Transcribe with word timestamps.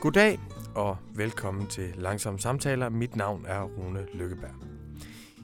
Goddag 0.00 0.40
og 0.74 0.96
velkommen 1.14 1.66
til 1.66 1.94
Langsomme 1.96 2.40
Samtaler. 2.40 2.88
Mit 2.88 3.16
navn 3.16 3.44
er 3.48 3.62
Rune 3.62 4.06
Lykkeberg. 4.14 4.50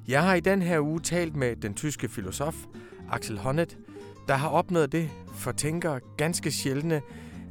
Jeg 0.09 0.23
har 0.23 0.35
i 0.35 0.41
den 0.41 0.63
her 0.63 0.81
uge 0.81 1.01
talt 1.01 1.37
med 1.37 1.57
den 1.57 1.75
tyske 1.75 2.09
filosof 2.09 2.55
Axel 3.11 3.39
Honneth, 3.39 3.77
der 4.29 4.35
har 4.35 4.49
opnået 4.49 4.93
det 4.93 5.11
for 5.35 5.53
tænkere 5.53 6.01
ganske 6.17 6.51
sjældne, 6.51 7.03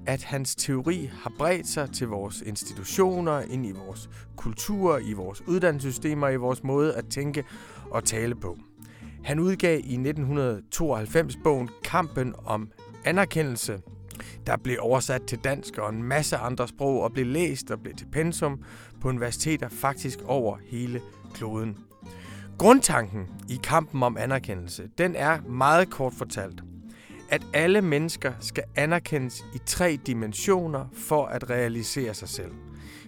at 0.05 0.23
hans 0.23 0.55
teori 0.55 1.09
har 1.13 1.31
bredt 1.37 1.67
sig 1.67 1.91
til 1.91 2.07
vores 2.07 2.41
institutioner, 2.41 3.41
ind 3.41 3.65
i 3.65 3.71
vores 3.71 4.09
kultur, 4.35 4.97
i 4.97 5.13
vores 5.13 5.47
uddannelsessystemer, 5.47 6.29
i 6.29 6.35
vores 6.35 6.63
måde 6.63 6.95
at 6.95 7.05
tænke 7.09 7.43
og 7.91 8.03
tale 8.03 8.35
på. 8.35 8.57
Han 9.23 9.39
udgav 9.39 9.77
i 9.77 9.93
1992 9.93 11.37
bogen 11.43 11.69
Kampen 11.83 12.33
om 12.45 12.71
anerkendelse, 13.05 13.81
der 14.47 14.57
blev 14.57 14.77
oversat 14.79 15.23
til 15.23 15.39
dansk 15.43 15.77
og 15.77 15.89
en 15.89 16.03
masse 16.03 16.37
andre 16.37 16.67
sprog 16.67 17.01
og 17.01 17.13
blev 17.13 17.25
læst 17.25 17.71
og 17.71 17.79
blev 17.79 17.95
til 17.95 18.07
pensum 18.11 18.63
på 19.01 19.07
universiteter 19.07 19.69
faktisk 19.69 20.19
over 20.25 20.57
hele 20.65 21.01
kloden. 21.33 21.77
Grundtanken 22.57 23.27
i 23.49 23.59
kampen 23.63 24.03
om 24.03 24.17
anerkendelse, 24.17 24.89
den 24.97 25.15
er 25.15 25.41
meget 25.41 25.89
kort 25.89 26.13
fortalt, 26.13 26.63
at 27.29 27.41
alle 27.53 27.81
mennesker 27.81 28.33
skal 28.39 28.63
anerkendes 28.75 29.45
i 29.55 29.57
tre 29.65 29.99
dimensioner 30.07 30.85
for 30.93 31.25
at 31.25 31.49
realisere 31.49 32.13
sig 32.13 32.29
selv. 32.29 32.51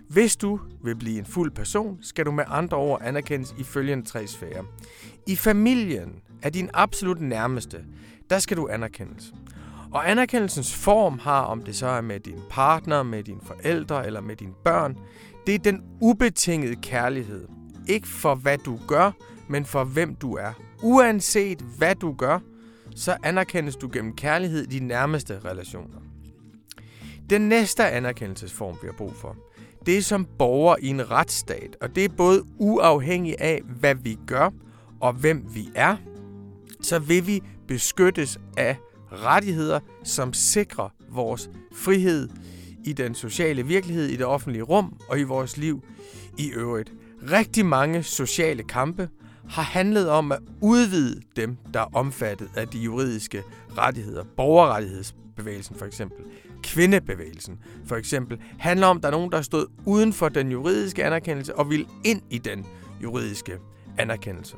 Hvis 0.10 0.36
du 0.36 0.60
vil 0.84 0.96
blive 0.96 1.20
en 1.20 1.26
fuld 1.26 1.52
person, 1.52 1.98
skal 2.02 2.26
du 2.26 2.32
med 2.32 2.44
andre 2.48 2.78
ord 2.78 3.02
anerkendes 3.04 3.56
i 3.58 3.64
følgende 3.64 4.06
tre 4.06 4.28
sfærer. 4.28 4.64
I 5.28 5.36
familien 5.36 6.22
er 6.42 6.50
din 6.50 6.70
absolut 6.74 7.22
nærmeste, 7.22 7.86
der 8.30 8.40
skal 8.40 8.58
du 8.58 8.68
anerkendes. 8.68 9.34
Og 9.96 10.12
anerkendelsens 10.12 10.76
form 10.76 11.20
har, 11.20 11.42
om 11.42 11.62
det 11.62 11.76
så 11.76 11.88
er 11.88 12.02
med 12.02 12.20
din 12.20 12.40
partner, 12.50 13.04
med 13.04 13.24
dine 13.24 13.40
forældre 13.44 14.06
eller 14.06 14.22
med 14.22 14.36
dine 14.36 14.54
børn, 14.64 14.98
det 15.48 15.56
er 15.56 15.60
den 15.60 15.84
ubetingede 16.02 16.76
kærlighed. 16.76 17.48
Ikke 17.88 18.08
for 18.08 18.36
hvad 18.36 18.58
du 18.58 18.80
gør, 18.88 19.12
men 19.50 19.66
for 19.66 19.84
hvem 19.84 20.16
du 20.16 20.34
er. 20.34 20.54
Uanset 20.84 21.66
hvad 21.78 21.96
du 21.96 22.14
gør, 22.14 22.40
så 22.96 23.18
anerkendes 23.24 23.76
du 23.76 23.90
gennem 23.94 24.16
kærlighed 24.16 24.64
i 24.64 24.80
de 24.80 24.86
nærmeste 24.86 25.40
relationer. 25.46 26.00
Den 27.30 27.50
næste 27.50 27.90
anerkendelsesform, 27.90 28.78
vi 28.82 28.88
har 28.88 28.96
brug 28.98 29.14
for, 29.14 29.36
det 29.86 29.98
er 29.98 30.02
som 30.02 30.28
borger 30.40 30.76
i 30.80 30.88
en 30.88 31.12
retsstat, 31.12 31.78
og 31.82 31.96
det 31.96 32.06
er 32.06 32.10
både 32.18 32.44
uafhængig 32.58 33.36
af, 33.40 33.62
hvad 33.80 33.96
vi 33.96 34.18
gør 34.28 34.50
og 35.02 35.14
hvem 35.14 35.46
vi 35.54 35.70
er, 35.76 35.98
så 36.82 37.00
vil 37.00 37.28
vi 37.28 37.42
beskyttes 37.68 38.40
af 38.58 38.78
rettigheder, 39.12 39.80
som 40.04 40.34
sikrer 40.34 40.90
vores 41.10 41.50
frihed 41.76 42.30
i 42.86 42.94
den 42.94 43.16
sociale 43.16 43.66
virkelighed, 43.66 44.06
i 44.06 44.16
det 44.16 44.26
offentlige 44.26 44.64
rum 44.64 45.00
og 45.10 45.20
i 45.20 45.24
vores 45.24 45.58
liv 45.58 45.84
i 46.38 46.52
øvrigt. 46.52 46.94
Rigtig 47.32 47.66
mange 47.66 48.04
sociale 48.04 48.64
kampe 48.64 49.10
har 49.50 49.62
handlet 49.62 50.10
om 50.10 50.32
at 50.32 50.40
udvide 50.62 51.22
dem, 51.36 51.58
der 51.74 51.80
er 51.80 51.96
omfattet 51.96 52.50
af 52.56 52.68
de 52.68 52.78
juridiske 52.78 53.44
rettigheder. 53.78 54.24
Borgerrettighedsbevægelsen 54.38 55.76
for 55.76 55.86
eksempel, 55.86 56.18
kvindebevægelsen 56.64 57.60
for 57.86 57.96
eksempel, 57.96 58.40
handler 58.60 58.88
om, 58.88 58.98
at 58.98 59.04
der 59.04 59.10
er 59.10 59.14
nogen, 59.14 59.32
der 59.32 59.42
stod 59.42 59.66
uden 59.86 60.14
for 60.14 60.30
den 60.30 60.52
juridiske 60.52 61.06
anerkendelse 61.06 61.56
og 61.56 61.70
vil 61.70 61.88
ind 62.04 62.22
i 62.30 62.38
den 62.38 62.66
juridiske 63.04 63.58
anerkendelse. 63.98 64.56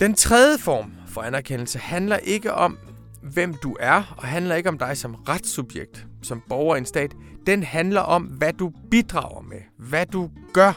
Den 0.00 0.14
tredje 0.14 0.58
form 0.58 0.92
for 1.08 1.20
anerkendelse 1.20 1.78
handler 1.78 2.16
ikke 2.16 2.52
om, 2.52 2.78
hvem 3.22 3.54
du 3.54 3.76
er, 3.80 4.14
og 4.16 4.24
handler 4.24 4.54
ikke 4.54 4.68
om 4.68 4.78
dig 4.78 4.96
som 4.96 5.14
retssubjekt, 5.14 6.06
som 6.22 6.42
borger 6.48 6.74
i 6.74 6.78
en 6.78 6.86
stat. 6.86 7.14
Den 7.46 7.62
handler 7.62 8.00
om, 8.00 8.22
hvad 8.22 8.52
du 8.52 8.72
bidrager 8.90 9.42
med, 9.42 9.58
hvad 9.78 10.06
du 10.06 10.30
gør. 10.52 10.72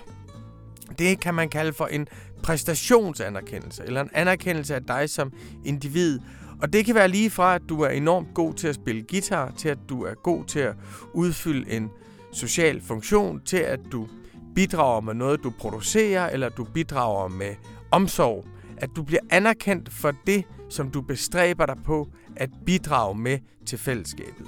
Det 0.99 1.19
kan 1.19 1.33
man 1.33 1.49
kalde 1.49 1.73
for 1.73 1.85
en 1.85 2.07
præstationsanerkendelse, 2.43 3.83
eller 3.85 4.01
en 4.01 4.09
anerkendelse 4.13 4.75
af 4.75 4.83
dig 4.83 5.09
som 5.09 5.33
individ. 5.65 6.19
Og 6.61 6.73
det 6.73 6.85
kan 6.85 6.95
være 6.95 7.07
lige 7.07 7.29
fra, 7.29 7.55
at 7.55 7.61
du 7.69 7.81
er 7.81 7.89
enormt 7.89 8.27
god 8.33 8.53
til 8.53 8.67
at 8.67 8.75
spille 8.75 9.03
guitar, 9.09 9.53
til 9.57 9.69
at 9.69 9.77
du 9.89 10.03
er 10.03 10.13
god 10.23 10.45
til 10.45 10.59
at 10.59 10.75
udfylde 11.13 11.71
en 11.71 11.89
social 12.33 12.81
funktion, 12.81 13.41
til 13.45 13.57
at 13.57 13.79
du 13.91 14.07
bidrager 14.55 15.01
med 15.01 15.13
noget, 15.13 15.43
du 15.43 15.53
producerer, 15.59 16.29
eller 16.29 16.49
du 16.49 16.63
bidrager 16.63 17.27
med 17.27 17.55
omsorg. 17.91 18.45
At 18.77 18.89
du 18.95 19.03
bliver 19.03 19.21
anerkendt 19.29 19.89
for 19.93 20.13
det, 20.27 20.43
som 20.69 20.91
du 20.91 21.01
bestræber 21.01 21.65
dig 21.65 21.77
på 21.85 22.07
at 22.35 22.49
bidrage 22.65 23.15
med 23.17 23.39
til 23.65 23.77
fællesskabet. 23.77 24.45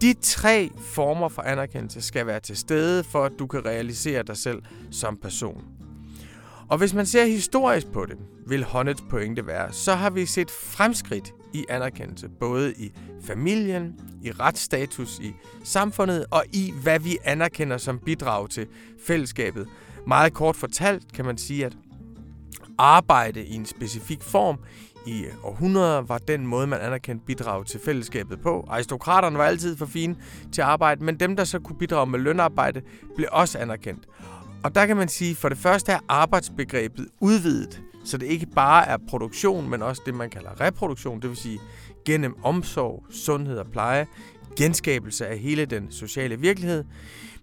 De 0.00 0.14
tre 0.20 0.70
former 0.78 1.28
for 1.28 1.42
anerkendelse 1.42 2.00
skal 2.02 2.26
være 2.26 2.40
til 2.40 2.56
stede, 2.56 3.04
for 3.04 3.24
at 3.24 3.32
du 3.38 3.46
kan 3.46 3.66
realisere 3.66 4.22
dig 4.22 4.36
selv 4.36 4.62
som 4.90 5.16
person. 5.16 5.64
Og 6.68 6.78
hvis 6.78 6.94
man 6.94 7.06
ser 7.06 7.24
historisk 7.24 7.86
på 7.92 8.06
det, 8.06 8.16
vil 8.46 8.64
Honnets 8.64 9.02
pointe 9.10 9.46
være, 9.46 9.72
så 9.72 9.94
har 9.94 10.10
vi 10.10 10.26
set 10.26 10.50
fremskridt 10.50 11.32
i 11.52 11.64
anerkendelse, 11.68 12.28
både 12.28 12.72
i 12.72 12.92
familien, 13.22 14.00
i 14.22 14.30
retsstatus 14.30 15.18
i 15.18 15.32
samfundet 15.64 16.26
og 16.30 16.44
i, 16.52 16.72
hvad 16.82 17.00
vi 17.00 17.18
anerkender 17.24 17.78
som 17.78 17.98
bidrag 17.98 18.50
til 18.50 18.66
fællesskabet. 19.06 19.68
Meget 20.06 20.32
kort 20.32 20.56
fortalt 20.56 21.12
kan 21.12 21.24
man 21.24 21.38
sige, 21.38 21.66
at 21.66 21.76
arbejde 22.78 23.44
i 23.44 23.54
en 23.54 23.66
specifik 23.66 24.22
form 24.22 24.58
i 25.06 25.24
århundreder 25.42 26.00
var 26.00 26.18
den 26.18 26.46
måde, 26.46 26.66
man 26.66 26.80
anerkendte 26.80 27.26
bidrag 27.26 27.66
til 27.66 27.80
fællesskabet 27.80 28.40
på. 28.40 28.66
Aristokraterne 28.68 29.38
var 29.38 29.44
altid 29.44 29.76
for 29.76 29.86
fine 29.86 30.16
til 30.52 30.60
at 30.60 30.66
arbejde, 30.66 31.04
men 31.04 31.20
dem, 31.20 31.36
der 31.36 31.44
så 31.44 31.58
kunne 31.58 31.78
bidrage 31.78 32.06
med 32.06 32.18
lønarbejde, 32.18 32.82
blev 33.16 33.28
også 33.32 33.58
anerkendt. 33.58 34.08
Og 34.64 34.74
der 34.74 34.86
kan 34.86 34.96
man 34.96 35.08
sige, 35.08 35.34
for 35.34 35.48
det 35.48 35.58
første 35.58 35.92
er 35.92 35.98
arbejdsbegrebet 36.08 37.08
udvidet, 37.20 37.82
så 38.04 38.18
det 38.18 38.26
ikke 38.26 38.46
bare 38.46 38.88
er 38.88 38.96
produktion, 39.08 39.70
men 39.70 39.82
også 39.82 40.02
det, 40.06 40.14
man 40.14 40.30
kalder 40.30 40.60
reproduktion, 40.60 41.22
det 41.22 41.30
vil 41.30 41.36
sige 41.36 41.60
gennem 42.04 42.36
omsorg, 42.44 43.04
sundhed 43.10 43.58
og 43.58 43.66
pleje, 43.72 44.06
genskabelse 44.56 45.26
af 45.26 45.38
hele 45.38 45.64
den 45.64 45.90
sociale 45.90 46.40
virkelighed, 46.40 46.84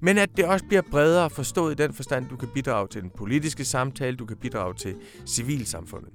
men 0.01 0.17
at 0.17 0.29
det 0.37 0.45
også 0.45 0.65
bliver 0.65 0.81
bredere 0.91 1.29
forstået 1.29 1.71
i 1.71 1.83
den 1.83 1.93
forstand, 1.93 2.29
du 2.29 2.35
kan 2.35 2.47
bidrage 2.53 2.87
til 2.87 3.01
den 3.01 3.11
politiske 3.17 3.65
samtale, 3.65 4.17
du 4.17 4.25
kan 4.25 4.37
bidrage 4.37 4.73
til 4.73 4.95
civilsamfundet. 5.27 6.13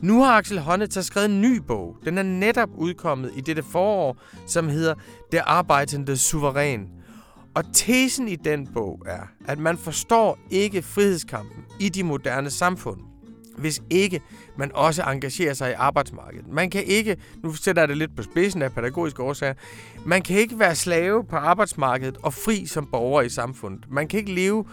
Nu 0.00 0.22
har 0.22 0.38
Axel 0.38 0.58
Honneth 0.58 0.92
så 0.92 1.02
skrevet 1.02 1.30
en 1.30 1.40
ny 1.40 1.56
bog. 1.56 1.96
Den 2.04 2.18
er 2.18 2.22
netop 2.22 2.68
udkommet 2.76 3.32
i 3.36 3.40
dette 3.40 3.62
forår, 3.62 4.16
som 4.46 4.68
hedder 4.68 4.94
Det 5.32 5.40
arbejdende 5.44 6.16
suveræn. 6.16 6.88
Og 7.54 7.64
tesen 7.72 8.28
i 8.28 8.36
den 8.36 8.66
bog 8.66 9.02
er, 9.06 9.22
at 9.44 9.58
man 9.58 9.78
forstår 9.78 10.38
ikke 10.50 10.82
frihedskampen 10.82 11.64
i 11.80 11.88
de 11.88 12.02
moderne 12.02 12.50
samfund, 12.50 13.00
hvis 13.58 13.82
ikke 13.90 14.20
man 14.56 14.70
også 14.74 15.02
engagerer 15.02 15.54
sig 15.54 15.70
i 15.70 15.74
arbejdsmarkedet. 15.76 16.48
Man 16.48 16.70
kan 16.70 16.84
ikke, 16.84 17.16
nu 17.42 17.54
sætter 17.54 17.82
jeg 17.82 17.88
det 17.88 17.96
lidt 17.96 18.16
på 18.16 18.22
spidsen 18.22 18.62
af 18.62 18.72
pædagogiske 18.72 19.22
årsager, 19.22 19.54
man 20.06 20.22
kan 20.22 20.36
ikke 20.36 20.58
være 20.58 20.74
slave 20.74 21.24
på 21.24 21.36
arbejdsmarkedet 21.36 22.16
og 22.22 22.34
fri 22.34 22.66
som 22.66 22.86
borger 22.86 23.22
i 23.22 23.28
samfundet. 23.28 23.84
Man 23.90 24.08
kan 24.08 24.18
ikke 24.18 24.34
leve 24.34 24.64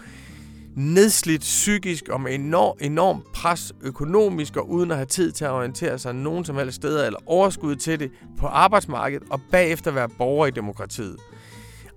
nedslidt 0.76 1.40
psykisk 1.40 2.08
og 2.08 2.20
med 2.20 2.34
enorm, 2.34 2.76
enorm 2.80 3.24
pres 3.34 3.72
økonomisk 3.82 4.56
og 4.56 4.70
uden 4.70 4.90
at 4.90 4.96
have 4.96 5.06
tid 5.06 5.32
til 5.32 5.44
at 5.44 5.50
orientere 5.50 5.98
sig 5.98 6.14
nogen 6.14 6.44
som 6.44 6.56
helst 6.56 6.76
steder 6.76 7.06
eller 7.06 7.18
overskud 7.26 7.76
til 7.76 8.00
det 8.00 8.10
på 8.38 8.46
arbejdsmarkedet 8.46 9.22
og 9.30 9.40
bagefter 9.50 9.90
være 9.90 10.08
borger 10.08 10.46
i 10.46 10.50
demokratiet. 10.50 11.16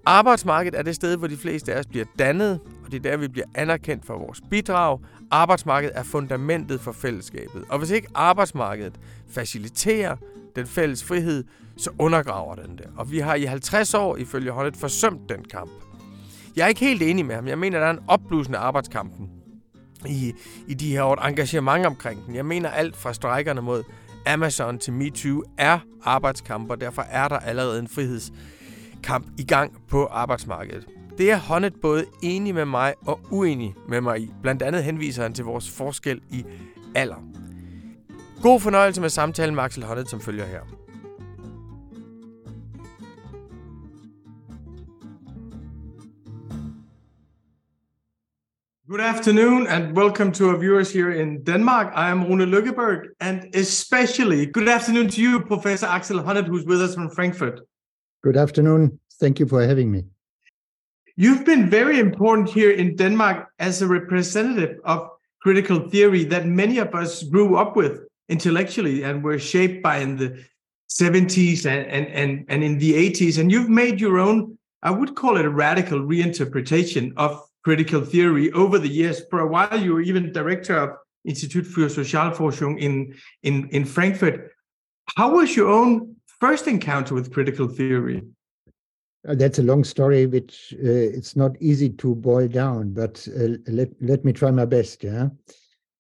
Arbejdsmarkedet 0.06 0.80
er 0.80 0.84
det 0.84 0.96
sted, 0.96 1.18
hvor 1.18 1.28
de 1.28 1.38
fleste 1.38 1.74
af 1.74 1.80
os 1.80 1.86
bliver 1.86 2.06
dannet, 2.19 2.59
og 2.86 2.91
det 2.91 3.06
er 3.06 3.12
der, 3.12 3.18
vi 3.18 3.28
bliver 3.28 3.46
anerkendt 3.56 4.06
for 4.06 4.18
vores 4.18 4.41
bidrag. 4.50 5.00
Arbejdsmarkedet 5.31 5.97
er 5.97 6.03
fundamentet 6.03 6.81
for 6.81 6.91
fællesskabet. 6.91 7.64
Og 7.69 7.80
hvis 7.80 7.90
ikke 7.90 8.08
arbejdsmarkedet 8.16 9.00
faciliterer 9.29 10.16
den 10.55 10.67
fælles 10.67 11.03
frihed, 11.03 11.44
så 11.78 11.90
undergraver 12.00 12.55
den 12.55 12.78
det. 12.78 12.85
Og 12.97 13.11
vi 13.11 13.20
har 13.20 13.35
i 13.35 13.44
50 13.44 13.94
år 13.94 14.17
ifølge 14.17 14.52
Holdet 14.52 14.78
forsømt 14.78 15.29
den 15.29 15.44
kamp. 15.44 15.72
Jeg 16.56 16.64
er 16.64 16.67
ikke 16.67 16.82
helt 16.82 17.02
enig 17.02 17.26
med 17.26 17.35
ham. 17.35 17.47
Jeg 17.47 17.59
mener, 17.59 17.79
der 17.79 17.85
er 17.85 17.91
en 17.91 18.03
opblusende 18.08 18.58
arbejdskampen 18.58 19.29
i, 20.08 20.34
i 20.67 20.73
de 20.73 20.91
her 20.91 21.03
år. 21.03 21.26
engagement 21.26 21.85
omkring 21.85 22.26
den. 22.26 22.35
Jeg 22.35 22.46
mener, 22.46 22.70
alt 22.70 22.96
fra 22.96 23.14
strækkerne 23.14 23.61
mod 23.61 23.84
Amazon 24.28 24.79
til 24.79 24.94
MeToo 24.94 25.44
er 25.58 25.79
arbejdskamper. 26.03 26.76
Derfor 26.76 27.02
er 27.02 27.28
der 27.28 27.38
allerede 27.38 27.79
en 27.79 27.88
friheds 27.88 28.32
kamp 29.03 29.28
i 29.38 29.44
gang 29.44 29.73
på 29.90 30.05
arbejdsmarkedet. 30.05 30.88
Det 31.17 31.32
er 31.32 31.38
Honnet 31.38 31.73
både 31.82 32.05
enig 32.22 32.53
med 32.55 32.66
mig 32.66 32.94
og 33.05 33.20
uenig 33.32 33.76
med 33.90 34.02
mig 34.02 34.20
i. 34.22 34.32
Blandt 34.41 34.61
andet 34.61 34.84
henviser 34.84 35.23
han 35.23 35.34
til 35.34 35.46
vores 35.46 35.70
forskel 35.70 36.22
i 36.32 36.46
alder. 36.96 37.16
God 38.41 38.59
fornøjelse 38.59 39.02
med 39.02 39.09
samtalen 39.09 39.55
med 39.55 39.64
Axel 39.64 39.84
Honnet, 39.84 40.09
som 40.09 40.22
følger 40.22 40.46
her. 40.46 40.59
Good 48.90 49.02
afternoon 49.02 49.67
and 49.67 49.97
welcome 49.97 50.32
to 50.32 50.46
our 50.46 50.59
viewers 50.59 50.94
here 50.94 51.22
in 51.22 51.44
Denmark. 51.46 51.88
I 51.96 52.11
am 52.11 52.23
Rune 52.23 52.46
Lykkeberg 52.46 52.97
and 53.20 53.41
especially 53.53 54.52
good 54.52 54.67
afternoon 54.67 55.09
to 55.09 55.22
you, 55.22 55.40
Professor 55.47 55.88
Axel 55.88 56.20
Honneth, 56.20 56.49
who's 56.49 56.66
with 56.67 56.82
us 56.82 56.94
from 56.96 57.09
Frankfurt. 57.16 57.59
Good 58.23 58.37
afternoon. 58.37 59.02
Thank 59.20 59.40
you 59.40 59.46
for 59.46 59.61
having 59.67 59.91
me. 59.91 60.05
You've 61.17 61.43
been 61.43 61.70
very 61.70 61.99
important 61.99 62.49
here 62.49 62.72
in 62.72 62.96
Denmark 62.96 63.49
as 63.59 63.81
a 63.81 63.87
representative 63.87 64.79
of 64.85 65.09
critical 65.41 65.90
theory 65.90 66.23
that 66.25 66.46
many 66.46 66.78
of 66.78 66.96
us 66.96 67.23
grew 67.23 67.58
up 67.58 67.75
with 67.75 67.99
intellectually 68.29 69.03
and 69.03 69.22
were 69.22 69.37
shaped 69.37 69.84
by 69.84 69.97
in 69.97 70.16
the 70.16 70.41
70s 70.90 71.66
and, 71.66 71.85
and, 71.87 72.08
and, 72.08 72.46
and 72.47 72.64
in 72.64 72.79
the 72.79 72.93
80s. 72.93 73.40
And 73.40 73.52
you've 73.52 73.70
made 73.70 73.99
your 73.99 74.20
own, 74.20 74.58
I 74.81 74.91
would 74.91 75.16
call 75.16 75.35
it 75.35 75.43
a 75.43 75.49
radical 75.49 75.99
reinterpretation 75.99 77.11
of 77.17 77.41
critical 77.66 78.05
theory 78.05 78.53
over 78.53 78.79
the 78.79 78.87
years. 78.87 79.22
For 79.29 79.41
a 79.41 79.47
while, 79.47 79.78
you 79.78 79.96
were 79.96 80.02
even 80.02 80.31
director 80.31 80.78
of 80.78 80.91
Institut 81.25 81.66
für 81.66 81.90
Sozialforschung 81.90 82.79
in, 82.79 83.16
in, 83.41 83.67
in 83.72 83.84
Frankfurt. 83.84 84.52
How 85.17 85.35
was 85.35 85.58
your 85.58 85.67
own 85.67 86.16
first 86.43 86.67
encounter 86.67 87.16
with 87.16 87.31
critical 87.31 87.69
theory? 87.69 88.22
Uh, 89.25 89.34
that's 89.34 89.59
a 89.59 89.63
long 89.63 89.81
story, 89.85 90.25
which 90.25 90.73
uh, 90.73 91.17
it's 91.17 91.37
not 91.37 91.55
easy 91.61 91.90
to 91.90 92.13
boil 92.13 92.49
down, 92.49 92.91
but 92.91 93.25
uh, 93.40 93.55
let, 93.67 93.90
let 94.01 94.25
me 94.25 94.34
try 94.34 94.51
my 94.51 94.66
best. 94.66 95.05
Yeah. 95.05 95.29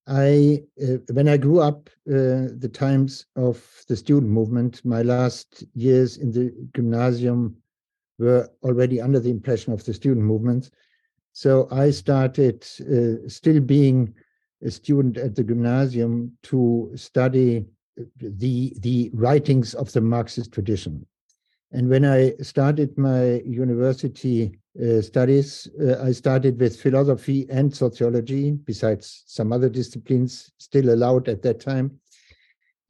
I, 0.05 0.61
uh, 0.83 0.97
when 1.13 1.29
I 1.29 1.37
grew 1.37 1.61
up, 1.61 1.89
uh, 2.09 2.51
the 2.63 2.69
times 2.73 3.25
of 3.37 3.65
the 3.87 3.95
student 3.95 4.33
movement, 4.33 4.83
my 4.83 5.01
last 5.01 5.63
years 5.75 6.17
in 6.17 6.33
the 6.33 6.53
gymnasium 6.75 7.55
were 8.19 8.49
already 8.63 8.99
under 8.99 9.21
the 9.21 9.31
impression 9.31 9.71
of 9.71 9.85
the 9.85 9.93
student 9.93 10.25
movement. 10.25 10.71
So 11.31 11.69
I 11.71 11.91
started, 11.91 12.67
uh, 12.81 13.29
still 13.29 13.61
being 13.61 14.13
a 14.61 14.69
student 14.69 15.15
at 15.15 15.35
the 15.35 15.43
gymnasium, 15.45 16.37
to 16.49 16.91
study 16.95 17.65
the 18.17 18.73
the 18.79 19.09
writings 19.13 19.73
of 19.73 19.91
the 19.91 20.01
Marxist 20.01 20.51
tradition. 20.51 21.05
And 21.71 21.89
when 21.89 22.05
I 22.05 22.33
started 22.41 22.97
my 22.97 23.41
university 23.41 24.59
uh, 24.79 25.01
studies, 25.01 25.67
uh, 25.81 26.03
I 26.03 26.11
started 26.11 26.59
with 26.59 26.79
philosophy 26.79 27.47
and 27.49 27.75
sociology, 27.75 28.51
besides 28.51 29.23
some 29.25 29.51
other 29.51 29.69
disciplines 29.69 30.51
still 30.59 30.93
allowed 30.93 31.27
at 31.29 31.41
that 31.41 31.59
time. 31.59 31.99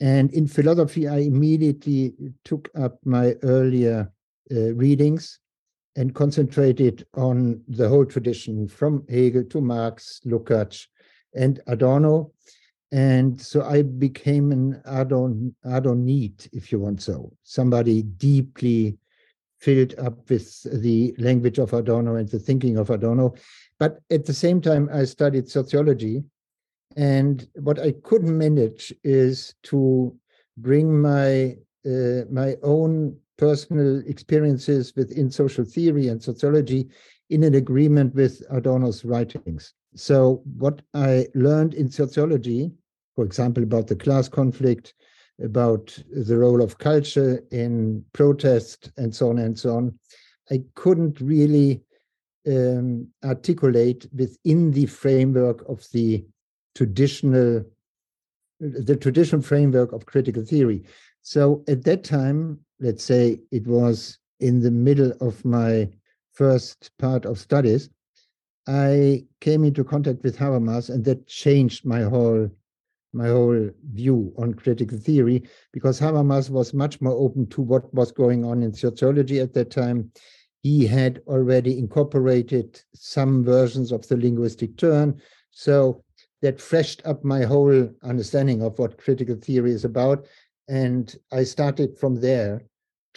And 0.02 0.34
in 0.34 0.48
philosophy, 0.48 1.08
I 1.08 1.20
immediately 1.20 2.14
took 2.44 2.70
up 2.76 3.00
my 3.06 3.36
earlier 3.44 4.12
uh, 4.52 4.74
readings 4.74 5.40
and 5.96 6.14
concentrated 6.14 7.06
on 7.16 7.62
the 7.68 7.88
whole 7.88 8.06
tradition 8.06 8.68
from 8.68 9.06
Hegel 9.08 9.46
to 9.46 9.62
Marx, 9.62 10.20
Lukács, 10.26 10.88
and 11.36 11.62
Adorno. 11.68 12.32
And 12.94 13.42
so 13.42 13.64
I 13.64 13.82
became 13.82 14.52
an 14.52 14.80
Adon, 14.86 15.56
Adonite, 15.66 16.48
if 16.54 16.72
you 16.72 16.78
want 16.78 17.02
so, 17.02 17.34
somebody 17.42 18.04
deeply 18.04 19.00
filled 19.60 19.96
up 19.98 20.30
with 20.30 20.62
the 20.80 21.16
language 21.18 21.58
of 21.58 21.74
Adorno 21.74 22.18
and 22.18 22.30
the 22.30 22.38
thinking 22.38 22.78
of 22.78 22.92
Adorno. 22.92 23.34
But 23.80 24.00
at 24.12 24.26
the 24.26 24.34
same 24.34 24.62
time, 24.62 24.92
I 24.94 25.06
studied 25.06 25.50
sociology. 25.50 26.24
And 26.96 27.48
what 27.56 27.80
I 27.80 27.94
couldn't 28.04 28.38
manage 28.38 28.94
is 29.04 29.56
to 29.64 30.16
bring 30.58 31.02
my 31.02 31.58
uh, 31.88 32.26
my 32.30 32.56
own 32.62 33.18
personal 33.38 34.04
experiences 34.06 34.94
within 34.96 35.32
social 35.32 35.66
theory 35.66 36.10
and 36.10 36.22
sociology 36.22 36.90
in 37.32 37.44
an 37.44 37.56
agreement 37.56 38.14
with 38.14 38.44
Adorno's 38.52 39.04
writings. 39.04 39.74
So, 39.96 40.44
what 40.58 40.84
I 40.94 41.28
learned 41.34 41.74
in 41.74 41.90
sociology 41.90 42.72
for 43.16 43.26
example, 43.26 43.64
about 43.64 43.88
the 43.88 43.96
class 43.96 44.28
conflict, 44.28 44.94
about 45.42 45.98
the 46.12 46.38
role 46.38 46.62
of 46.62 46.78
culture 46.78 47.44
in 47.52 48.04
protest, 48.14 48.92
and 48.98 49.14
so 49.16 49.30
on 49.30 49.40
and 49.40 49.58
so 49.58 49.76
on. 49.76 50.00
I 50.52 50.64
couldn't 50.76 51.20
really 51.22 51.82
um, 52.48 53.08
articulate 53.24 54.08
within 54.16 54.72
the 54.72 54.86
framework 54.86 55.68
of 55.70 55.86
the 55.92 56.26
traditional 56.76 57.64
the 58.60 58.96
traditional 58.96 59.42
framework 59.42 59.92
of 59.92 60.06
critical 60.06 60.44
theory. 60.44 60.84
So 61.22 61.64
at 61.68 61.84
that 61.84 62.04
time, 62.04 62.60
let's 62.80 63.04
say 63.04 63.40
it 63.52 63.68
was 63.68 64.20
in 64.40 64.62
the 64.62 64.72
middle 64.72 65.12
of 65.20 65.44
my 65.44 65.90
first 66.34 66.92
part 66.98 67.26
of 67.26 67.40
studies, 67.40 67.90
I 68.68 69.26
came 69.42 69.64
into 69.64 69.84
contact 69.84 70.24
with 70.24 70.38
Habermas, 70.38 70.90
and 70.90 71.04
that 71.06 71.28
changed 71.28 71.86
my 71.86 72.04
whole 72.04 72.50
my 73.14 73.28
whole 73.28 73.70
view 73.92 74.34
on 74.38 74.54
critical 74.54 74.98
theory 74.98 75.44
because 75.72 76.00
Habermas 76.00 76.50
was 76.50 76.74
much 76.74 77.00
more 77.00 77.14
open 77.14 77.48
to 77.48 77.62
what 77.62 77.94
was 77.94 78.12
going 78.12 78.44
on 78.44 78.64
in 78.64 78.74
sociology 78.74 79.40
at 79.40 79.54
that 79.54 79.72
time. 79.72 80.12
He 80.64 80.88
had 80.88 81.22
already 81.28 81.78
incorporated 81.78 82.82
some 82.94 83.44
versions 83.44 83.92
of 83.92 84.08
the 84.08 84.18
linguistic 84.18 84.78
turn. 84.78 85.22
So 85.52 86.04
that 86.42 86.60
freshed 86.60 87.02
up 87.06 87.24
my 87.24 87.44
whole 87.44 87.90
understanding 88.04 88.62
of 88.62 88.78
what 88.80 88.98
critical 88.98 89.36
theory 89.36 89.72
is 89.72 89.86
about. 89.86 90.26
And 90.68 91.16
I 91.32 91.44
started 91.44 91.98
from 91.98 92.16
there 92.16 92.64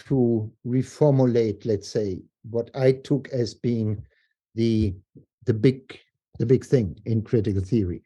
to 0.08 0.50
reformulate, 0.66 1.64
let's 1.64 1.88
say, 1.88 2.20
what 2.50 2.70
I 2.74 2.92
took 2.92 3.28
as 3.30 3.54
being 3.54 4.02
the 4.54 4.94
the 5.44 5.54
big 5.54 5.98
the 6.38 6.46
big 6.46 6.64
thing 6.64 7.00
in 7.04 7.22
critical 7.22 7.62
theory. 7.62 8.02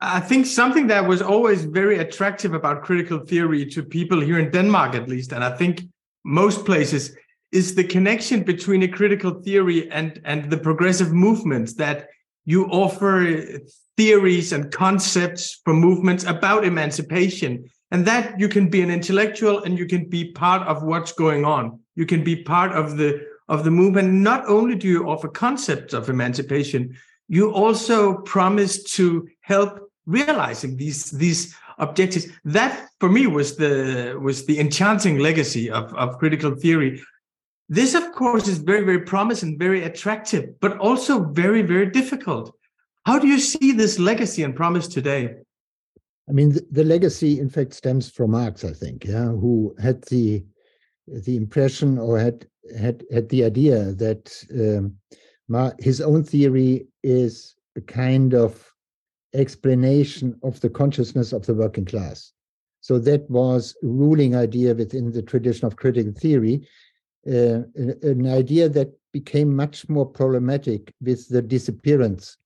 I 0.00 0.20
think 0.20 0.46
something 0.46 0.86
that 0.88 1.06
was 1.06 1.20
always 1.20 1.64
very 1.64 1.98
attractive 1.98 2.54
about 2.54 2.84
critical 2.84 3.18
theory 3.18 3.66
to 3.66 3.82
people 3.82 4.20
here 4.20 4.38
in 4.38 4.50
Denmark, 4.50 4.94
at 4.94 5.08
least, 5.08 5.32
and 5.32 5.42
I 5.42 5.56
think 5.56 5.82
most 6.24 6.64
places, 6.64 7.16
is 7.50 7.74
the 7.74 7.84
connection 7.84 8.42
between 8.42 8.82
a 8.82 8.88
critical 8.88 9.42
theory 9.42 9.90
and, 9.90 10.20
and 10.24 10.50
the 10.50 10.58
progressive 10.58 11.12
movements 11.12 11.74
that 11.74 12.08
you 12.44 12.66
offer 12.66 13.42
theories 13.96 14.52
and 14.52 14.70
concepts 14.70 15.60
for 15.64 15.74
movements 15.74 16.24
about 16.24 16.64
emancipation. 16.64 17.68
And 17.90 18.06
that 18.06 18.38
you 18.38 18.48
can 18.48 18.68
be 18.68 18.82
an 18.82 18.90
intellectual 18.90 19.64
and 19.64 19.78
you 19.78 19.86
can 19.86 20.08
be 20.08 20.32
part 20.32 20.62
of 20.68 20.82
what's 20.82 21.12
going 21.12 21.44
on. 21.44 21.80
You 21.96 22.04
can 22.06 22.22
be 22.22 22.36
part 22.44 22.72
of 22.72 22.96
the 22.96 23.26
of 23.48 23.64
the 23.64 23.70
movement. 23.70 24.12
Not 24.12 24.46
only 24.46 24.74
do 24.74 24.86
you 24.86 25.08
offer 25.08 25.26
concepts 25.26 25.94
of 25.94 26.10
emancipation 26.10 26.94
you 27.28 27.52
also 27.52 28.14
promise 28.14 28.82
to 28.94 29.28
help 29.42 29.87
realizing 30.08 30.76
these 30.76 31.10
these 31.10 31.54
objectives. 31.78 32.26
That 32.44 32.88
for 32.98 33.08
me 33.08 33.26
was 33.26 33.56
the 33.56 34.18
was 34.20 34.46
the 34.46 34.58
enchanting 34.58 35.18
legacy 35.18 35.70
of, 35.70 35.94
of 35.94 36.18
critical 36.18 36.56
theory. 36.56 37.00
This 37.68 37.94
of 37.94 38.12
course 38.12 38.48
is 38.48 38.58
very 38.58 38.84
very 38.84 39.02
promising 39.02 39.58
very 39.58 39.84
attractive 39.84 40.58
but 40.60 40.78
also 40.78 41.24
very 41.24 41.62
very 41.62 41.90
difficult. 41.90 42.54
How 43.04 43.18
do 43.18 43.28
you 43.28 43.38
see 43.38 43.72
this 43.72 43.98
legacy 43.98 44.42
and 44.42 44.56
promise 44.56 44.88
today? 44.88 45.36
I 46.28 46.32
mean 46.32 46.52
the, 46.52 46.66
the 46.72 46.84
legacy 46.84 47.38
in 47.38 47.50
fact 47.50 47.72
stems 47.72 48.10
from 48.10 48.32
marx 48.32 48.64
i 48.64 48.72
think 48.72 49.04
yeah 49.04 49.28
who 49.42 49.74
had 49.80 50.02
the 50.12 50.44
the 51.06 51.36
impression 51.36 51.98
or 51.98 52.18
had 52.18 52.46
had 52.78 53.02
had 53.10 53.28
the 53.30 53.44
idea 53.44 53.92
that 54.04 54.24
um, 54.52 54.94
his 55.78 56.02
own 56.02 56.22
theory 56.22 56.86
is 57.02 57.56
a 57.76 57.80
kind 57.80 58.34
of 58.34 58.68
explanation 59.34 60.38
of 60.42 60.60
the 60.60 60.70
consciousness 60.70 61.32
of 61.32 61.44
the 61.46 61.54
working 61.54 61.84
class. 61.84 62.32
So 62.80 62.98
that 63.00 63.28
was 63.30 63.76
ruling 63.82 64.34
idea 64.34 64.74
within 64.74 65.12
the 65.12 65.22
tradition 65.22 65.66
of 65.66 65.76
critical 65.76 66.12
theory, 66.12 66.66
uh, 67.26 67.62
an, 67.74 68.26
idea 68.26 68.68
that 68.68 68.92
became 69.12 69.54
much 69.54 69.88
more 69.88 70.06
problematic 70.06 70.94
with 71.00 71.28
the 71.28 71.42
disappearance 71.42 72.36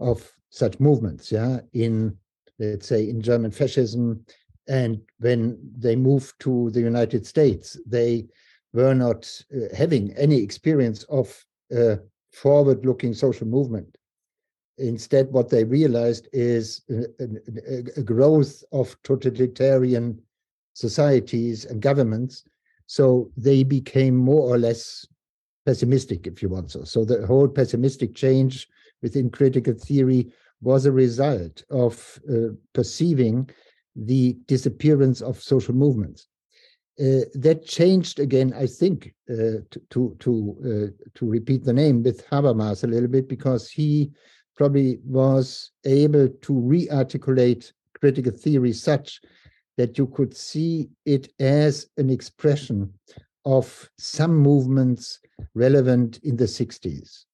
of 0.00 0.32
such 0.50 0.80
movements. 0.80 1.30
Yeah, 1.30 1.60
in 1.72 2.16
let's 2.58 2.88
say 2.88 3.08
in 3.08 3.20
German 3.20 3.50
fascism, 3.50 4.24
and 4.68 5.00
when 5.18 5.58
they 5.76 5.96
moved 5.96 6.34
to 6.40 6.70
the 6.70 6.80
United 6.80 7.26
States, 7.26 7.78
they 7.86 8.26
were 8.72 8.94
not 8.94 9.30
uh, 9.54 9.74
having 9.76 10.12
any 10.14 10.42
experience 10.42 11.02
of 11.04 11.44
a 11.72 11.98
forward-looking 12.32 13.14
social 13.14 13.46
movement 13.46 13.96
instead 14.78 15.30
what 15.30 15.50
they 15.50 15.64
realized 15.64 16.28
is 16.32 16.82
a, 16.90 17.98
a, 17.98 18.02
growth 18.02 18.62
of 18.72 18.96
totalitarian 19.02 20.18
societies 20.74 21.64
and 21.64 21.82
governments. 21.82 22.44
So 22.86 23.30
they 23.36 23.64
became 23.64 24.16
more 24.16 24.42
or 24.42 24.58
less 24.58 25.06
pessimistic 25.66 26.26
if 26.26 26.42
you 26.42 26.48
want 26.48 26.70
so. 26.70 26.84
So 26.84 27.04
the 27.04 27.26
whole 27.26 27.48
pessimistic 27.48 28.14
change 28.14 28.66
within 29.02 29.30
critical 29.30 29.74
theory 29.74 30.32
was 30.60 30.86
a 30.86 30.92
result 30.92 31.62
of 31.70 32.18
uh, 32.30 32.54
perceiving 32.72 33.50
the 33.96 34.36
disappearance 34.46 35.20
of 35.20 35.42
social 35.42 35.74
movements. 35.74 36.28
Uh, 37.00 37.24
that 37.34 37.64
changed 37.64 38.20
again, 38.20 38.52
I 38.54 38.66
think, 38.66 39.14
uh, 39.30 39.64
to 39.70 39.80
to 39.90 40.16
to, 40.20 40.56
uh, 40.62 41.08
to 41.14 41.26
repeat 41.26 41.64
the 41.64 41.72
name 41.72 42.02
with 42.02 42.26
Habermas 42.28 42.84
a 42.84 42.86
little 42.86 43.08
bit 43.08 43.28
because 43.28 43.70
he 43.70 44.12
probably 44.62 45.00
was 45.04 45.72
able 45.84 46.28
to 46.28 46.52
re-articulate 46.54 47.72
critical 47.98 48.30
theory 48.30 48.72
such 48.72 49.20
that 49.76 49.98
you 49.98 50.06
could 50.06 50.36
see 50.36 50.88
it 51.04 51.32
as 51.40 51.88
an 51.96 52.08
expression 52.08 52.88
of 53.44 53.90
some 53.98 54.36
movements 54.36 55.18
relevant 55.56 56.20
in 56.22 56.36
the 56.36 56.44
60s 56.44 57.24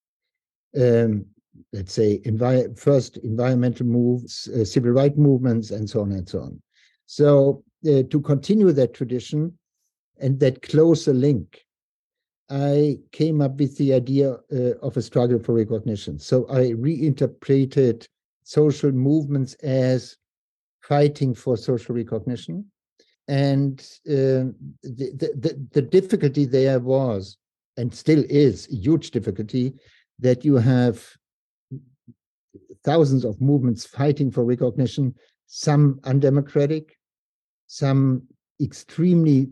um, 0.80 1.26
let's 1.74 1.92
say, 1.92 2.20
envi- 2.24 2.78
first 2.78 3.18
environmental 3.18 3.84
moves, 3.84 4.48
uh, 4.48 4.64
civil 4.64 4.92
rights 4.92 5.18
movements, 5.18 5.70
and 5.70 5.90
so 5.90 6.00
on 6.00 6.12
and 6.12 6.26
so 6.26 6.40
on. 6.40 6.62
So 7.04 7.62
uh, 7.86 8.04
to 8.08 8.20
continue 8.22 8.72
that 8.72 8.94
tradition 8.94 9.58
and 10.18 10.40
that 10.40 10.62
closer 10.62 11.12
link, 11.12 11.62
I 12.50 12.98
came 13.12 13.40
up 13.40 13.58
with 13.58 13.76
the 13.76 13.92
idea 13.92 14.32
uh, 14.32 14.74
of 14.82 14.96
a 14.96 15.02
struggle 15.02 15.38
for 15.38 15.52
recognition. 15.54 16.18
So 16.18 16.46
I 16.48 16.70
reinterpreted 16.70 18.06
social 18.42 18.90
movements 18.90 19.54
as 19.54 20.16
fighting 20.82 21.34
for 21.34 21.56
social 21.56 21.94
recognition. 21.94 22.64
And 23.28 23.78
uh, 24.08 24.56
the, 24.82 25.34
the, 25.36 25.68
the 25.72 25.82
difficulty 25.82 26.46
there 26.46 26.80
was, 26.80 27.36
and 27.76 27.94
still 27.94 28.24
is, 28.30 28.66
a 28.72 28.76
huge 28.76 29.10
difficulty 29.10 29.74
that 30.20 30.44
you 30.44 30.56
have 30.56 31.06
thousands 32.82 33.24
of 33.24 33.40
movements 33.40 33.84
fighting 33.84 34.30
for 34.30 34.44
recognition, 34.44 35.14
some 35.46 36.00
undemocratic, 36.04 36.96
some 37.66 38.22
extremely 38.62 39.50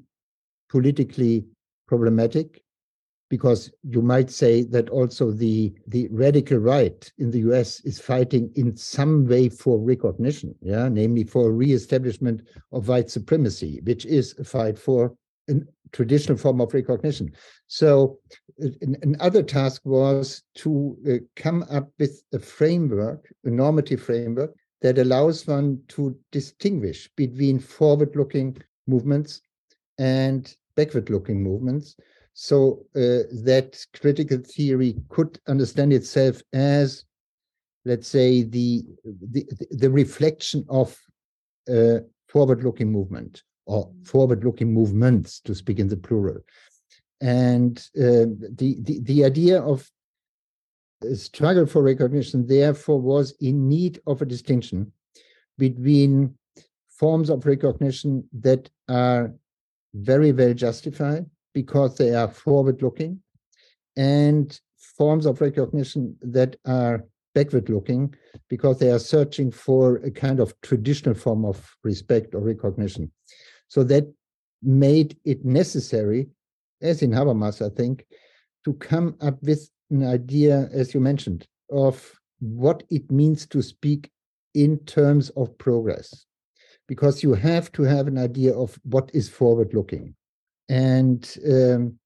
politically 0.70 1.44
problematic, 1.86 2.62
because 3.28 3.70
you 3.82 4.02
might 4.02 4.30
say 4.30 4.62
that 4.62 4.88
also 4.90 5.30
the 5.30 5.72
the 5.88 6.08
radical 6.10 6.58
right 6.58 7.12
in 7.18 7.30
the 7.30 7.40
US 7.50 7.80
is 7.80 7.98
fighting 7.98 8.50
in 8.54 8.76
some 8.76 9.26
way 9.26 9.48
for 9.48 9.78
recognition, 9.78 10.54
yeah, 10.62 10.88
namely 10.88 11.24
for 11.24 11.52
reestablishment 11.52 12.42
of 12.72 12.88
white 12.88 13.10
supremacy, 13.10 13.80
which 13.84 14.06
is 14.06 14.34
a 14.38 14.44
fight 14.44 14.78
for 14.78 15.16
a 15.48 15.54
traditional 15.92 16.38
form 16.38 16.60
of 16.60 16.74
recognition. 16.74 17.32
So 17.66 18.18
another 19.02 19.42
task 19.42 19.82
was 19.84 20.42
to 20.56 20.96
uh, 21.08 21.12
come 21.36 21.64
up 21.70 21.90
with 21.98 22.22
a 22.32 22.38
framework, 22.38 23.28
a 23.44 23.50
normative 23.50 24.02
framework 24.02 24.54
that 24.82 24.98
allows 24.98 25.46
one 25.46 25.80
to 25.88 26.16
distinguish 26.32 27.10
between 27.16 27.58
forward-looking 27.58 28.58
movements 28.86 29.40
and 29.98 30.54
backward-looking 30.74 31.42
movements 31.42 31.96
so 32.38 32.84
uh, 32.94 33.24
that 33.44 33.82
critical 33.98 34.36
theory 34.36 34.94
could 35.08 35.40
understand 35.48 35.90
itself 35.90 36.42
as 36.52 37.02
let's 37.86 38.06
say 38.06 38.42
the 38.42 38.84
the, 39.32 39.46
the 39.70 39.88
reflection 39.88 40.62
of 40.68 40.94
uh, 41.72 42.00
forward-looking 42.28 42.92
movement 42.92 43.42
or 43.64 43.90
forward-looking 44.04 44.70
movements 44.70 45.40
to 45.40 45.54
speak 45.54 45.78
in 45.78 45.88
the 45.88 45.96
plural. 45.96 46.36
And 47.22 47.78
uh, 47.98 48.28
the, 48.60 48.76
the 48.82 49.00
the 49.00 49.24
idea 49.24 49.62
of 49.62 49.90
struggle 51.14 51.64
for 51.64 51.82
recognition 51.82 52.46
therefore 52.46 53.00
was 53.00 53.34
in 53.40 53.66
need 53.66 53.98
of 54.06 54.20
a 54.20 54.26
distinction 54.26 54.92
between 55.56 56.36
forms 56.88 57.30
of 57.30 57.46
recognition 57.46 58.28
that 58.40 58.68
are 58.90 59.32
very 59.94 60.32
well 60.32 60.52
justified 60.52 61.24
because 61.56 61.96
they 61.96 62.14
are 62.14 62.28
forward 62.28 62.82
looking 62.82 63.18
and 63.96 64.60
forms 64.98 65.24
of 65.24 65.40
recognition 65.40 66.14
that 66.20 66.54
are 66.66 67.02
backward 67.34 67.70
looking 67.70 68.14
because 68.50 68.78
they 68.78 68.90
are 68.90 68.98
searching 68.98 69.50
for 69.50 69.96
a 70.04 70.10
kind 70.10 70.38
of 70.38 70.52
traditional 70.60 71.14
form 71.14 71.46
of 71.46 71.74
respect 71.82 72.34
or 72.34 72.42
recognition. 72.42 73.10
So 73.68 73.82
that 73.84 74.04
made 74.62 75.16
it 75.24 75.46
necessary, 75.46 76.28
as 76.82 77.00
in 77.00 77.10
Habermas, 77.10 77.64
I 77.64 77.74
think, 77.74 78.04
to 78.66 78.74
come 78.74 79.16
up 79.22 79.42
with 79.42 79.70
an 79.90 80.04
idea, 80.04 80.68
as 80.74 80.92
you 80.92 81.00
mentioned, 81.00 81.46
of 81.70 82.12
what 82.40 82.82
it 82.90 83.10
means 83.10 83.46
to 83.46 83.62
speak 83.62 84.10
in 84.52 84.76
terms 84.80 85.30
of 85.30 85.56
progress. 85.56 86.26
Because 86.86 87.22
you 87.22 87.32
have 87.32 87.72
to 87.72 87.82
have 87.84 88.08
an 88.08 88.18
idea 88.18 88.52
of 88.54 88.78
what 88.82 89.10
is 89.14 89.30
forward 89.30 89.72
looking. 89.72 90.14
And 90.68 91.36
um, 91.48 91.98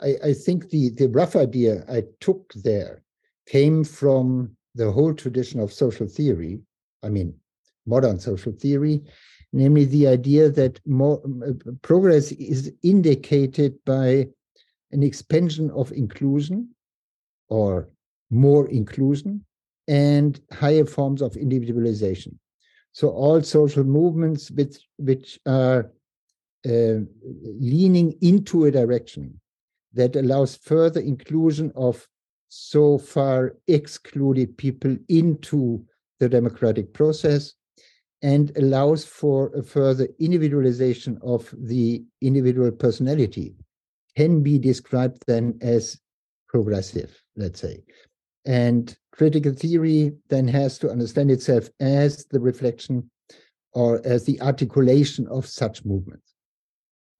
I, 0.00 0.16
I, 0.24 0.32
think 0.32 0.70
the, 0.70 0.90
the 0.90 1.08
rough 1.08 1.36
idea 1.36 1.84
I 1.88 2.04
took 2.20 2.52
there 2.54 3.02
came 3.46 3.84
from 3.84 4.56
the 4.74 4.90
whole 4.90 5.14
tradition 5.14 5.60
of 5.60 5.72
social 5.72 6.06
theory, 6.06 6.60
I 7.02 7.08
mean, 7.08 7.34
modern 7.86 8.18
social 8.18 8.52
theory, 8.52 9.02
namely 9.52 9.84
the 9.84 10.08
idea 10.08 10.48
that 10.50 10.80
more 10.86 11.20
uh, 11.46 11.52
progress 11.82 12.32
is 12.32 12.72
indicated 12.82 13.78
by 13.84 14.28
an 14.92 15.02
expansion 15.02 15.70
of 15.70 15.92
inclusion 15.92 16.68
or 17.48 17.88
more 18.30 18.68
inclusion 18.68 19.44
and 19.88 20.40
higher 20.52 20.86
forms 20.86 21.20
of 21.22 21.36
individualization. 21.36 22.38
So 22.92 23.08
all 23.10 23.42
social 23.42 23.84
movements 23.84 24.50
which, 24.50 24.86
which 24.96 25.38
are 25.46 25.90
Uh, 26.64 27.00
leaning 27.58 28.16
into 28.20 28.66
a 28.66 28.70
direction 28.70 29.40
that 29.92 30.14
allows 30.14 30.54
further 30.54 31.00
inclusion 31.00 31.72
of 31.74 32.06
so 32.48 32.98
far 32.98 33.56
excluded 33.66 34.56
people 34.56 34.96
into 35.08 35.84
the 36.20 36.28
democratic 36.28 36.92
process 36.92 37.54
and 38.22 38.56
allows 38.56 39.04
for 39.04 39.50
a 39.56 39.62
further 39.62 40.06
individualization 40.20 41.18
of 41.22 41.52
the 41.58 42.04
individual 42.20 42.70
personality 42.70 43.56
can 44.16 44.42
be 44.42 44.58
described 44.58 45.24
then 45.26 45.58
as 45.62 45.98
progressive, 46.48 47.20
let's 47.36 47.60
say. 47.60 47.82
And 48.44 48.96
critical 49.12 49.52
theory 49.52 50.12
then 50.28 50.46
has 50.48 50.78
to 50.78 50.90
understand 50.90 51.30
itself 51.30 51.68
as 51.80 52.24
the 52.26 52.38
reflection 52.38 53.10
or 53.72 54.00
as 54.04 54.24
the 54.24 54.40
articulation 54.40 55.26
of 55.28 55.46
such 55.46 55.84
movements. 55.84 56.31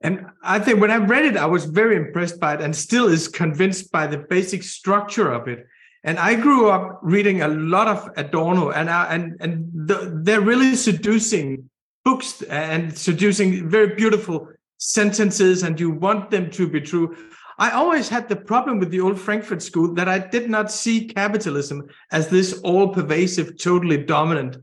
And 0.03 0.27
I 0.43 0.59
think 0.59 0.81
when 0.81 0.91
I 0.91 0.97
read 0.97 1.25
it, 1.25 1.37
I 1.37 1.47
was 1.47 1.65
very 1.65 1.97
impressed 1.97 2.41
by 2.41 2.55
it 2.55 2.61
and 2.61 2.75
still 2.75 3.07
is 3.07 3.29
convinced 3.29 3.93
by 3.93 4.07
the 4.07 4.19
basic 4.19 4.63
structure 4.63 5.31
of 5.31 5.49
it. 5.49 5.67
And 6.05 6.19
I 6.19 6.35
grew 6.35 6.69
up 6.69 6.99
reading 7.03 7.43
a 7.43 7.49
lot 7.49 7.87
of 7.87 8.11
Adorno, 8.17 8.71
and 8.71 8.91
I, 8.91 9.15
and 9.15 9.37
and 9.41 9.71
the, 9.73 10.21
they're 10.25 10.41
really 10.41 10.75
seducing 10.75 11.71
books 12.05 12.43
and 12.43 12.97
seducing 12.99 13.69
very 13.69 13.95
beautiful 13.95 14.49
sentences, 14.79 15.63
and 15.63 15.79
you 15.79 15.91
want 15.91 16.31
them 16.31 16.51
to 16.51 16.69
be 16.69 16.81
true. 16.81 17.17
I 17.59 17.71
always 17.71 18.09
had 18.09 18.29
the 18.29 18.35
problem 18.35 18.81
with 18.81 18.91
the 18.91 19.01
old 19.01 19.21
Frankfurt 19.21 19.63
school 19.63 19.95
that 19.95 20.09
I 20.09 20.19
did 20.19 20.51
not 20.51 20.73
see 20.73 21.07
capitalism 21.07 21.87
as 22.11 22.27
this 22.27 22.61
all-pervasive, 22.63 23.57
totally 23.59 23.99
dominant 23.99 24.57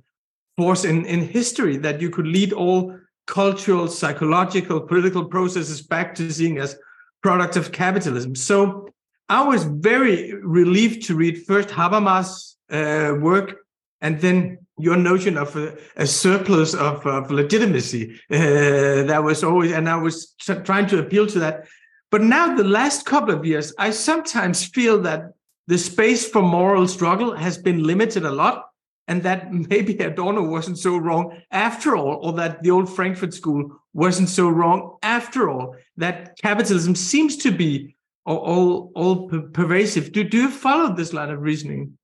force 0.58 0.84
in, 0.84 1.06
in 1.06 1.22
history 1.22 1.78
that 1.78 2.02
you 2.02 2.10
could 2.10 2.28
lead 2.28 2.52
all 2.52 3.00
cultural, 3.30 3.88
psychological, 3.88 4.82
political 4.82 5.24
processes 5.24 5.82
back 5.82 6.16
to 6.16 6.34
seeing 6.34 6.58
as 6.58 6.76
products 7.22 7.58
of 7.58 7.72
capitalism. 7.72 8.36
So 8.36 8.90
I 9.30 9.44
was 9.44 9.64
very 9.66 10.34
relieved 10.34 11.06
to 11.08 11.16
read 11.16 11.46
first 11.46 11.70
Habermas' 11.70 12.56
uh, 12.72 13.16
work 13.20 13.58
and 14.02 14.20
then 14.20 14.58
your 14.80 14.98
notion 14.98 15.38
of 15.38 15.56
a, 15.56 15.78
a 15.96 16.08
surplus 16.08 16.74
of, 16.74 17.06
of 17.06 17.30
legitimacy. 17.30 18.20
Uh, 18.32 19.04
that 19.04 19.22
was 19.24 19.44
always, 19.44 19.72
and 19.74 19.88
I 19.88 19.98
was 19.98 20.34
trying 20.64 20.88
to 20.88 21.00
appeal 21.00 21.28
to 21.28 21.40
that. 21.40 21.68
But 22.10 22.22
now, 22.24 22.56
the 22.56 22.64
last 22.64 23.06
couple 23.06 23.36
of 23.36 23.46
years, 23.46 23.74
I 23.78 23.92
sometimes 23.92 24.66
feel 24.66 25.02
that 25.04 25.34
the 25.68 25.78
space 25.78 26.28
for 26.28 26.42
moral 26.42 26.88
struggle 26.88 27.36
has 27.36 27.58
been 27.58 27.84
limited 27.84 28.26
a 28.26 28.32
lot 28.32 28.69
and 29.10 29.24
that 29.24 29.52
maybe 29.70 29.98
Adorno 29.98 30.44
wasn't 30.44 30.78
so 30.78 30.96
wrong 30.96 31.42
after 31.52 31.98
all, 31.98 32.20
or 32.22 32.32
that 32.34 32.64
the 32.64 32.72
old 32.72 32.88
Frankfurt 32.96 33.34
School 33.34 33.82
wasn't 33.94 34.30
so 34.30 34.48
wrong 34.48 34.98
after 35.04 35.50
all. 35.50 35.76
That 35.98 36.38
capitalism 36.38 36.96
seems 36.96 37.36
to 37.38 37.52
be 37.52 37.98
all 38.26 38.38
all, 38.38 38.92
all 38.96 39.30
pervasive. 39.52 40.14
Do 40.14 40.24
do 40.24 40.38
you 40.38 40.50
follow 40.50 40.96
this 40.96 41.12
line 41.12 41.32
of 41.32 41.42
reasoning? 41.42 41.98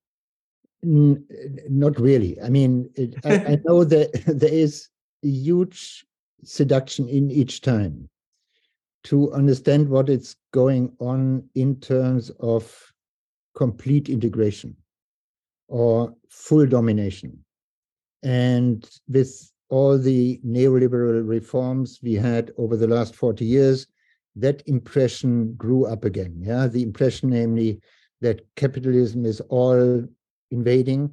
not 0.87 1.99
really. 1.99 2.39
I 2.41 2.49
mean, 2.49 2.87
it, 2.93 3.15
I, 3.25 3.53
I 3.53 3.59
know 3.65 3.83
that 3.85 4.11
there 4.27 4.53
is 4.53 4.89
a 5.23 5.27
huge 5.27 6.05
seduction 6.43 7.09
in 7.09 7.31
each 7.31 7.61
time 7.61 8.07
to 9.05 9.31
understand 9.33 9.89
what 9.89 10.09
is 10.09 10.35
going 10.51 10.91
on 10.99 11.49
in 11.55 11.79
terms 11.79 12.29
of 12.39 12.93
complete 13.55 14.09
integration 14.09 14.75
or 15.75 16.15
full 16.29 16.65
domination. 16.65 17.37
And 18.23 18.89
with 19.09 19.51
all 19.67 19.97
the 19.97 20.39
neoliberal 20.45 21.27
reforms 21.27 21.99
we 22.01 22.13
had 22.13 22.51
over 22.57 22.77
the 22.77 22.87
last 22.87 23.13
40 23.13 23.43
years, 23.43 23.85
that 24.37 24.63
impression 24.67 25.53
grew 25.55 25.85
up 25.85 26.05
again. 26.05 26.33
Yeah, 26.39 26.67
the 26.67 26.81
impression, 26.81 27.31
namely, 27.31 27.81
that 28.21 28.41
capitalism 28.55 29.25
is 29.25 29.41
all 29.49 30.07
invading, 30.49 31.11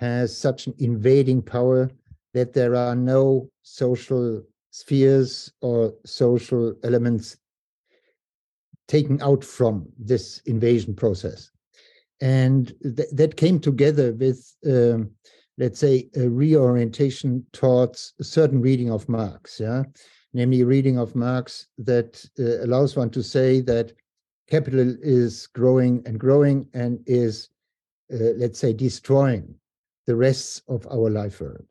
has 0.00 0.36
such 0.36 0.66
an 0.66 0.74
invading 0.78 1.40
power 1.42 1.88
that 2.32 2.52
there 2.52 2.74
are 2.74 2.96
no 2.96 3.48
social 3.62 4.42
spheres 4.72 5.52
or 5.60 5.94
social 6.04 6.74
elements 6.82 7.36
taken 8.88 9.22
out 9.22 9.44
from 9.44 9.86
this 9.96 10.40
invasion 10.46 10.96
process. 10.96 11.52
And 12.20 12.72
th- 12.82 13.10
that 13.12 13.36
came 13.36 13.60
together 13.60 14.12
with, 14.12 14.54
um, 14.66 15.10
let's 15.58 15.78
say, 15.78 16.08
a 16.16 16.28
reorientation 16.28 17.44
towards 17.52 18.14
a 18.20 18.24
certain 18.24 18.60
reading 18.60 18.90
of 18.90 19.08
Marx, 19.08 19.60
yeah, 19.60 19.82
namely 20.32 20.64
reading 20.64 20.98
of 20.98 21.14
Marx 21.14 21.66
that 21.78 22.24
uh, 22.38 22.64
allows 22.64 22.96
one 22.96 23.10
to 23.10 23.22
say 23.22 23.60
that 23.62 23.92
capital 24.48 24.94
is 25.02 25.46
growing 25.48 26.02
and 26.06 26.18
growing 26.18 26.68
and 26.74 27.00
is, 27.06 27.50
uh, 28.12 28.34
let's 28.36 28.58
say, 28.58 28.72
destroying 28.72 29.54
the 30.06 30.16
rest 30.16 30.62
of 30.68 30.86
our 30.90 31.10
life 31.10 31.40
world. 31.40 31.66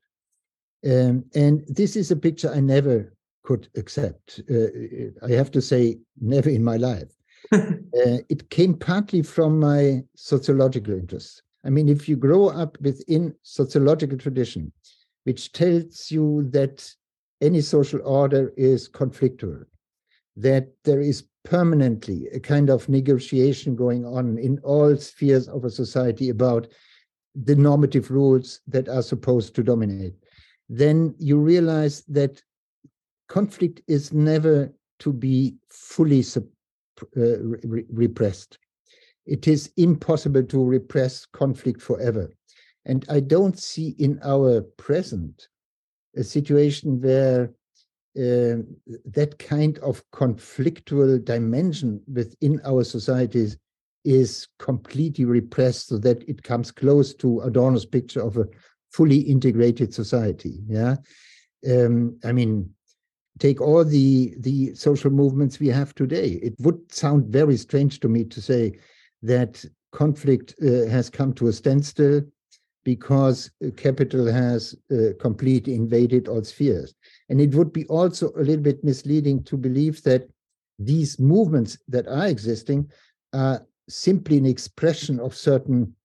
Um, 0.85 1.23
and 1.33 1.63
this 1.67 1.95
is 1.95 2.11
a 2.11 2.15
picture 2.15 2.51
I 2.51 2.59
never 2.59 3.13
could 3.43 3.69
accept. 3.75 4.41
Uh, 4.49 4.67
I 5.25 5.31
have 5.31 5.51
to 5.51 5.61
say, 5.61 5.99
never 6.19 6.49
in 6.49 6.63
my 6.63 6.77
life. 6.77 7.11
uh, 7.51 8.19
it 8.29 8.49
came 8.49 8.73
partly 8.73 9.21
from 9.21 9.59
my 9.59 10.03
sociological 10.15 10.93
interest. 10.93 11.43
I 11.65 11.69
mean, 11.69 11.89
if 11.89 12.09
you 12.09 12.15
grow 12.15 12.49
up 12.49 12.77
within 12.81 13.33
sociological 13.43 14.17
tradition, 14.17 14.71
which 15.23 15.51
tells 15.53 16.11
you 16.11 16.47
that 16.51 16.89
any 17.41 17.61
social 17.61 18.01
order 18.03 18.53
is 18.57 18.89
conflictual, 18.89 19.63
that 20.35 20.69
there 20.83 21.01
is 21.01 21.25
permanently 21.43 22.27
a 22.33 22.39
kind 22.39 22.69
of 22.69 22.87
negotiation 22.89 23.75
going 23.75 24.05
on 24.05 24.37
in 24.37 24.59
all 24.59 24.95
spheres 24.95 25.47
of 25.47 25.65
a 25.65 25.69
society 25.69 26.29
about 26.29 26.67
the 27.35 27.55
normative 27.55 28.11
rules 28.11 28.61
that 28.67 28.87
are 28.87 29.01
supposed 29.01 29.55
to 29.55 29.63
dominate, 29.63 30.15
then 30.69 31.13
you 31.17 31.37
realize 31.37 32.03
that 32.07 32.41
conflict 33.27 33.81
is 33.87 34.13
never 34.13 34.71
to 34.99 35.11
be 35.11 35.55
fully 35.69 36.21
uh, 36.21 36.41
re 37.15 37.85
repressed. 37.89 38.57
It 39.25 39.47
is 39.47 39.71
impossible 39.77 40.43
to 40.43 40.63
repress 40.63 41.25
conflict 41.25 41.81
forever. 41.81 42.29
And 42.85 43.05
I 43.09 43.21
don't 43.21 43.57
see 43.57 43.95
in 43.97 44.19
our 44.23 44.61
present 44.61 45.47
a 46.15 46.23
situation 46.23 47.01
where 47.01 47.53
uh, 48.15 48.61
that 49.05 49.35
kind 49.39 49.79
of 49.79 50.03
conflictual 50.11 51.23
dimension 51.23 52.01
within 52.11 52.61
our 52.65 52.83
societies 52.83 53.57
is 54.05 54.47
completely 54.59 55.25
repressed 55.25 55.87
so 55.87 55.97
that 55.97 56.27
it 56.27 56.43
comes 56.43 56.71
close 56.71 57.13
to 57.15 57.41
Adorno's 57.41 57.85
picture 57.85 58.21
of 58.21 58.37
a 58.37 58.47
fully 58.91 59.19
integrated 59.19 59.93
society. 59.93 60.59
Yeah. 60.67 60.97
Um, 61.67 62.19
I 62.23 62.33
mean, 62.33 62.69
take 63.39 63.61
all 63.61 63.83
the 63.83 64.35
the 64.39 64.73
social 64.75 65.11
movements 65.11 65.59
we 65.59 65.67
have 65.67 65.95
today. 65.95 66.39
It 66.43 66.53
would 66.59 66.91
sound 66.91 67.27
very 67.27 67.57
strange 67.57 67.99
to 68.01 68.09
me 68.09 68.23
to 68.25 68.41
say 68.41 68.73
that 69.21 69.63
conflict 69.91 70.55
uh, 70.61 70.87
has 70.87 71.09
come 71.09 71.33
to 71.33 71.47
a 71.47 71.53
standstill 71.53 72.21
because 72.83 73.49
capital 73.77 74.31
has 74.31 74.75
uh, 74.91 75.13
completely 75.19 75.73
invaded 75.73 76.27
all 76.27 76.43
spheres. 76.43 76.93
And 77.29 77.39
it 77.39 77.55
would 77.55 77.71
be 77.71 77.85
also 77.85 78.31
a 78.35 78.43
little 78.43 78.63
bit 78.63 78.83
misleading 78.83 79.43
to 79.45 79.55
believe 79.55 80.03
that 80.03 80.27
these 80.79 81.19
movements 81.19 81.77
that 81.87 82.07
are 82.07 82.27
existing 82.27 82.91
are 83.33 83.65
simply 83.87 84.37
an 84.37 84.45
expression 84.45 85.19
of 85.19 85.35
certain 85.35 85.95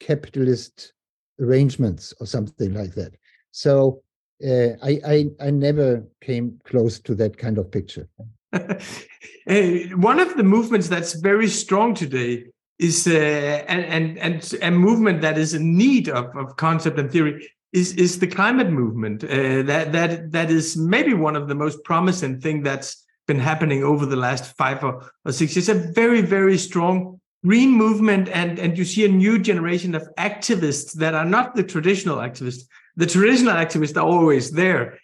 capitalist 0.00 0.92
arrangements 1.40 2.12
or 2.20 2.26
something 2.26 2.74
like 2.74 2.94
that. 2.94 3.14
So 3.52 4.02
uh, 4.44 4.76
I, 4.82 5.00
I, 5.06 5.26
I 5.40 5.50
never 5.50 6.04
came 6.20 6.60
close 6.64 6.98
to 7.00 7.14
that 7.16 7.36
kind 7.38 7.58
of 7.58 7.70
picture. 7.70 8.08
One 8.52 10.20
of 10.20 10.36
the 10.36 10.42
movements 10.42 10.88
that's 10.88 11.14
very 11.14 11.48
strong 11.48 11.94
today 11.94 12.46
is 12.78 13.06
uh, 13.06 13.64
and, 13.68 13.84
and 13.86 14.18
and 14.18 14.54
a 14.62 14.70
movement 14.70 15.22
that 15.22 15.38
is 15.38 15.54
in 15.54 15.76
need 15.76 16.08
of, 16.08 16.36
of 16.36 16.56
concept 16.56 16.98
and 16.98 17.10
theory 17.10 17.48
is 17.72 17.94
is 17.94 18.18
the 18.18 18.26
climate 18.26 18.70
movement. 18.70 19.24
Uh, 19.24 19.62
that 19.62 19.92
that 19.92 20.32
that 20.32 20.50
is 20.50 20.76
maybe 20.76 21.14
one 21.14 21.36
of 21.36 21.48
the 21.48 21.54
most 21.54 21.82
promising 21.84 22.40
thing 22.40 22.62
that's 22.62 23.04
been 23.26 23.38
happening 23.38 23.82
over 23.82 24.06
the 24.06 24.16
last 24.16 24.56
five 24.56 24.84
or, 24.84 25.10
or 25.24 25.32
six 25.32 25.56
years. 25.56 25.68
A 25.68 25.74
very 25.74 26.20
very 26.20 26.58
strong 26.58 27.20
green 27.44 27.70
movement, 27.70 28.28
and 28.28 28.58
and 28.58 28.76
you 28.76 28.84
see 28.84 29.04
a 29.04 29.08
new 29.08 29.38
generation 29.38 29.94
of 29.94 30.08
activists 30.18 30.92
that 30.92 31.14
are 31.14 31.24
not 31.24 31.54
the 31.54 31.62
traditional 31.62 32.18
activists 32.18 32.64
the 32.96 33.06
traditional 33.06 33.54
activists 33.54 33.96
are 33.96 34.06
always 34.06 34.50
there. 34.50 34.98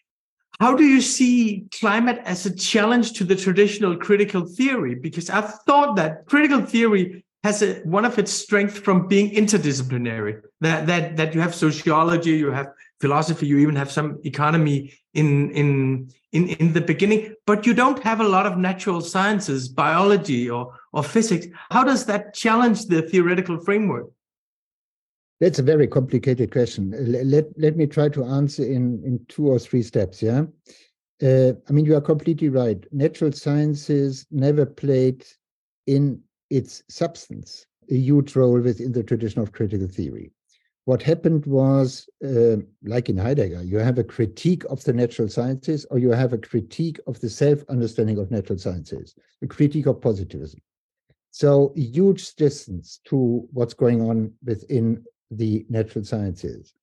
How 0.60 0.76
do 0.76 0.84
you 0.84 1.00
see 1.00 1.66
climate 1.80 2.20
as 2.24 2.46
a 2.46 2.54
challenge 2.54 3.14
to 3.14 3.24
the 3.24 3.36
traditional 3.36 3.96
critical 3.96 4.46
theory? 4.46 4.94
Because 4.94 5.30
I've 5.30 5.52
thought 5.66 5.96
that 5.96 6.26
critical 6.26 6.60
theory 6.60 7.24
has 7.42 7.62
a, 7.62 7.80
one 7.80 8.04
of 8.04 8.18
its 8.18 8.30
strengths 8.30 8.78
from 8.78 9.08
being 9.08 9.30
interdisciplinary. 9.32 10.42
That 10.60 10.86
that 10.86 11.16
that 11.16 11.34
you 11.34 11.40
have 11.40 11.54
sociology, 11.54 12.32
you 12.32 12.50
have 12.52 12.68
philosophy, 13.00 13.46
you 13.46 13.58
even 13.58 13.76
have 13.76 13.90
some 13.90 14.20
economy 14.24 14.92
in 15.14 15.50
in 15.50 16.10
in 16.30 16.48
in 16.48 16.72
the 16.72 16.80
beginning, 16.80 17.34
but 17.46 17.66
you 17.66 17.74
don't 17.74 18.02
have 18.02 18.20
a 18.20 18.28
lot 18.28 18.46
of 18.46 18.56
natural 18.56 19.00
sciences, 19.00 19.68
biology 19.68 20.48
or 20.48 20.78
or 20.92 21.02
physics. 21.02 21.46
How 21.70 21.82
does 21.82 22.06
that 22.06 22.34
challenge 22.34 22.86
the 22.86 23.02
theoretical 23.02 23.58
framework? 23.58 24.10
That's 25.42 25.58
a 25.58 25.64
very 25.64 25.88
complicated 25.88 26.52
question. 26.52 26.94
Let, 26.96 27.46
let 27.58 27.76
me 27.76 27.88
try 27.88 28.08
to 28.10 28.24
answer 28.24 28.62
in, 28.62 29.02
in 29.04 29.26
two 29.28 29.48
or 29.48 29.58
three 29.58 29.82
steps. 29.82 30.22
Yeah. 30.22 30.44
Uh, 31.20 31.54
I 31.68 31.72
mean, 31.72 31.84
you 31.84 31.96
are 31.96 32.00
completely 32.00 32.48
right. 32.48 32.78
Natural 32.92 33.32
sciences 33.32 34.24
never 34.30 34.64
played 34.64 35.26
in 35.88 36.20
its 36.48 36.84
substance 36.88 37.66
a 37.90 37.96
huge 37.96 38.36
role 38.36 38.60
within 38.60 38.92
the 38.92 39.02
tradition 39.02 39.42
of 39.42 39.50
critical 39.50 39.88
theory. 39.88 40.30
What 40.84 41.02
happened 41.02 41.44
was, 41.46 42.08
uh, 42.24 42.58
like 42.84 43.08
in 43.08 43.18
Heidegger, 43.18 43.64
you 43.64 43.78
have 43.78 43.98
a 43.98 44.04
critique 44.04 44.62
of 44.66 44.84
the 44.84 44.92
natural 44.92 45.28
sciences, 45.28 45.84
or 45.90 45.98
you 45.98 46.10
have 46.10 46.32
a 46.32 46.38
critique 46.38 47.00
of 47.08 47.18
the 47.18 47.28
self 47.28 47.64
understanding 47.68 48.18
of 48.18 48.30
natural 48.30 48.58
sciences, 48.58 49.16
a 49.42 49.48
critique 49.48 49.86
of 49.86 50.00
positivism. 50.00 50.60
So, 51.32 51.72
huge 51.74 52.36
distance 52.36 53.00
to 53.06 53.48
what's 53.52 53.74
going 53.74 54.02
on 54.02 54.32
within 54.44 55.04
the 55.36 55.64
natural 55.68 56.04
sciences. 56.04 56.74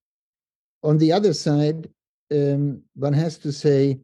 On 0.83 0.97
the 0.97 1.12
other 1.12 1.33
side, 1.33 1.89
um, 2.31 2.81
one 2.95 3.13
has 3.13 3.38
to 3.39 3.51
say 3.51 3.99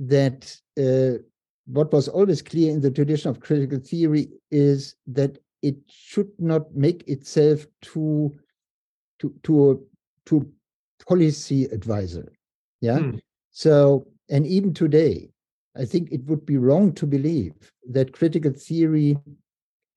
that 0.00 0.54
uh, 0.78 1.22
what 1.66 1.92
was 1.92 2.08
always 2.08 2.42
clear 2.42 2.70
in 2.70 2.80
the 2.80 2.90
tradition 2.90 3.30
of 3.30 3.40
critical 3.40 3.78
theory 3.78 4.28
is 4.50 4.94
that 5.06 5.38
it 5.62 5.76
should 5.88 6.30
not 6.38 6.74
make 6.74 7.06
itself 7.08 7.66
to 7.82 8.34
to 9.18 9.34
to 9.42 9.70
a, 9.70 9.76
to 10.26 10.50
policy 11.06 11.64
advisor. 11.64 12.32
Yeah. 12.80 12.98
Hmm. 12.98 13.16
So 13.50 14.06
and 14.30 14.46
even 14.46 14.72
today, 14.72 15.30
I 15.76 15.84
think 15.84 16.12
it 16.12 16.24
would 16.24 16.46
be 16.46 16.58
wrong 16.58 16.92
to 16.94 17.06
believe 17.06 17.54
that 17.90 18.12
critical 18.12 18.52
theory 18.52 19.16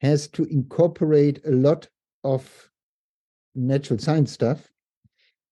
has 0.02 0.28
to 0.30 0.44
incorporate 0.46 1.46
a 1.46 1.52
lot 1.52 1.88
of 2.24 2.71
natural 3.56 4.00
science 4.00 4.32
stuff 4.32 4.72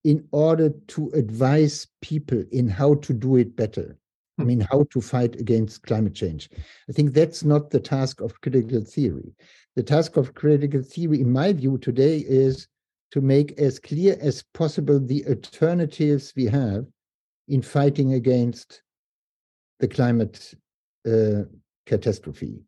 in 0.04 0.26
order 0.32 0.70
to 0.88 1.10
advise 1.10 1.86
people 2.00 2.42
in 2.52 2.68
how 2.68 2.94
to 2.94 3.12
do 3.12 3.36
it 3.36 3.54
better. 3.56 3.98
I 4.38 4.44
mean, 4.44 4.60
how 4.60 4.84
to 4.90 5.00
fight 5.02 5.36
against 5.36 5.82
climate 5.82 6.14
change. 6.14 6.48
I 6.88 6.92
think 6.92 7.12
that's 7.12 7.44
not 7.44 7.68
the 7.68 7.80
task 7.80 8.22
of 8.22 8.40
critical 8.40 8.82
theory. 8.82 9.34
The 9.76 9.82
task 9.82 10.16
of 10.16 10.34
critical 10.34 10.82
theory, 10.82 11.20
in 11.20 11.30
my 11.30 11.52
view, 11.52 11.76
today 11.76 12.24
is 12.26 12.66
to 13.10 13.20
make 13.20 13.58
as 13.58 13.78
clear 13.78 14.16
as 14.20 14.42
possible 14.54 14.98
the 14.98 15.26
alternatives 15.26 16.32
we 16.34 16.46
have 16.46 16.86
in 17.48 17.60
fighting 17.60 18.14
against 18.14 18.82
the 19.80 19.88
climate 19.88 20.54
uh, 21.06 21.42
catastrophe. 21.86 22.60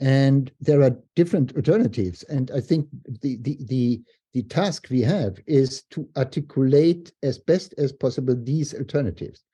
And 0.00 0.50
there 0.60 0.82
are 0.82 0.96
different 1.16 1.54
alternatives. 1.56 2.22
And 2.24 2.50
I 2.52 2.60
think 2.60 2.88
the, 3.20 3.36
the, 3.36 3.58
the, 3.60 4.00
the 4.34 4.42
task 4.42 4.88
we 4.90 5.00
have 5.02 5.38
is 5.46 5.82
to 5.90 6.08
articulate 6.16 7.12
as 7.22 7.38
best 7.38 7.74
as 7.78 7.92
possible 7.92 8.36
these 8.36 8.74
alternatives. 8.74 9.44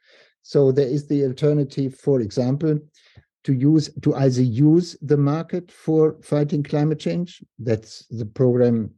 So 0.42 0.72
there 0.72 0.88
is 0.88 1.06
the 1.06 1.24
alternative, 1.24 1.94
for 1.94 2.20
example, 2.20 2.78
to 3.44 3.52
use 3.52 3.90
to 4.02 4.14
either 4.14 4.42
use 4.42 4.96
the 5.02 5.16
market 5.16 5.70
for 5.70 6.16
fighting 6.22 6.62
climate 6.62 6.98
change. 6.98 7.42
That's 7.58 8.06
the 8.06 8.26
program 8.26 8.90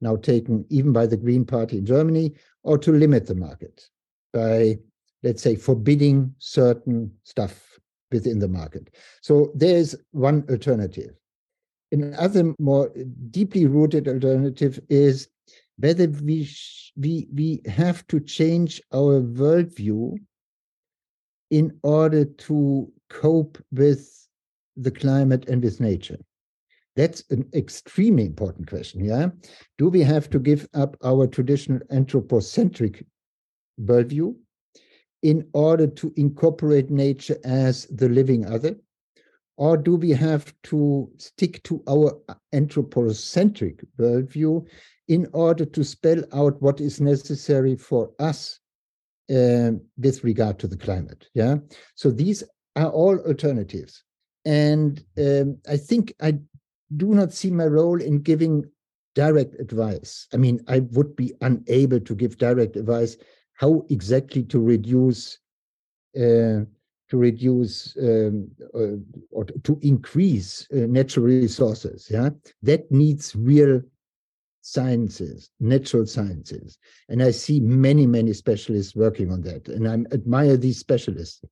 now 0.00 0.16
taken 0.16 0.64
even 0.68 0.92
by 0.92 1.06
the 1.06 1.16
Green 1.16 1.44
Party 1.44 1.78
in 1.78 1.86
Germany, 1.86 2.34
or 2.62 2.78
to 2.78 2.92
limit 2.92 3.26
the 3.26 3.34
market 3.34 3.88
by, 4.32 4.78
let's 5.22 5.42
say, 5.42 5.56
forbidding 5.56 6.34
certain 6.38 7.10
stuff 7.22 7.78
within 8.12 8.38
the 8.38 8.48
market. 8.48 8.94
So 9.22 9.52
there's 9.54 9.94
one 10.12 10.44
alternative. 10.50 11.14
Another 11.94 12.54
more 12.58 12.92
deeply 13.30 13.66
rooted 13.66 14.08
alternative 14.08 14.80
is 14.88 15.28
whether 15.78 16.08
we, 16.08 16.48
we, 16.96 17.28
we 17.32 17.60
have 17.66 18.04
to 18.08 18.18
change 18.18 18.82
our 18.92 19.20
worldview 19.20 20.16
in 21.50 21.78
order 21.84 22.24
to 22.24 22.92
cope 23.10 23.58
with 23.70 24.28
the 24.76 24.90
climate 24.90 25.48
and 25.48 25.62
with 25.62 25.80
nature. 25.80 26.18
That's 26.96 27.22
an 27.30 27.48
extremely 27.54 28.24
important 28.24 28.68
question. 28.68 29.04
Yeah. 29.04 29.28
Do 29.78 29.88
we 29.88 30.00
have 30.00 30.28
to 30.30 30.40
give 30.40 30.66
up 30.74 30.96
our 31.04 31.28
traditional 31.28 31.80
anthropocentric 31.90 33.04
worldview 33.80 34.34
in 35.22 35.48
order 35.52 35.86
to 35.86 36.12
incorporate 36.16 36.90
nature 36.90 37.38
as 37.44 37.86
the 37.86 38.08
living 38.08 38.46
other? 38.46 38.74
Or 39.56 39.76
do 39.76 39.96
we 39.96 40.10
have 40.10 40.52
to 40.64 41.10
stick 41.16 41.62
to 41.64 41.82
our 41.88 42.18
anthropocentric 42.52 43.84
worldview 43.98 44.66
in 45.08 45.28
order 45.32 45.64
to 45.64 45.84
spell 45.84 46.22
out 46.32 46.60
what 46.60 46.80
is 46.80 47.00
necessary 47.00 47.76
for 47.76 48.10
us 48.18 48.58
uh, 49.30 49.70
with 49.96 50.24
regard 50.24 50.58
to 50.58 50.66
the 50.66 50.76
climate? 50.76 51.28
Yeah. 51.34 51.56
So 51.94 52.10
these 52.10 52.42
are 52.74 52.90
all 52.90 53.18
alternatives. 53.20 54.02
And 54.44 55.02
um, 55.18 55.58
I 55.68 55.76
think 55.76 56.14
I 56.20 56.38
do 56.96 57.14
not 57.14 57.32
see 57.32 57.50
my 57.50 57.66
role 57.66 58.00
in 58.00 58.22
giving 58.22 58.64
direct 59.14 59.54
advice. 59.60 60.26
I 60.34 60.36
mean, 60.36 60.60
I 60.66 60.80
would 60.80 61.14
be 61.16 61.32
unable 61.40 62.00
to 62.00 62.14
give 62.14 62.38
direct 62.38 62.76
advice 62.76 63.16
how 63.54 63.86
exactly 63.88 64.42
to 64.44 64.58
reduce 64.58 65.38
uh, 66.18 66.64
to 67.10 67.16
reduce 67.16 67.96
um, 68.00 68.48
uh, 68.74 68.96
or 69.30 69.44
to 69.44 69.78
increase 69.82 70.66
uh, 70.72 70.86
natural 70.86 71.26
resources. 71.26 72.08
Yeah, 72.10 72.30
that 72.62 72.90
needs 72.90 73.34
real 73.36 73.82
sciences, 74.62 75.50
natural 75.60 76.06
sciences, 76.06 76.78
and 77.08 77.22
I 77.22 77.30
see 77.30 77.60
many 77.60 78.06
many 78.06 78.32
specialists 78.32 78.96
working 78.96 79.30
on 79.30 79.42
that, 79.42 79.68
and 79.68 79.88
I 79.88 79.94
admire 80.14 80.56
these 80.56 80.78
specialists. 80.78 81.42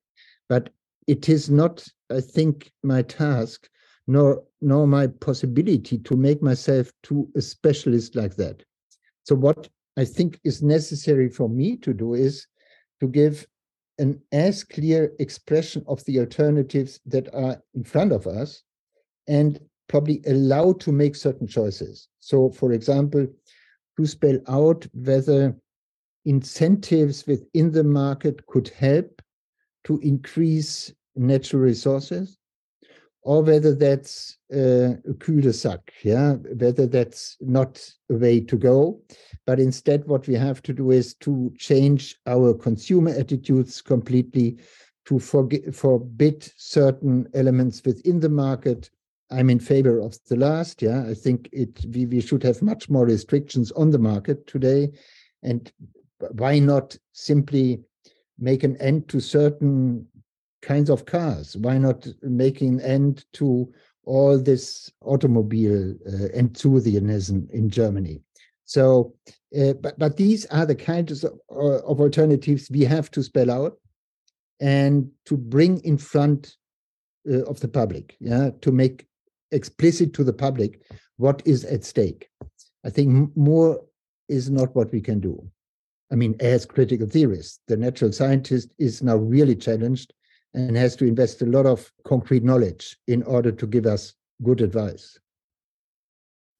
But 0.48 0.70
it 1.06 1.28
is 1.28 1.50
not, 1.50 1.86
I 2.10 2.20
think, 2.20 2.70
my 2.82 3.02
task 3.02 3.68
nor 4.06 4.42
nor 4.60 4.86
my 4.86 5.06
possibility 5.06 5.98
to 5.98 6.16
make 6.16 6.42
myself 6.42 6.90
to 7.04 7.28
a 7.36 7.42
specialist 7.42 8.16
like 8.16 8.36
that. 8.36 8.62
So 9.24 9.34
what 9.34 9.68
I 9.96 10.04
think 10.04 10.40
is 10.44 10.62
necessary 10.62 11.28
for 11.28 11.48
me 11.48 11.76
to 11.78 11.92
do 11.92 12.14
is 12.14 12.46
to 13.00 13.08
give 13.08 13.46
an 14.02 14.20
as 14.32 14.64
clear 14.64 15.12
expression 15.20 15.82
of 15.86 16.04
the 16.04 16.18
alternatives 16.18 17.00
that 17.06 17.32
are 17.34 17.62
in 17.74 17.84
front 17.84 18.12
of 18.12 18.26
us 18.26 18.62
and 19.28 19.60
probably 19.88 20.20
allow 20.26 20.72
to 20.72 20.92
make 20.92 21.14
certain 21.16 21.46
choices. 21.46 22.08
So, 22.18 22.50
for 22.50 22.72
example, 22.72 23.26
to 23.96 24.06
spell 24.06 24.38
out 24.48 24.86
whether 24.92 25.56
incentives 26.24 27.26
within 27.26 27.70
the 27.70 27.84
market 27.84 28.44
could 28.46 28.68
help 28.68 29.22
to 29.84 29.98
increase 30.00 30.92
natural 31.16 31.62
resources 31.62 32.38
or 33.22 33.42
whether 33.42 33.74
that's 33.74 34.36
uh, 34.52 34.94
a 35.08 35.14
cul-de-sac, 35.20 35.92
yeah, 36.02 36.32
whether 36.32 36.86
that's 36.86 37.36
not 37.40 37.88
a 38.10 38.14
way 38.14 38.40
to 38.40 38.56
go. 38.56 39.00
But 39.46 39.60
instead, 39.60 40.06
what 40.06 40.26
we 40.26 40.34
have 40.34 40.60
to 40.62 40.72
do 40.72 40.90
is 40.90 41.14
to 41.16 41.52
change 41.56 42.16
our 42.26 42.52
consumer 42.52 43.12
attitudes 43.12 43.80
completely, 43.80 44.58
to 45.06 45.18
forget, 45.18 45.74
forbid 45.74 46.52
certain 46.56 47.28
elements 47.34 47.82
within 47.84 48.20
the 48.20 48.28
market. 48.28 48.90
I'm 49.30 49.50
in 49.50 49.60
favor 49.60 50.00
of 50.00 50.18
the 50.28 50.36
last. 50.36 50.82
Yeah, 50.82 51.04
I 51.08 51.14
think 51.14 51.48
it. 51.52 51.84
We, 51.92 52.06
we 52.06 52.20
should 52.20 52.42
have 52.42 52.60
much 52.60 52.90
more 52.90 53.06
restrictions 53.06 53.72
on 53.72 53.90
the 53.90 53.98
market 53.98 54.46
today, 54.46 54.90
and 55.42 55.72
why 56.32 56.58
not 56.58 56.96
simply 57.12 57.80
make 58.38 58.64
an 58.64 58.76
end 58.78 59.08
to 59.08 59.20
certain 59.20 60.06
kinds 60.62 60.90
of 60.90 61.04
cars? 61.04 61.56
Why 61.56 61.78
not 61.78 62.06
making 62.22 62.74
an 62.74 62.80
end 62.80 63.24
to 63.34 63.72
all 64.04 64.38
this 64.38 64.90
automobile 65.02 65.94
uh, 66.06 66.28
enthusiasm 66.32 67.48
in 67.52 67.68
Germany? 67.68 68.22
So, 68.64 69.14
uh, 69.58 69.74
but 69.74 69.98
but 69.98 70.16
these 70.16 70.46
are 70.46 70.64
the 70.64 70.74
kinds 70.74 71.24
of, 71.24 71.34
uh, 71.50 71.80
of 71.84 72.00
alternatives 72.00 72.70
we 72.70 72.82
have 72.82 73.10
to 73.10 73.22
spell 73.22 73.50
out 73.50 73.76
and 74.60 75.10
to 75.26 75.36
bring 75.36 75.80
in 75.80 75.98
front 75.98 76.56
uh, 77.30 77.42
of 77.44 77.60
the 77.60 77.68
public, 77.68 78.16
yeah, 78.20 78.50
to 78.62 78.72
make 78.72 79.06
explicit 79.50 80.14
to 80.14 80.24
the 80.24 80.32
public 80.32 80.80
what 81.18 81.42
is 81.44 81.64
at 81.64 81.84
stake. 81.84 82.28
I 82.84 82.90
think 82.90 83.36
more 83.36 83.80
is 84.28 84.50
not 84.50 84.74
what 84.74 84.90
we 84.92 85.00
can 85.00 85.20
do. 85.20 85.46
I 86.10 86.14
mean, 86.14 86.36
as 86.40 86.66
critical 86.66 87.06
theorists, 87.06 87.60
the 87.68 87.76
natural 87.76 88.12
scientist 88.12 88.72
is 88.78 89.02
now 89.02 89.16
really 89.16 89.56
challenged 89.56 90.12
and 90.54 90.76
has 90.76 90.96
to 90.96 91.06
invest 91.06 91.42
a 91.42 91.46
lot 91.46 91.66
of 91.66 91.90
concrete 92.04 92.44
knowledge 92.44 92.96
in 93.08 93.22
order 93.22 93.52
to 93.52 93.66
give 93.66 93.86
us 93.86 94.14
good 94.42 94.60
advice. 94.60 95.18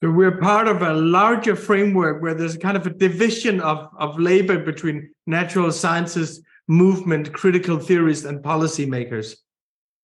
So 0.03 0.11
we're 0.11 0.39
part 0.39 0.67
of 0.67 0.83
a 0.83 0.95
larger 0.95 1.55
framework 1.55 2.23
where 2.23 2.35
there's 2.35 2.57
a 2.57 2.59
kind 2.59 2.77
of 2.77 2.87
a 2.87 2.91
division 2.91 3.61
of, 3.61 3.89
of 3.99 4.19
labor 4.19 4.59
between 4.59 5.13
natural 5.27 5.71
sciences, 5.71 6.43
movement, 6.67 7.33
critical 7.33 7.79
theorists, 7.79 8.25
and 8.25 8.43
policymakers. 8.43 9.37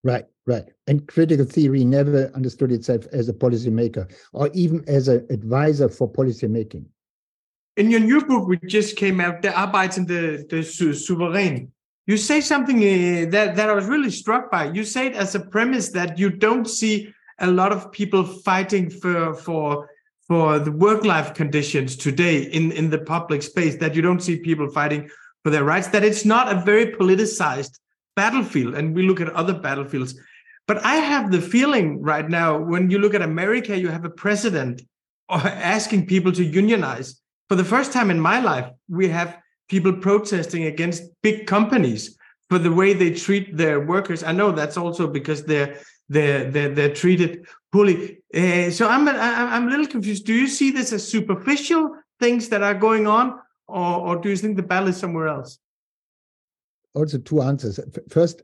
Right, 0.04 0.24
right. 0.46 0.64
And 0.86 1.06
critical 1.08 1.44
theory 1.44 1.84
never 1.84 2.30
understood 2.34 2.70
itself 2.70 3.06
as 3.12 3.28
a 3.28 3.32
policymaker 3.32 4.12
or 4.32 4.50
even 4.54 4.84
as 4.86 5.08
an 5.08 5.26
advisor 5.30 5.88
for 5.88 6.10
policymaking. 6.10 6.84
In 7.76 7.90
your 7.90 8.00
new 8.00 8.24
book, 8.24 8.46
which 8.46 8.60
just 8.66 8.96
came 8.96 9.20
out, 9.20 9.42
the 9.42 9.48
Arbeitende 9.48 10.06
the 10.06 10.46
the 10.48 10.92
Souverän, 10.92 11.70
you 12.08 12.16
say 12.16 12.40
something 12.40 12.78
uh, 12.78 13.30
that, 13.30 13.54
that 13.54 13.68
I 13.68 13.74
was 13.74 13.84
really 13.84 14.10
struck 14.10 14.50
by. 14.50 14.70
You 14.72 14.82
say 14.82 15.08
it 15.08 15.14
as 15.14 15.34
a 15.34 15.40
premise 15.40 15.90
that 15.90 16.18
you 16.18 16.30
don't 16.30 16.64
see 16.64 17.12
a 17.38 17.46
lot 17.46 17.70
of 17.70 17.92
people 17.92 18.24
fighting 18.24 18.88
for 18.90 19.34
for 19.34 19.90
for 20.26 20.58
the 20.58 20.72
work 20.72 21.04
life 21.04 21.34
conditions 21.34 21.96
today 21.96 22.42
in 22.42 22.72
in 22.72 22.88
the 22.88 22.98
public 22.98 23.42
space. 23.42 23.76
That 23.76 23.94
you 23.94 24.00
don't 24.00 24.22
see 24.22 24.36
people 24.38 24.68
fighting 24.70 25.10
for 25.44 25.50
their 25.50 25.64
rights. 25.64 25.88
That 25.88 26.02
it's 26.02 26.24
not 26.24 26.50
a 26.50 26.60
very 26.70 26.86
politicized 26.86 27.78
battlefield. 28.16 28.74
And 28.74 28.94
we 28.96 29.02
look 29.06 29.20
at 29.20 29.28
other 29.34 29.54
battlefields. 29.54 30.18
But 30.66 30.84
I 30.84 30.96
have 30.96 31.30
the 31.30 31.42
feeling 31.42 32.00
right 32.02 32.28
now 32.28 32.58
when 32.58 32.90
you 32.90 32.98
look 32.98 33.14
at 33.14 33.22
America, 33.22 33.78
you 33.78 33.88
have 33.88 34.06
a 34.06 34.10
president 34.24 34.80
asking 35.30 36.06
people 36.06 36.32
to 36.32 36.44
unionize. 36.44 37.20
For 37.48 37.54
the 37.54 37.64
first 37.64 37.92
time 37.92 38.10
in 38.10 38.20
my 38.20 38.40
life, 38.40 38.68
we 38.88 39.08
have 39.08 39.38
people 39.68 39.92
protesting 39.92 40.64
against 40.64 41.02
big 41.22 41.46
companies 41.46 42.16
for 42.48 42.58
the 42.58 42.72
way 42.72 42.94
they 42.94 43.12
treat 43.12 43.56
their 43.56 43.80
workers. 43.80 44.22
I 44.24 44.32
know 44.32 44.52
that's 44.52 44.76
also 44.76 45.06
because 45.06 45.44
they're 45.44 45.78
they're 46.08 46.50
they're, 46.50 46.74
they're 46.74 46.94
treated 46.94 47.46
poorly. 47.70 48.18
Uh, 48.34 48.70
so 48.70 48.88
I'm 48.88 49.08
I'm 49.08 49.68
a 49.68 49.70
little 49.70 49.86
confused. 49.86 50.24
Do 50.24 50.34
you 50.34 50.46
see 50.46 50.70
this 50.70 50.92
as 50.92 51.06
superficial 51.06 51.94
things 52.18 52.48
that 52.48 52.62
are 52.62 52.74
going 52.74 53.06
on, 53.06 53.38
or 53.66 54.08
or 54.08 54.16
do 54.16 54.30
you 54.30 54.36
think 54.36 54.56
the 54.56 54.62
battle 54.62 54.88
is 54.88 54.96
somewhere 54.96 55.28
else? 55.28 55.58
Also, 56.94 57.18
two 57.18 57.42
answers. 57.42 57.78
First, 58.08 58.42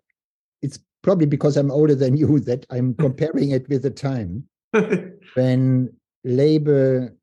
it's 0.63 0.79
probably 1.03 1.27
because 1.27 1.57
I'm 1.57 1.71
older 1.71 1.95
than 1.95 2.17
you 2.17 2.39
that 2.51 2.67
I'm 2.71 2.95
comparing 2.95 3.51
it 3.51 3.69
with 3.69 3.83
the 3.83 3.91
time 3.91 4.49
when 5.35 5.93
labor 6.25 7.15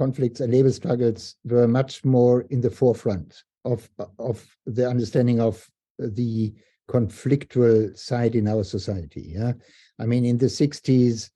conflicts 0.00 0.40
and 0.40 0.50
labor 0.50 0.72
struggles 0.72 1.36
were 1.44 1.68
much 1.68 2.04
more 2.06 2.42
in 2.54 2.62
the 2.62 2.70
forefront 2.70 3.44
of, 3.66 3.86
of 4.18 4.56
the 4.64 4.88
understanding 4.88 5.38
of 5.40 5.68
the 5.98 6.54
conflictual 6.88 7.78
side 7.98 8.34
in 8.34 8.48
our 8.48 8.64
society. 8.64 9.24
Yeah, 9.36 9.52
I 9.98 10.06
mean, 10.06 10.24
in 10.24 10.38
the 10.38 10.46
60s, 10.46 11.30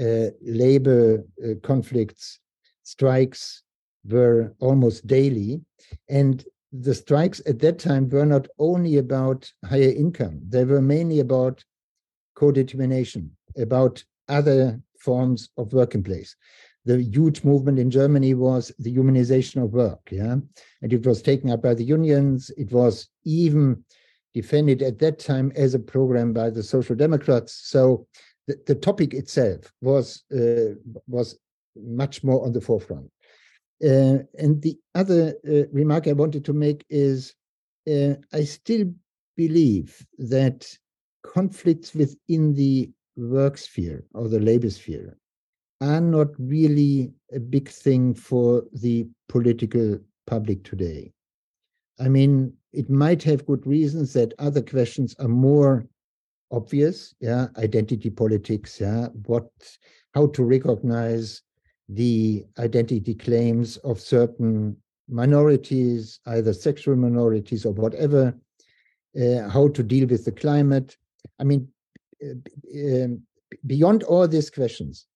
uh, 0.00 0.30
labor 0.42 1.24
uh, 1.44 1.54
conflicts, 1.62 2.40
strikes 2.82 3.62
were 4.04 4.52
almost 4.58 5.06
daily. 5.06 5.60
And 6.08 6.44
the 6.72 6.94
strikes 6.94 7.40
at 7.46 7.60
that 7.60 7.78
time 7.78 8.08
were 8.08 8.26
not 8.26 8.48
only 8.58 8.98
about 8.98 9.40
higher 9.64 9.94
income, 10.04 10.40
they 10.48 10.64
were 10.64 10.82
mainly 10.82 11.20
about 11.20 11.64
co 12.34 12.50
determination, 12.50 13.30
about 13.56 14.02
other 14.28 14.80
forms 14.98 15.50
of 15.56 15.72
working 15.72 16.02
place 16.02 16.34
the 16.84 17.02
huge 17.02 17.44
movement 17.44 17.78
in 17.78 17.90
Germany 17.90 18.34
was 18.34 18.72
the 18.78 18.94
humanization 18.94 19.62
of 19.62 19.72
work. 19.72 20.00
Yeah. 20.10 20.36
And 20.82 20.92
it 20.92 21.06
was 21.06 21.22
taken 21.22 21.50
up 21.50 21.62
by 21.62 21.74
the 21.74 21.84
unions. 21.84 22.50
It 22.56 22.72
was 22.72 23.08
even 23.24 23.84
defended 24.34 24.82
at 24.82 24.98
that 24.98 25.18
time 25.18 25.52
as 25.54 25.74
a 25.74 25.78
program 25.78 26.32
by 26.32 26.50
the 26.50 26.62
Social 26.62 26.96
Democrats. 26.96 27.60
So 27.64 28.06
the, 28.46 28.58
the 28.66 28.74
topic 28.74 29.14
itself 29.14 29.72
was 29.80 30.24
uh, 30.32 30.74
was 31.06 31.38
much 31.76 32.24
more 32.24 32.44
on 32.44 32.52
the 32.52 32.60
forefront. 32.60 33.10
Uh, 33.82 34.18
and 34.38 34.62
the 34.62 34.78
other 34.94 35.34
uh, 35.48 35.66
remark 35.72 36.06
I 36.06 36.12
wanted 36.12 36.44
to 36.46 36.52
make 36.52 36.84
is 36.88 37.34
uh, 37.90 38.14
I 38.32 38.44
still 38.44 38.92
believe 39.36 40.04
that 40.18 40.68
conflicts 41.24 41.94
within 41.94 42.54
the 42.54 42.90
work 43.16 43.58
sphere 43.58 44.04
or 44.14 44.28
the 44.28 44.40
labor 44.40 44.70
sphere 44.70 45.16
are 45.82 46.00
not 46.00 46.28
really 46.38 47.12
a 47.32 47.40
big 47.40 47.68
thing 47.68 48.14
for 48.14 48.64
the 48.72 49.06
political 49.28 49.98
public 50.26 50.62
today. 50.62 51.12
I 52.00 52.08
mean, 52.08 52.52
it 52.72 52.88
might 52.88 53.22
have 53.24 53.46
good 53.46 53.66
reasons 53.66 54.12
that 54.12 54.34
other 54.38 54.62
questions 54.62 55.14
are 55.18 55.28
more 55.28 55.86
obvious. 56.50 57.14
Yeah, 57.20 57.48
identity 57.58 58.10
politics. 58.10 58.80
Yeah, 58.80 59.08
what 59.26 59.48
how 60.14 60.28
to 60.28 60.44
recognize 60.44 61.42
the 61.88 62.44
identity 62.58 63.14
claims 63.14 63.76
of 63.78 64.00
certain 64.00 64.76
minorities, 65.08 66.20
either 66.26 66.52
sexual 66.52 66.96
minorities 66.96 67.66
or 67.66 67.72
whatever, 67.72 68.34
uh, 69.20 69.48
how 69.48 69.68
to 69.68 69.82
deal 69.82 70.06
with 70.06 70.24
the 70.24 70.32
climate. 70.32 70.96
I 71.40 71.44
mean, 71.44 71.68
uh, 72.22 73.08
beyond 73.66 74.04
all 74.04 74.28
these 74.28 74.48
questions, 74.48 75.06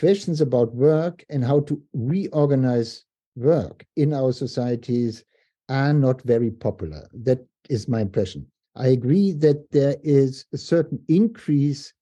questions 0.00 0.40
about 0.40 0.74
work 0.74 1.24
and 1.28 1.44
how 1.44 1.60
to 1.60 1.80
reorganize 1.92 3.04
work 3.36 3.84
in 3.96 4.14
our 4.14 4.32
societies 4.32 5.24
are 5.68 5.92
not 5.92 6.22
very 6.22 6.50
popular. 6.50 7.08
That 7.12 7.46
is 7.68 7.86
my 7.86 8.00
impression. 8.00 8.46
I 8.76 8.88
agree 8.88 9.32
that 9.32 9.70
there 9.70 9.96
is 10.02 10.46
a 10.54 10.58
certain 10.58 10.98
increase 11.08 11.92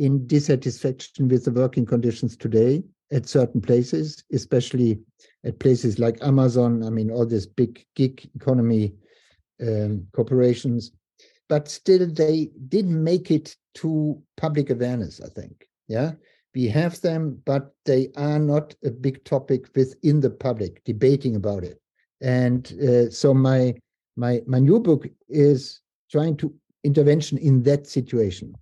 in 0.00 0.26
dissatisfaction 0.26 1.28
with 1.28 1.44
the 1.44 1.52
working 1.52 1.86
conditions 1.86 2.36
today 2.36 2.82
at 3.12 3.28
certain 3.28 3.60
places, 3.60 4.24
especially 4.32 4.98
at 5.44 5.60
places 5.60 5.98
like 5.98 6.22
Amazon. 6.22 6.82
I 6.82 6.90
mean, 6.90 7.10
all 7.10 7.24
these 7.24 7.46
big 7.46 7.84
gig 7.94 8.28
economy 8.34 8.94
um, 9.62 10.06
corporations, 10.12 10.92
but 11.48 11.68
still 11.68 12.06
they 12.06 12.50
didn't 12.68 13.02
make 13.02 13.30
it 13.30 13.56
to 13.74 14.20
public 14.36 14.70
awareness, 14.70 15.20
I 15.20 15.28
think. 15.28 15.68
Yeah, 15.88 16.12
we 16.54 16.68
have 16.68 17.00
them, 17.00 17.40
but 17.44 17.74
they 17.84 18.08
are 18.16 18.38
not 18.38 18.74
a 18.84 18.90
big 18.90 19.24
topic 19.24 19.68
within 19.74 20.20
the 20.20 20.30
public 20.30 20.82
debating 20.84 21.36
about 21.36 21.64
it. 21.64 21.80
And 22.20 22.72
uh, 22.82 23.10
so 23.10 23.34
my 23.34 23.74
my 24.16 24.42
my 24.46 24.58
new 24.58 24.80
book 24.80 25.06
is 25.28 25.80
trying 26.10 26.36
to 26.38 26.52
intervention 26.84 27.38
in 27.38 27.62
that 27.64 27.86
situation. 27.86 28.54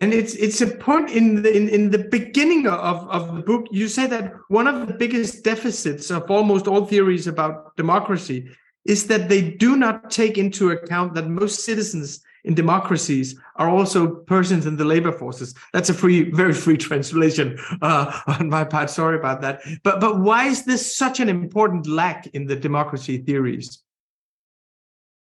And 0.00 0.12
it's 0.12 0.34
it's 0.34 0.60
a 0.60 0.66
point 0.66 1.10
in 1.10 1.42
the 1.42 1.56
in, 1.56 1.68
in 1.68 1.90
the 1.90 1.98
beginning 1.98 2.66
of, 2.66 3.08
of 3.08 3.34
the 3.34 3.42
book. 3.42 3.66
You 3.70 3.88
say 3.88 4.06
that 4.08 4.34
one 4.48 4.66
of 4.66 4.86
the 4.86 4.94
biggest 4.94 5.44
deficits 5.44 6.10
of 6.10 6.30
almost 6.30 6.66
all 6.66 6.84
theories 6.84 7.26
about 7.26 7.76
democracy 7.76 8.50
is 8.84 9.06
that 9.06 9.28
they 9.28 9.50
do 9.50 9.76
not 9.76 10.10
take 10.10 10.38
into 10.38 10.70
account 10.70 11.14
that 11.14 11.28
most 11.28 11.64
citizens 11.64 12.22
in 12.46 12.54
democracies 12.54 13.38
are 13.56 13.68
also 13.68 14.06
persons 14.06 14.66
in 14.66 14.76
the 14.76 14.84
labor 14.84 15.12
forces. 15.12 15.54
That's 15.72 15.90
a 15.90 15.94
free, 15.94 16.30
very 16.30 16.54
free 16.54 16.76
translation 16.76 17.58
uh, 17.82 18.20
on 18.38 18.48
my 18.48 18.64
part. 18.64 18.88
Sorry 18.88 19.18
about 19.18 19.40
that. 19.42 19.60
But 19.82 20.00
but 20.00 20.20
why 20.20 20.46
is 20.46 20.64
this 20.64 20.96
such 20.96 21.20
an 21.20 21.28
important 21.28 21.86
lack 21.86 22.28
in 22.28 22.46
the 22.46 22.56
democracy 22.56 23.18
theories? 23.18 23.82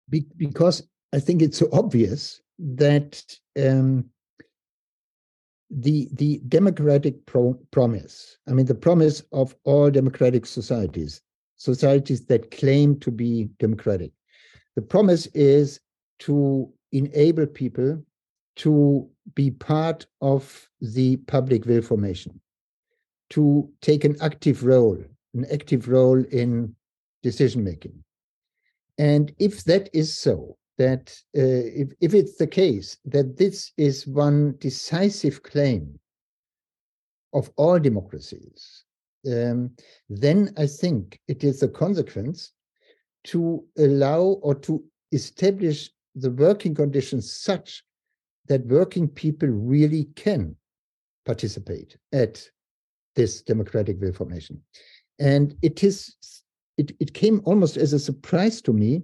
Be- 0.08 0.26
because 0.36 0.86
I 1.12 1.18
think 1.18 1.42
it's 1.42 1.58
so 1.58 1.68
obvious 1.72 2.40
that 2.58 3.22
um, 3.58 4.04
the 5.70 6.08
the 6.12 6.40
democratic 6.48 7.26
pro- 7.26 7.58
promise 7.72 8.38
i 8.48 8.52
mean 8.52 8.66
the 8.66 8.74
promise 8.74 9.24
of 9.32 9.56
all 9.64 9.90
democratic 9.90 10.46
societies 10.46 11.22
societies 11.56 12.24
that 12.26 12.52
claim 12.52 12.96
to 13.00 13.10
be 13.10 13.48
democratic 13.58 14.12
the 14.76 14.82
promise 14.82 15.26
is 15.34 15.80
to 16.20 16.72
enable 16.92 17.46
people 17.46 18.02
to 18.56 19.08
be 19.34 19.50
part 19.50 20.06
of 20.20 20.68
the 20.80 21.16
public 21.16 21.66
will 21.66 21.82
formation 21.82 22.40
to 23.30 23.68
take 23.82 24.04
an 24.04 24.16
active 24.20 24.64
role 24.64 24.98
an 25.36 25.46
active 25.52 25.88
role 25.88 26.24
in 26.32 26.74
decision 27.22 27.62
making. 27.62 28.02
And 28.98 29.32
if 29.38 29.64
that 29.64 29.90
is 29.92 30.16
so 30.16 30.56
that 30.78 31.14
uh, 31.36 31.64
if, 31.82 31.88
if 32.00 32.14
it's 32.14 32.36
the 32.36 32.46
case 32.46 32.98
that 33.04 33.36
this 33.36 33.72
is 33.76 34.06
one 34.06 34.56
decisive 34.58 35.42
claim 35.42 35.98
of 37.32 37.50
all 37.56 37.78
democracies, 37.78 38.84
um, 39.30 39.70
then 40.08 40.52
I 40.56 40.66
think 40.66 41.20
it 41.28 41.44
is 41.44 41.62
a 41.62 41.68
consequence 41.68 42.52
to 43.24 43.64
allow 43.78 44.20
or 44.42 44.54
to 44.54 44.82
establish 45.12 45.90
the 46.16 46.30
working 46.30 46.74
conditions 46.74 47.30
such 47.30 47.84
that 48.48 48.66
working 48.66 49.06
people 49.06 49.48
really 49.48 50.04
can 50.16 50.56
participate 51.24 51.96
at 52.12 52.48
this 53.14 53.42
democratic 53.42 54.00
will 54.00 54.12
formation. 54.12 54.60
And 55.18 55.54
it 55.62 55.84
is 55.84 56.16
it, 56.78 56.92
it 57.00 57.14
came 57.14 57.40
almost 57.44 57.76
as 57.76 57.92
a 57.92 57.98
surprise 57.98 58.60
to 58.62 58.72
me 58.72 59.02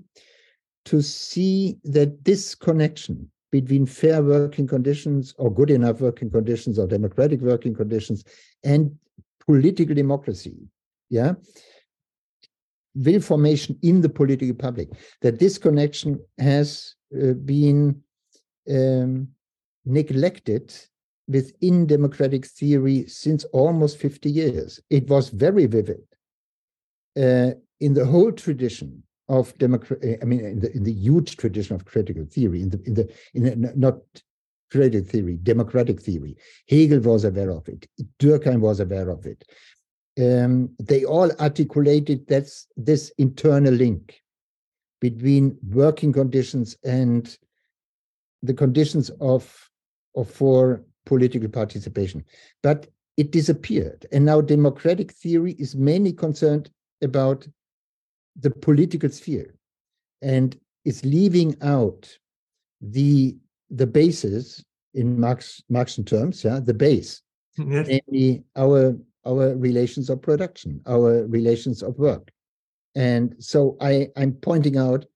to 0.84 1.00
see 1.00 1.78
that 1.84 2.24
this 2.24 2.54
connection 2.54 3.30
between 3.50 3.86
fair 3.86 4.22
working 4.22 4.66
conditions 4.66 5.34
or 5.38 5.52
good 5.52 5.70
enough 5.70 6.00
working 6.00 6.30
conditions 6.30 6.78
or 6.78 6.86
democratic 6.86 7.40
working 7.40 7.74
conditions 7.74 8.24
and 8.64 8.94
political 9.46 9.94
democracy, 9.94 10.54
yeah, 11.10 11.34
will 12.94 13.20
formation 13.20 13.78
in 13.82 14.00
the 14.00 14.08
political 14.08 14.54
public, 14.54 14.88
that 15.20 15.38
this 15.38 15.58
connection 15.58 16.20
has 16.38 16.94
been 17.44 18.02
um, 18.70 19.28
neglected 19.84 20.74
within 21.28 21.86
democratic 21.86 22.46
theory 22.46 23.06
since 23.06 23.44
almost 23.52 23.98
50 23.98 24.30
years. 24.30 24.80
It 24.90 25.08
was 25.08 25.28
very 25.28 25.66
vivid. 25.66 26.02
Uh, 27.16 27.52
in 27.80 27.94
the 27.94 28.06
whole 28.06 28.32
tradition 28.32 29.02
of 29.28 29.56
democrat 29.58 30.00
i 30.22 30.24
mean 30.24 30.40
in 30.40 30.60
the, 30.60 30.74
in 30.74 30.82
the 30.82 30.92
huge 30.92 31.36
tradition 31.36 31.74
of 31.74 31.84
critical 31.84 32.24
theory 32.24 32.62
in 32.62 32.70
the 32.70 32.82
in 32.86 32.94
the 32.94 33.12
in 33.34 33.42
the, 33.42 33.72
not 33.76 33.98
critical 34.70 35.06
theory 35.06 35.36
democratic 35.42 36.00
theory 36.00 36.34
hegel 36.68 37.00
was 37.00 37.24
aware 37.24 37.50
of 37.50 37.68
it. 37.68 37.86
Durkheim 38.18 38.60
was 38.60 38.80
aware 38.80 39.10
of 39.10 39.26
it. 39.26 39.44
Um, 40.18 40.70
they 40.78 41.04
all 41.04 41.30
articulated 41.40 42.26
that's 42.26 42.66
this 42.76 43.12
internal 43.18 43.74
link 43.74 44.21
between 45.02 45.58
working 45.70 46.12
conditions 46.12 46.76
and 46.84 47.36
the 48.42 48.54
conditions 48.54 49.10
of, 49.20 49.42
of 50.16 50.30
for 50.30 50.82
political 51.04 51.48
participation 51.48 52.24
but 52.62 52.86
it 53.16 53.32
disappeared 53.32 54.06
and 54.12 54.24
now 54.24 54.40
democratic 54.40 55.12
theory 55.12 55.52
is 55.58 55.74
mainly 55.74 56.12
concerned 56.12 56.70
about 57.02 57.46
the 58.40 58.50
political 58.50 59.10
sphere 59.10 59.54
and 60.22 60.56
is 60.84 61.04
leaving 61.04 61.54
out 61.62 62.08
the 62.80 63.36
the 63.70 63.86
basis 63.86 64.64
in 64.94 65.18
Marx 65.18 65.62
Marxian 65.70 66.04
terms, 66.04 66.44
yeah, 66.44 66.60
the 66.60 66.74
base, 66.74 67.22
yes. 67.56 67.88
namely 67.88 68.44
our 68.56 68.96
our 69.26 69.56
relations 69.56 70.10
of 70.10 70.20
production, 70.20 70.80
our 70.86 71.26
relations 71.26 71.82
of 71.82 71.98
work. 71.98 72.30
And 72.94 73.34
so 73.38 73.76
I, 73.80 74.08
I'm 74.16 74.32
pointing 74.32 74.76
out, 74.76 75.06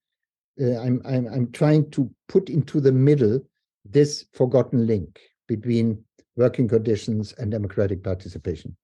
uh, 0.61 0.79
I'm, 0.79 1.03
I'm 1.05 1.27
I'm 1.27 1.53
trying 1.53 1.91
to 1.91 2.11
put 2.29 2.49
into 2.49 2.81
the 2.81 2.93
middle 2.93 3.41
this 3.85 4.25
forgotten 4.33 4.87
link 4.87 5.21
between 5.47 6.03
working 6.37 6.69
conditions 6.69 7.35
and 7.35 7.51
democratic 7.51 8.03
participation. 8.03 8.77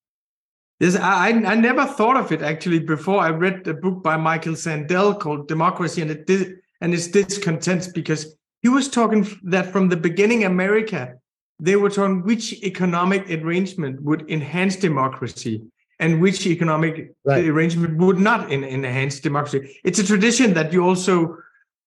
Yes, 0.80 0.96
I, 0.96 1.28
I 1.28 1.54
never 1.54 1.86
thought 1.86 2.16
of 2.16 2.32
it 2.32 2.42
actually 2.42 2.80
before. 2.80 3.20
I 3.20 3.30
read 3.30 3.66
a 3.68 3.74
book 3.74 4.02
by 4.02 4.16
Michael 4.16 4.54
Sandel 4.54 5.14
called 5.14 5.48
Democracy 5.48 6.02
and 6.02 6.10
it 6.10 6.26
did, 6.26 6.56
and 6.80 6.92
its 6.92 7.06
discontents 7.06 7.88
because 7.88 8.36
he 8.62 8.68
was 8.68 8.88
talking 8.88 9.26
that 9.44 9.66
from 9.72 9.88
the 9.88 9.96
beginning 9.96 10.44
America 10.44 11.14
they 11.60 11.76
were 11.76 11.90
talking 11.90 12.24
which 12.24 12.52
economic 12.64 13.30
arrangement 13.30 14.02
would 14.02 14.28
enhance 14.28 14.74
democracy 14.74 15.62
and 16.02 16.20
which 16.20 16.46
economic 16.48 17.14
right. 17.24 17.46
arrangement 17.46 17.96
would 17.96 18.18
not 18.18 18.50
in, 18.50 18.64
enhance 18.64 19.20
democracy. 19.20 19.80
It's 19.84 20.00
a 20.00 20.04
tradition 20.04 20.52
that 20.54 20.72
you 20.72 20.84
also 20.84 21.38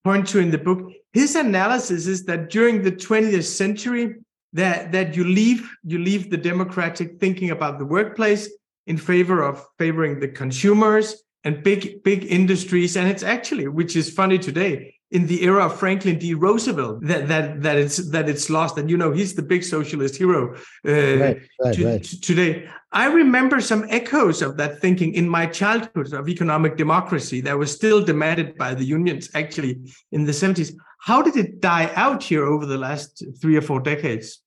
point 0.06 0.26
to 0.30 0.40
in 0.40 0.52
the 0.52 0.58
book. 0.58 0.90
His 1.12 1.36
analysis 1.36 2.08
is 2.08 2.24
that 2.26 2.50
during 2.50 2.82
the 2.82 2.94
20th 2.94 3.44
century, 3.44 4.16
that 4.54 4.94
that 4.94 5.18
you 5.18 5.26
leave 5.26 5.70
you 5.84 6.00
leave 6.00 6.30
the 6.30 6.38
democratic 6.38 7.20
thinking 7.20 7.50
about 7.52 7.78
the 7.78 7.86
workplace 7.86 8.50
in 8.88 8.96
favor 8.96 9.44
of 9.44 9.66
favoring 9.78 10.22
the 10.22 10.30
consumers 10.30 11.22
and 11.44 11.62
big 11.62 12.02
big 12.04 12.24
industries 12.32 12.96
and 12.96 13.10
it's 13.10 13.22
actually 13.22 13.68
which 13.68 13.98
is 13.98 14.10
funny 14.10 14.40
today 14.40 14.95
in 15.12 15.28
the 15.28 15.44
era 15.44 15.66
of 15.66 15.78
Franklin 15.78 16.18
D. 16.18 16.34
Roosevelt 16.34 17.02
that 17.04 17.28
that 17.28 17.62
that 17.62 17.78
it's 17.78 17.98
that 18.12 18.28
it's 18.28 18.50
lost 18.50 18.78
and 18.78 18.90
you 18.90 18.98
know 18.98 19.12
he's 19.12 19.36
the 19.36 19.42
big 19.42 19.64
socialist 19.64 20.16
hero 20.16 20.56
uh, 20.88 20.92
right, 20.92 21.42
right, 21.62 21.74
to, 21.76 21.86
right. 21.86 22.04
today 22.04 22.68
I 22.92 23.08
remember 23.08 23.62
some 23.62 23.86
echoes 23.90 24.42
of 24.42 24.58
that 24.58 24.80
thinking 24.80 25.14
in 25.14 25.30
my 25.30 25.46
childhood 25.46 26.14
of 26.14 26.28
economic 26.28 26.76
democracy 26.78 27.42
that 27.42 27.58
was 27.58 27.72
still 27.72 28.04
demanded 28.04 28.58
by 28.58 28.74
the 28.74 28.86
unions 28.86 29.30
actually 29.36 29.80
in 30.12 30.26
the 30.26 30.32
70s 30.32 30.74
how 31.00 31.22
did 31.22 31.36
it 31.36 31.62
die 31.62 31.92
out 31.96 32.24
here 32.24 32.46
over 32.46 32.66
the 32.66 32.78
last 32.78 33.24
3 33.42 33.58
or 33.58 33.62
4 33.62 33.80
decades 33.82 34.42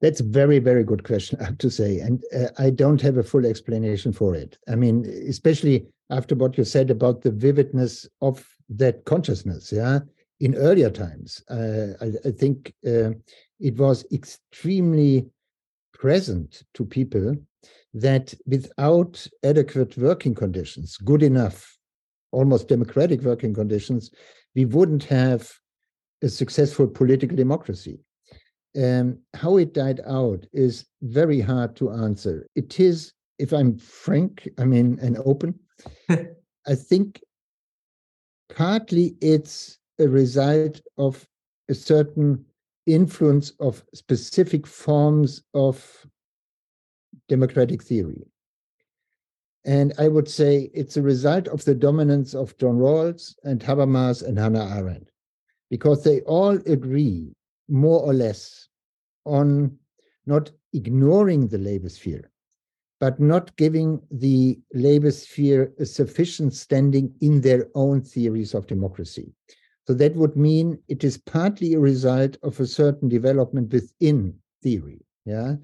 that's 0.00 0.20
a 0.20 0.24
very, 0.24 0.60
very 0.60 0.84
good 0.84 1.02
question, 1.02 1.40
I 1.40 1.46
have 1.46 1.58
to 1.58 1.70
say. 1.70 1.98
And 1.98 2.22
uh, 2.32 2.50
I 2.56 2.70
don't 2.70 3.00
have 3.00 3.16
a 3.16 3.22
full 3.24 3.44
explanation 3.44 4.12
for 4.12 4.34
it. 4.36 4.56
I 4.68 4.76
mean, 4.76 5.04
especially 5.28 5.88
after 6.10 6.36
what 6.36 6.56
you 6.56 6.62
said 6.62 6.90
about 6.90 7.22
the 7.22 7.32
vividness 7.32 8.06
of 8.22 8.46
that 8.68 9.04
consciousness. 9.04 9.72
Yeah. 9.72 10.00
In 10.40 10.54
earlier 10.54 10.90
times, 10.90 11.42
uh, 11.50 11.94
I, 12.00 12.28
I, 12.28 12.30
think 12.30 12.72
uh, 12.86 13.10
it 13.58 13.76
was 13.76 14.06
extremely 14.12 15.26
present 15.92 16.62
to 16.74 16.84
people 16.84 17.34
that 17.94 18.34
without 18.46 19.26
adequate 19.42 19.96
working 19.96 20.34
conditions, 20.34 20.96
good 20.98 21.24
enough, 21.24 21.76
almost 22.30 22.68
democratic 22.68 23.22
working 23.22 23.52
conditions, 23.52 24.10
we 24.54 24.64
wouldn't 24.64 25.04
have 25.04 25.50
a 26.22 26.28
successful 26.28 26.86
political 26.86 27.36
democracy. 27.36 27.98
Um, 28.80 29.18
how 29.34 29.56
it 29.56 29.74
died 29.74 30.00
out 30.06 30.46
is 30.52 30.84
very 31.02 31.40
hard 31.40 31.74
to 31.76 31.90
answer. 31.90 32.46
It 32.54 32.78
is, 32.78 33.12
if 33.38 33.52
I'm 33.52 33.78
frank, 33.78 34.48
I 34.58 34.64
mean, 34.64 34.98
and 35.00 35.18
open, 35.24 35.58
I 36.08 36.74
think 36.74 37.20
partly 38.48 39.16
it's 39.20 39.78
a 39.98 40.08
result 40.08 40.80
of 40.96 41.26
a 41.68 41.74
certain 41.74 42.44
influence 42.86 43.52
of 43.60 43.84
specific 43.94 44.66
forms 44.66 45.42
of 45.54 46.06
democratic 47.28 47.82
theory. 47.82 48.26
And 49.64 49.92
I 49.98 50.08
would 50.08 50.28
say 50.28 50.70
it's 50.72 50.96
a 50.96 51.02
result 51.02 51.48
of 51.48 51.64
the 51.64 51.74
dominance 51.74 52.34
of 52.34 52.56
John 52.56 52.78
Rawls 52.78 53.34
and 53.44 53.60
Habermas 53.60 54.26
and 54.26 54.38
Hannah 54.38 54.74
Arendt, 54.76 55.10
because 55.68 56.02
they 56.02 56.20
all 56.22 56.56
agree 56.66 57.34
more 57.68 58.00
or 58.00 58.14
less 58.14 58.68
on 59.26 59.76
not 60.24 60.50
ignoring 60.72 61.48
the 61.48 61.58
labor 61.58 61.88
sphere, 61.90 62.30
but 63.00 63.20
not 63.20 63.54
giving 63.56 64.00
the 64.10 64.58
labor 64.74 65.10
sphere 65.10 65.72
a 65.78 65.86
sufficient 65.86 66.52
standing 66.52 67.12
in 67.20 67.40
their 67.40 67.68
own 67.74 68.00
theories 68.02 68.54
of 68.54 68.66
democracy. 68.66 69.32
So 69.86 69.94
that 69.94 70.14
would 70.16 70.36
mean 70.36 70.78
it 70.88 71.04
is 71.04 71.16
partly 71.16 71.74
a 71.74 71.80
result 71.80 72.36
of 72.42 72.58
a 72.60 72.66
certain 72.66 73.08
development 73.08 73.72
within 73.72 74.34
theory. 74.62 75.00
Yeah, 75.24 75.54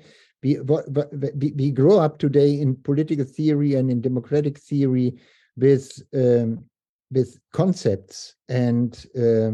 we, 0.43 0.61
we, 0.61 1.71
grow 1.71 1.99
up 1.99 2.19
today 2.19 2.61
in 2.61 2.77
political 2.77 3.25
theory 3.25 3.75
and 3.75 3.91
in 3.91 4.01
democratic 4.03 4.59
theory 4.59 5.15
with 5.57 6.03
um, 6.15 6.65
with 7.11 7.39
concepts 7.53 8.35
and 8.49 9.07
uh, 9.17 9.53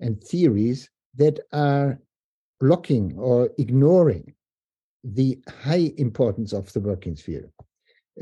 and 0.00 0.22
theories 0.22 0.88
that 1.16 1.40
are 1.52 1.98
blocking 2.60 3.16
or 3.18 3.50
ignoring 3.58 4.34
the 5.04 5.38
high 5.62 5.92
importance 5.96 6.52
of 6.52 6.72
the 6.72 6.80
working 6.80 7.16
sphere. 7.16 7.50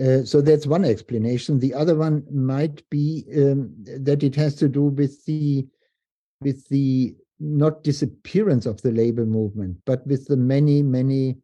Uh, 0.00 0.22
so 0.24 0.40
that's 0.40 0.66
one 0.66 0.84
explanation. 0.84 1.58
The 1.58 1.74
other 1.74 1.96
one 1.96 2.22
might 2.30 2.88
be 2.88 3.24
um, 3.36 3.74
that 3.84 4.22
it 4.22 4.34
has 4.36 4.54
to 4.56 4.68
do 4.68 4.82
with 4.84 5.24
the 5.24 5.66
with 6.40 6.68
the 6.68 7.16
not 7.40 7.82
disappearance 7.82 8.66
of 8.66 8.80
the 8.82 8.92
labor 8.92 9.26
movement, 9.26 9.76
but 9.86 10.06
with 10.06 10.26
the 10.26 10.36
many, 10.36 10.82
many 10.82 11.36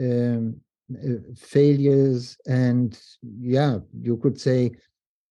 um, 0.00 0.60
uh, 0.92 1.18
failures 1.36 2.36
and 2.46 2.98
yeah, 3.22 3.78
you 4.00 4.16
could 4.18 4.40
say, 4.40 4.72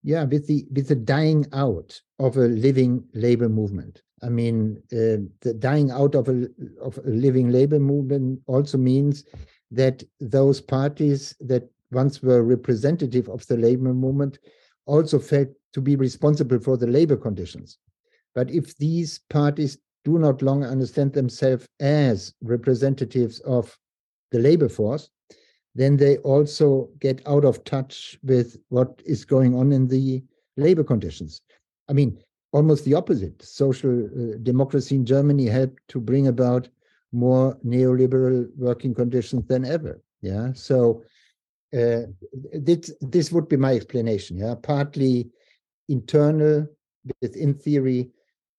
yeah, 0.03 0.23
with 0.23 0.47
the 0.47 0.65
with 0.71 0.87
the 0.87 0.95
dying 0.95 1.45
out 1.53 1.99
of 2.19 2.37
a 2.37 2.47
living 2.47 3.03
labor 3.13 3.49
movement. 3.49 4.01
I 4.23 4.29
mean, 4.29 4.81
uh, 4.91 5.27
the 5.41 5.55
dying 5.57 5.91
out 5.91 6.15
of 6.15 6.29
a 6.29 6.47
of 6.81 6.97
a 6.99 7.09
living 7.09 7.49
labor 7.51 7.79
movement 7.79 8.41
also 8.47 8.77
means 8.77 9.25
that 9.71 10.03
those 10.19 10.61
parties 10.61 11.35
that 11.41 11.69
once 11.91 12.23
were 12.23 12.43
representative 12.43 13.29
of 13.29 13.45
the 13.47 13.57
labor 13.57 13.93
movement 13.93 14.39
also 14.85 15.19
felt 15.19 15.49
to 15.73 15.81
be 15.81 15.95
responsible 15.95 16.59
for 16.59 16.77
the 16.77 16.87
labor 16.87 17.17
conditions. 17.17 17.77
But 18.33 18.49
if 18.51 18.77
these 18.77 19.19
parties 19.29 19.77
do 20.03 20.19
not 20.19 20.41
longer 20.41 20.67
understand 20.67 21.13
themselves 21.13 21.67
as 21.79 22.33
representatives 22.41 23.39
of 23.41 23.77
the 24.31 24.39
labor 24.39 24.69
force, 24.69 25.09
then 25.73 25.97
they 25.97 26.17
also 26.17 26.89
get 26.99 27.21
out 27.27 27.43
of 27.43 27.63
touch 27.63 28.17
with 28.23 28.57
what 28.69 29.01
is 29.05 29.25
going 29.25 29.55
on 29.55 29.71
in 29.73 29.87
the 29.87 30.23
labor 30.57 30.83
conditions. 30.83 31.41
I 31.89 31.93
mean, 31.93 32.17
almost 32.55 32.85
the 32.85 32.93
opposite. 32.93 33.41
Social 33.41 34.05
uh, 34.05 34.37
democracy 34.43 34.95
in 34.95 35.05
Germany 35.05 35.45
helped 35.47 35.81
to 35.89 35.99
bring 35.99 36.27
about 36.27 36.69
more 37.11 37.57
neoliberal 37.65 38.47
working 38.55 38.93
conditions 38.93 39.45
than 39.47 39.65
ever. 39.65 40.01
Yeah. 40.21 40.53
So 40.53 41.03
uh, 41.73 42.03
this, 42.53 42.93
this 43.01 43.31
would 43.33 43.49
be 43.49 43.57
my 43.57 43.73
explanation. 43.75 44.37
Yeah. 44.37 44.55
Partly 44.55 45.29
internal 45.89 46.65
within 47.21 47.53
theory, 47.53 48.09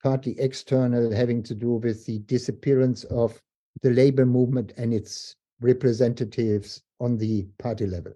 partly 0.02 0.38
external, 0.38 1.10
having 1.10 1.42
to 1.44 1.54
do 1.54 1.72
with 1.84 2.04
the 2.04 2.18
disappearance 2.34 3.04
of 3.04 3.40
the 3.82 3.90
labor 3.90 4.26
movement 4.26 4.72
and 4.76 4.92
its 4.92 5.36
representatives 5.60 6.82
on 7.00 7.16
the 7.16 7.46
party 7.58 7.86
level. 7.86 8.12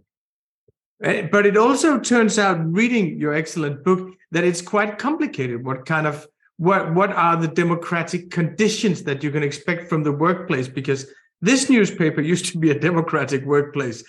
Eh, 1.03 1.23
but 1.23 1.47
it 1.47 1.57
also 1.57 1.99
turns 1.99 2.39
out, 2.39 2.59
reading 2.73 3.19
your 3.19 3.33
excellent 3.33 3.85
book, 3.85 4.15
that 4.33 4.45
it's 4.45 4.63
quite 4.63 4.99
complicated. 4.99 5.65
What 5.65 5.87
kind 5.87 6.07
of 6.07 6.27
what 6.59 6.95
what 6.95 7.11
are 7.11 7.37
the 7.37 7.49
democratic 7.49 8.31
conditions 8.31 9.03
that 9.05 9.23
you 9.23 9.31
can 9.31 9.43
expect 9.43 9.89
from 9.89 10.03
the 10.03 10.13
workplace? 10.13 10.69
Because 10.69 11.07
this 11.41 11.71
newspaper 11.71 12.21
used 12.33 12.47
to 12.47 12.59
be 12.59 12.71
a 12.71 12.79
democratic 12.79 13.45
workplace, 13.45 14.05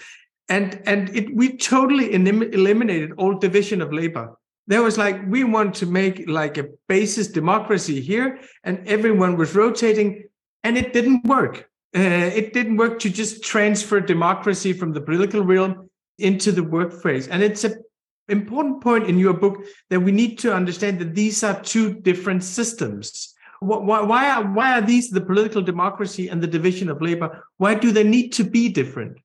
and 0.50 0.82
and 0.86 1.16
it 1.16 1.36
we 1.36 1.58
totally 1.58 2.14
eliminated 2.14 3.14
all 3.18 3.38
division 3.38 3.82
of 3.82 3.94
labor 3.94 4.36
there 4.68 4.82
was 4.82 4.98
like 4.98 5.20
we 5.28 5.44
want 5.44 5.76
to 5.76 5.86
make 5.86 6.28
like 6.30 6.58
a 6.58 6.68
basis 6.88 7.28
democracy 7.28 8.00
here 8.00 8.40
and 8.64 8.88
everyone 8.88 9.36
was 9.36 9.56
rotating 9.56 10.24
and 10.64 10.78
it 10.78 10.94
didn't 10.94 11.26
work 11.26 11.70
uh, 11.96 12.00
it 12.00 12.54
didn't 12.54 12.78
work 12.78 13.00
to 13.00 13.10
just 13.10 13.44
transfer 13.44 14.00
democracy 14.00 14.72
from 14.72 14.94
the 14.94 15.02
political 15.02 15.44
realm 15.44 15.90
into 16.22 16.52
the 16.52 16.64
work 16.64 16.92
workplace. 16.92 17.28
And 17.28 17.44
it's 17.44 17.64
an 17.64 17.84
important 18.30 18.82
point 18.82 19.08
in 19.08 19.18
your 19.18 19.34
book 19.34 19.66
that 19.90 20.00
we 20.00 20.12
need 20.12 20.40
to 20.40 20.54
understand 20.54 21.00
that 21.00 21.16
these 21.16 21.44
are 21.44 21.62
two 21.62 21.94
different 22.02 22.44
systems. 22.44 23.34
Why, 23.60 24.02
why, 24.02 24.30
are, 24.32 24.44
why 24.54 24.78
are 24.78 24.82
these 24.82 25.10
the 25.10 25.22
political 25.22 25.62
democracy 25.62 26.30
and 26.30 26.42
the 26.42 26.48
division 26.48 26.90
of 26.90 27.02
labor? 27.02 27.44
Why 27.58 27.76
do 27.76 27.92
they 27.92 28.04
need 28.04 28.30
to 28.34 28.44
be 28.44 28.70
different? 28.70 29.18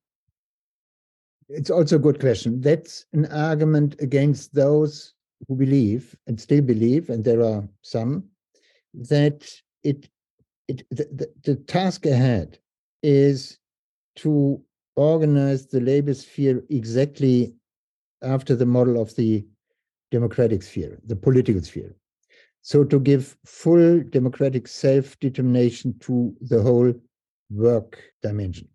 It's 1.49 1.71
also 1.71 1.97
a 1.97 2.01
good 2.01 2.21
question. 2.21 2.61
That's 2.61 3.07
an 3.13 3.27
argument 3.27 3.97
against 4.01 4.53
those 4.55 5.15
who 5.47 5.55
believe 5.55 6.15
and 6.27 6.41
still 6.41 6.63
believe, 6.63 7.09
and 7.09 7.25
there 7.25 7.43
are 7.43 7.67
some, 7.83 8.25
that 8.95 9.49
it, 9.85 10.09
it 10.69 10.85
the, 10.91 11.05
the, 11.13 11.33
the 11.45 11.57
task 11.57 12.05
ahead 12.05 12.59
is 13.03 13.59
to 14.17 14.61
organize 14.97 15.67
the 15.67 15.81
labor 15.81 16.15
sphere 16.15 16.63
exactly 16.71 17.55
after 18.23 18.57
the 18.57 18.67
model 18.67 19.01
of 19.01 19.15
the 19.17 19.47
democratic 20.11 20.63
sphere, 20.63 20.99
the 21.05 21.17
political 21.17 21.63
sphere. 21.63 21.95
So 22.63 22.83
to 22.85 22.99
give 22.99 23.37
full 23.45 24.01
democratic 24.01 24.67
self-determination 24.67 25.99
to 26.01 26.35
the 26.41 26.63
whole 26.63 26.93
work 27.51 28.03
dimension. 28.23 28.69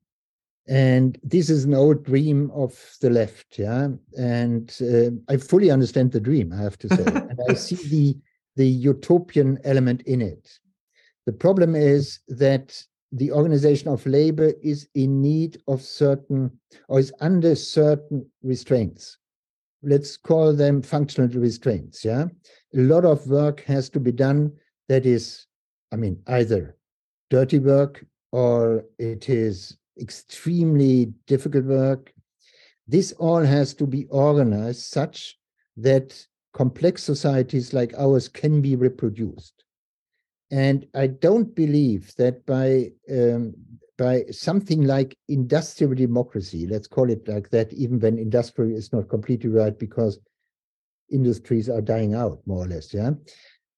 And 0.68 1.18
this 1.24 1.50
is 1.50 1.66
an 1.66 1.74
old 1.74 2.06
dream 2.06 2.52
of 2.54 2.80
the 3.02 3.10
left 3.10 3.58
yeah? 3.58 3.90
And 4.18 4.74
uh, 4.82 5.10
i 5.28 5.36
fully 5.36 5.72
understand 5.72 6.12
the 6.12 6.20
dream 6.20 6.54
i 6.54 6.62
have 6.62 6.78
to 6.78 6.90
say. 6.90 7.04
And 7.30 7.40
i 7.50 7.54
see 7.56 7.76
the 7.90 8.18
the 8.56 8.68
utopian 8.68 9.60
element 9.64 10.02
in 10.04 10.22
it. 10.22 10.60
The 11.26 11.34
problem 11.34 11.76
is 11.76 12.20
that 12.28 12.82
the 13.12 13.32
organization 13.32 13.88
of 13.90 14.06
labor 14.06 14.54
is 14.64 14.88
in 14.96 15.22
need 15.22 15.62
of 15.68 15.82
certain 15.82 16.52
or 16.88 17.00
is 17.00 17.14
under 17.20 17.56
certain 17.56 18.26
restraints 18.44 19.18
let's 19.84 20.16
call 20.16 20.54
them 20.54 20.82
functional 20.82 21.30
restraints 21.30 22.06
yeah 22.06 22.26
a 22.76 22.80
lot 22.80 23.04
of 23.04 23.26
work 23.28 23.62
has 23.62 23.90
to 23.90 24.00
be 24.00 24.12
done 24.12 24.52
that 24.88 25.06
is 25.06 25.48
i 25.92 25.96
mean 25.96 26.22
either 26.28 26.76
dirty 27.30 27.60
work 27.60 28.06
or 28.32 28.86
it 28.98 29.30
is 29.30 29.78
extremely 30.00 31.14
difficult 31.28 31.66
work. 31.66 32.14
This 32.88 33.12
all 33.14 33.42
has 33.42 33.74
to 33.76 33.88
be 33.88 34.06
organized 34.08 34.82
such 34.82 35.38
that 35.78 36.28
complex 36.54 37.04
societies 37.04 37.74
like 37.74 37.94
ours 37.98 38.28
can 38.28 38.62
be 38.62 38.76
reproduced. 38.76 39.64
And 40.52 40.86
I 40.94 41.08
don't 41.08 41.56
believe 41.56 42.14
that 42.18 42.46
by 42.46 42.92
um, 43.10 43.56
by 43.98 44.26
something 44.32 44.84
like 44.86 45.18
industrial 45.30 45.94
democracy, 45.94 46.68
let's 46.68 46.88
call 46.88 47.10
it 47.10 47.28
like 47.28 47.50
that, 47.52 47.72
even 47.74 48.00
when 48.00 48.18
industrial 48.18 48.76
is 48.76 48.92
not 48.92 49.10
completely 49.10 49.50
right 49.50 49.78
because 49.78 50.20
industries 51.12 51.70
are 51.70 51.82
dying 51.82 52.16
out 52.16 52.40
more 52.46 52.66
or 52.66 52.68
less. 52.68 52.94
Yeah, 52.94 53.12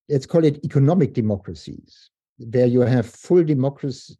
let's 0.09 0.25
call 0.25 0.45
it 0.45 0.63
economic 0.63 1.13
democracies 1.13 2.09
where 2.37 2.65
you 2.65 2.81
have 2.81 3.05
full 3.05 3.43
democracy, 3.43 4.15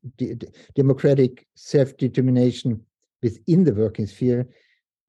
democratic 0.75 1.47
self-determination 1.55 2.79
within 3.23 3.63
the 3.63 3.73
working 3.73 4.05
sphere 4.05 4.47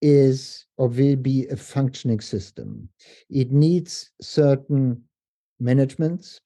is 0.01 0.67
or 0.77 0.89
will 0.89 1.17
be 1.17 1.47
a 1.49 1.57
functioning 1.57 2.21
system. 2.21 2.89
It 3.31 3.53
needs 3.53 4.11
certain 4.21 5.03
managements 5.61 6.41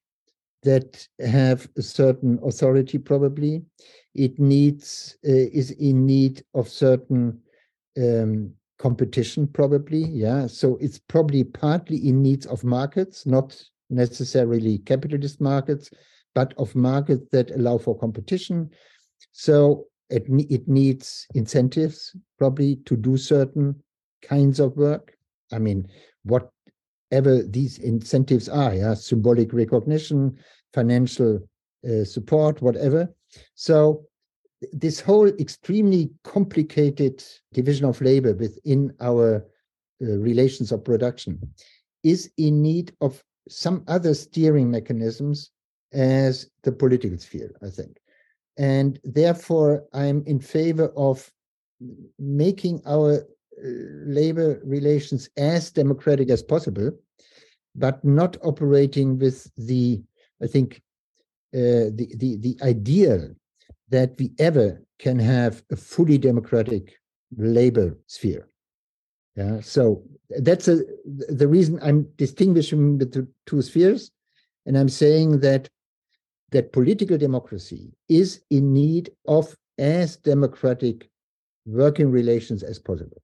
that 0.69 1.09
have 1.21 1.69
a 1.77 1.83
certain 1.83 2.39
authority, 2.45 2.99
probably. 2.99 3.63
It 4.15 4.39
needs 4.39 5.17
uh, 5.27 5.49
is 5.61 5.71
in 5.73 6.07
need 6.07 6.43
of 6.55 6.69
certain 6.69 7.41
um, 7.97 8.53
competition, 8.79 9.47
probably. 9.47 10.05
Yeah, 10.05 10.47
so 10.47 10.77
it's 10.81 10.99
probably 10.99 11.45
partly 11.45 12.09
in 12.09 12.23
needs 12.23 12.47
of 12.47 12.65
markets, 12.65 13.27
not 13.27 13.49
necessarily 13.91 14.79
capitalist 14.79 15.41
markets, 15.41 15.91
but 16.35 16.55
of 16.59 16.75
markets 16.75 17.25
that 17.33 17.51
allow 17.53 17.79
for 17.79 17.99
competition. 17.99 18.71
So 19.33 19.87
it, 20.11 20.25
it 20.29 20.69
needs 20.69 21.27
incentives 21.35 22.15
probably 22.39 22.77
to 22.87 22.97
do 22.97 23.17
certain 23.17 23.83
kinds 24.23 24.61
of 24.61 24.77
work. 24.77 25.17
I 25.53 25.59
mean, 25.59 25.89
whatever 26.25 27.43
these 27.43 27.79
incentives 27.79 28.49
are, 28.49 28.75
yeah, 28.75 28.95
symbolic 28.95 29.53
recognition, 29.53 30.39
financial 30.75 31.41
uh, 31.89 32.05
support, 32.05 32.61
whatever. 32.63 33.13
So 33.55 34.05
this 34.73 35.01
whole 35.01 35.29
extremely 35.29 36.11
complicated 36.25 37.23
division 37.53 37.87
of 37.87 38.01
labor 38.01 38.35
within 38.35 38.93
our 39.01 39.47
uh, 40.03 40.17
relations 40.19 40.73
of 40.73 40.85
production 40.85 41.39
is 42.03 42.31
in 42.37 42.63
need 42.63 42.93
of 43.01 43.23
some 43.49 43.85
other 43.89 44.15
steering 44.15 44.71
mechanisms 44.71 45.51
as 45.93 46.51
the 46.63 46.73
political 46.73 47.19
sphere, 47.19 47.53
I 47.63 47.71
think. 47.71 47.99
And 48.57 48.99
therefore, 49.05 49.85
I'm 49.93 50.25
in 50.27 50.41
favor 50.41 50.93
of 50.97 51.31
making 52.19 52.83
our 52.87 53.15
uh, 53.15 53.69
labor 54.05 54.61
relations 54.65 55.31
as 55.37 55.71
democratic 55.71 56.31
as 56.31 56.43
possible, 56.43 56.91
but 57.75 58.05
not 58.05 58.37
operating 58.43 59.19
with 59.19 59.51
the, 59.57 60.03
I 60.43 60.47
think, 60.47 60.83
uh, 61.55 61.91
the, 61.95 62.15
the, 62.17 62.37
the 62.37 62.59
ideal 62.63 63.35
that 63.89 64.15
we 64.19 64.33
ever 64.39 64.83
can 64.99 65.19
have 65.19 65.63
a 65.71 65.77
fully 65.77 66.19
democratic 66.19 66.99
labor 67.37 67.97
sphere. 68.07 68.49
Yeah, 69.37 69.61
so 69.61 70.03
that's 70.41 70.69
a, 70.69 70.83
the 71.05 71.47
reason 71.47 71.79
I'm 71.81 72.09
distinguishing 72.17 72.99
the 72.99 73.27
two 73.47 73.63
spheres, 73.63 74.11
and 74.67 74.77
I'm 74.77 74.89
saying 74.89 75.41
that 75.41 75.69
that 76.51 76.73
political 76.73 77.17
democracy 77.17 77.93
is 78.09 78.41
in 78.51 78.73
need 78.73 79.11
of 79.27 79.55
as 79.79 80.17
democratic 80.17 81.09
working 81.67 82.11
relations 82.11 82.63
as 82.63 82.79
possible. 82.79 83.23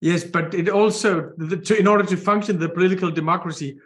Yes, 0.00 0.24
but 0.24 0.54
it 0.54 0.68
also, 0.68 1.32
in 1.78 1.86
order 1.86 2.04
to 2.04 2.16
function, 2.16 2.58
the 2.58 2.68
political 2.68 3.10
democracy 3.10 3.78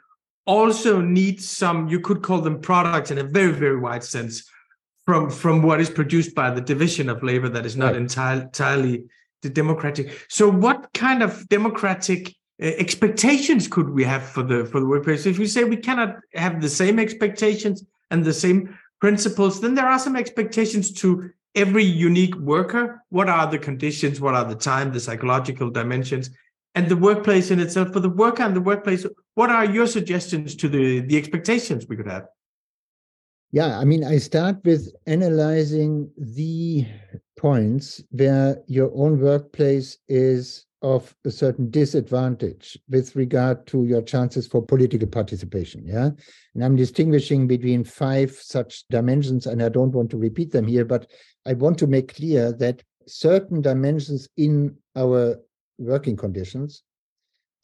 also 0.47 1.01
need 1.01 1.42
some, 1.42 1.88
you 1.88 2.01
could 2.01 2.22
call 2.22 2.40
them 2.40 2.61
products 2.61 3.11
in 3.11 3.18
a 3.18 3.24
very, 3.24 3.53
very 3.53 3.78
wide 3.78 4.05
sense 4.05 4.49
from, 5.07 5.30
from 5.30 5.62
what 5.62 5.80
is 5.80 5.90
produced 5.90 6.34
by 6.34 6.51
the 6.51 6.61
division 6.61 7.09
of 7.09 7.22
labor 7.22 7.49
that 7.49 7.66
is 7.66 7.76
not 7.76 7.92
right. 7.92 7.97
entirely, 7.97 8.42
entirely 8.42 9.05
the 9.45 9.51
democratic. 9.51 10.26
So, 10.28 10.51
what 10.51 10.92
kind 10.92 11.22
of 11.22 11.49
democratic 11.49 12.34
uh, 12.61 12.66
expectations 12.66 13.68
could 13.68 13.90
we 13.90 14.03
have 14.03 14.24
for 14.24 14.42
the 14.42 14.64
for 14.64 14.80
the 14.80 14.86
workplace? 14.86 15.26
If 15.26 15.38
we 15.38 15.47
say 15.47 15.62
we 15.62 15.76
cannot 15.76 16.16
have 16.34 16.61
the 16.61 16.68
same 16.68 16.99
expectations 16.99 17.84
and 18.11 18.24
the 18.24 18.32
same 18.32 18.76
principles, 19.01 19.61
then 19.61 19.74
there 19.76 19.86
are 19.86 19.99
some 19.99 20.16
expectations 20.16 20.92
to 20.95 21.30
every 21.55 21.84
unique 21.84 22.34
worker. 22.36 23.03
What 23.11 23.28
are 23.28 23.49
the 23.49 23.59
conditions? 23.59 24.20
What 24.20 24.34
are 24.34 24.45
the 24.45 24.57
time, 24.57 24.92
the 24.92 25.01
psychological 25.01 25.70
dimensions, 25.70 26.30
and 26.74 26.88
the 26.88 26.97
workplace 26.97 27.53
in 27.53 27.61
itself? 27.61 27.92
For 27.92 28.01
the 28.01 28.09
worker 28.09 28.42
and 28.42 28.57
the 28.57 28.61
workplace, 28.61 29.07
what 29.35 29.51
are 29.51 29.64
your 29.64 29.87
suggestions 29.87 30.55
to 30.57 30.68
the 30.68 31.01
the 31.01 31.16
expectations 31.16 31.87
we 31.89 31.97
could 31.97 32.09
have? 32.09 32.26
Yeah, 33.51 33.78
I 33.78 33.85
mean, 33.85 34.03
I 34.03 34.18
start 34.18 34.57
with 34.64 34.93
analyzing 35.07 36.11
the 36.18 36.87
points 37.37 38.03
where 38.11 38.59
your 38.66 38.91
own 38.95 39.20
workplace 39.20 39.99
is 40.09 40.66
of 40.82 41.14
a 41.24 41.30
certain 41.30 41.70
disadvantage 41.70 42.78
with 42.91 43.16
regard 43.16 43.66
to 43.68 43.85
your 43.85 44.03
chances 44.03 44.47
for 44.47 44.61
political 44.61 45.09
participation. 45.09 45.87
Yeah. 45.87 46.11
And 46.55 46.64
I'm 46.64 46.76
distinguishing 46.76 47.47
between 47.47 47.85
five 47.85 48.32
such 48.32 48.85
dimensions, 48.91 49.47
and 49.47 49.62
I 49.62 49.68
don't 49.68 49.93
want 49.93 50.11
to 50.11 50.18
repeat 50.18 50.51
them 50.51 50.66
here, 50.66 50.85
but 50.85 51.11
I 51.47 51.55
want 51.55 51.78
to 51.78 51.87
make 51.87 52.14
clear 52.14 52.53
that 52.55 52.82
certain 53.07 53.62
dimensions 53.62 54.28
in 54.37 54.76
our 54.97 55.39
working 55.78 56.16
conditions 56.16 56.82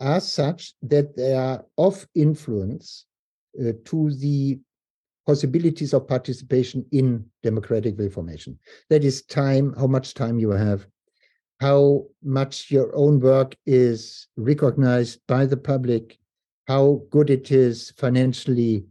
are 0.01 0.21
such 0.21 0.75
that 0.83 1.17
they 1.17 1.35
are 1.35 1.65
of 1.79 2.07
influence 2.15 3.07
uh, 3.61 3.73
to 3.85 4.11
the 4.15 4.59
possibilities 5.27 5.93
of 5.93 6.09
participation 6.09 6.85
in 6.93 7.25
democratic 7.43 7.97
will 7.99 8.11
formation. 8.11 8.59
That 8.89 9.05
is 9.05 9.23
time, 9.23 9.75
how 9.79 9.87
much 9.87 10.15
time 10.15 10.39
you 10.39 10.51
have, 10.51 10.87
how 11.61 12.07
much 12.23 12.71
your 12.71 12.95
own 12.97 13.21
work 13.21 13.55
is 13.67 14.27
recognized 14.37 15.21
by 15.29 15.47
the 15.47 15.57
public, 15.57 16.19
how 16.67 17.03
good 17.11 17.31
it 17.31 17.53
is 17.53 17.93
financially 17.97 18.85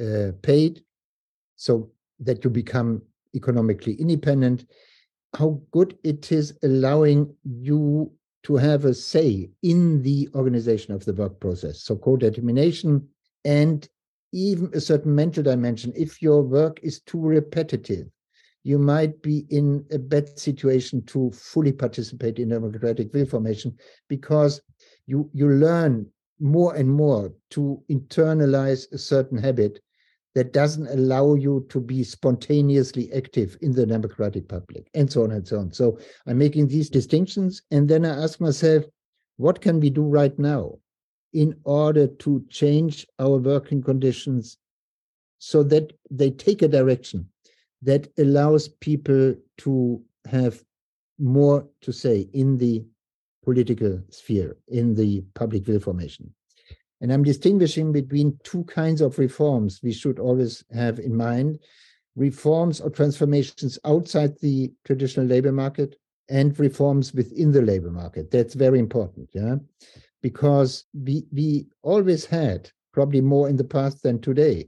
uh, 0.00 0.32
paid, 0.42 0.84
so 1.56 1.90
that 2.20 2.44
you 2.44 2.50
become 2.50 3.02
economically 3.34 3.94
independent, 3.94 4.66
how 5.34 5.60
good 5.70 5.96
it 6.04 6.32
is 6.32 6.58
allowing 6.62 7.34
you 7.44 8.12
to 8.42 8.56
have 8.56 8.84
a 8.84 8.94
say 8.94 9.50
in 9.62 10.02
the 10.02 10.28
organization 10.34 10.94
of 10.94 11.04
the 11.04 11.12
work 11.12 11.38
process. 11.40 11.82
So 11.82 11.96
co-determination 11.96 13.06
and 13.44 13.88
even 14.32 14.70
a 14.72 14.80
certain 14.80 15.14
mental 15.14 15.42
dimension. 15.42 15.92
If 15.96 16.22
your 16.22 16.42
work 16.42 16.80
is 16.82 17.00
too 17.00 17.20
repetitive, 17.20 18.06
you 18.62 18.78
might 18.78 19.20
be 19.22 19.46
in 19.50 19.84
a 19.90 19.98
bad 19.98 20.38
situation 20.38 21.02
to 21.06 21.30
fully 21.32 21.72
participate 21.72 22.38
in 22.38 22.50
democratic 22.50 23.12
will 23.12 23.26
formation 23.26 23.74
because 24.08 24.60
you 25.06 25.30
you 25.32 25.48
learn 25.48 26.06
more 26.38 26.74
and 26.74 26.88
more 26.88 27.32
to 27.50 27.82
internalize 27.90 28.90
a 28.92 28.98
certain 28.98 29.38
habit 29.38 29.80
that 30.34 30.52
doesn't 30.52 30.86
allow 30.88 31.34
you 31.34 31.66
to 31.68 31.80
be 31.80 32.04
spontaneously 32.04 33.12
active 33.12 33.56
in 33.62 33.72
the 33.72 33.84
democratic 33.84 34.48
public 34.48 34.88
and 34.94 35.10
so 35.10 35.24
on 35.24 35.32
and 35.32 35.46
so 35.46 35.58
on 35.58 35.72
so 35.72 35.98
i'm 36.26 36.38
making 36.38 36.66
these 36.66 36.88
distinctions 36.88 37.62
and 37.70 37.88
then 37.88 38.04
i 38.04 38.22
ask 38.22 38.40
myself 38.40 38.84
what 39.36 39.60
can 39.60 39.80
we 39.80 39.90
do 39.90 40.02
right 40.02 40.38
now 40.38 40.72
in 41.32 41.56
order 41.64 42.06
to 42.06 42.44
change 42.48 43.06
our 43.18 43.38
working 43.38 43.82
conditions 43.82 44.58
so 45.38 45.62
that 45.62 45.92
they 46.10 46.30
take 46.30 46.62
a 46.62 46.68
direction 46.68 47.26
that 47.82 48.08
allows 48.18 48.68
people 48.68 49.34
to 49.56 50.02
have 50.26 50.62
more 51.18 51.66
to 51.80 51.92
say 51.92 52.28
in 52.32 52.58
the 52.58 52.84
political 53.44 54.00
sphere, 54.10 54.56
in 54.68 54.94
the 54.94 55.22
public 55.34 55.66
will 55.66 55.80
formation. 55.80 56.32
And 57.00 57.12
I'm 57.12 57.22
distinguishing 57.22 57.92
between 57.92 58.38
two 58.44 58.64
kinds 58.64 59.00
of 59.00 59.18
reforms 59.18 59.80
we 59.82 59.92
should 59.92 60.18
always 60.18 60.64
have 60.72 60.98
in 60.98 61.16
mind 61.16 61.58
reforms 62.16 62.80
or 62.80 62.90
transformations 62.90 63.78
outside 63.84 64.38
the 64.40 64.72
traditional 64.84 65.26
labor 65.26 65.52
market 65.52 65.96
and 66.28 66.58
reforms 66.58 67.14
within 67.14 67.52
the 67.52 67.62
labor 67.62 67.90
market. 67.90 68.30
That's 68.30 68.54
very 68.54 68.78
important. 68.78 69.30
Yeah 69.32 69.56
because 70.22 70.84
we 70.94 71.24
we 71.32 71.66
always 71.82 72.24
had 72.24 72.70
probably 72.92 73.20
more 73.20 73.48
in 73.48 73.56
the 73.56 73.64
past 73.64 74.02
than 74.02 74.20
today 74.20 74.66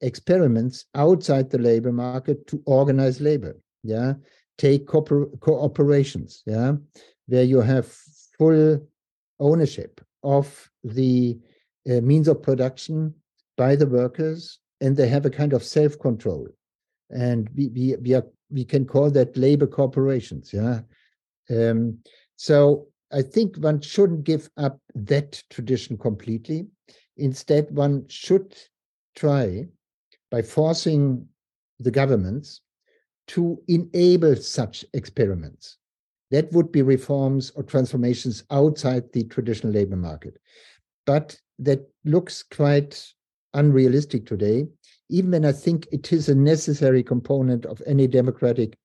experiments 0.00 0.86
outside 0.94 1.50
the 1.50 1.58
labor 1.58 1.92
market 1.92 2.46
to 2.46 2.62
organize 2.66 3.20
labor 3.20 3.56
yeah 3.82 4.14
take 4.58 4.86
cooper- 4.86 5.26
cooperations 5.38 6.42
yeah 6.46 6.72
where 7.26 7.44
you 7.44 7.60
have 7.60 7.86
full 8.38 8.80
ownership 9.40 10.00
of 10.22 10.70
the 10.82 11.38
uh, 11.90 12.00
means 12.00 12.28
of 12.28 12.42
production 12.42 13.14
by 13.56 13.76
the 13.76 13.86
workers 13.86 14.58
and 14.80 14.96
they 14.96 15.08
have 15.08 15.26
a 15.26 15.30
kind 15.30 15.52
of 15.52 15.62
self-control 15.62 16.48
and 17.10 17.48
we 17.56 17.68
we, 17.68 17.96
we 17.96 18.14
are 18.14 18.26
we 18.50 18.64
can 18.64 18.84
call 18.84 19.10
that 19.10 19.36
labor 19.36 19.66
corporations 19.66 20.52
yeah 20.52 20.80
um, 21.50 21.98
so 22.36 22.88
I 23.14 23.22
think 23.22 23.56
one 23.56 23.80
shouldn't 23.80 24.24
give 24.24 24.50
up 24.56 24.80
that 24.94 25.42
tradition 25.48 25.96
completely. 25.96 26.66
Instead, 27.16 27.70
one 27.70 28.08
should 28.08 28.56
try 29.14 29.66
by 30.30 30.42
forcing 30.42 31.28
the 31.78 31.92
governments 31.92 32.60
to 33.28 33.62
enable 33.68 34.34
such 34.36 34.84
experiments. 34.94 35.78
That 36.32 36.50
would 36.52 36.72
be 36.72 36.82
reforms 36.82 37.50
or 37.50 37.62
transformations 37.62 38.42
outside 38.50 39.12
the 39.12 39.24
traditional 39.24 39.72
labor 39.72 39.96
market. 39.96 40.38
But 41.06 41.38
that 41.58 41.88
looks 42.04 42.42
quite 42.42 43.12
unrealistic 43.54 44.26
today, 44.26 44.66
even 45.08 45.30
when 45.30 45.44
I 45.44 45.52
think 45.52 45.86
it 45.92 46.12
is 46.12 46.28
a 46.28 46.34
necessary 46.34 47.02
component 47.02 47.66
of 47.66 47.80
any 47.86 48.06
democratic 48.06 48.76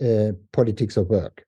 uh, 0.00 0.32
politics 0.52 0.96
of 0.96 1.08
work. 1.08 1.44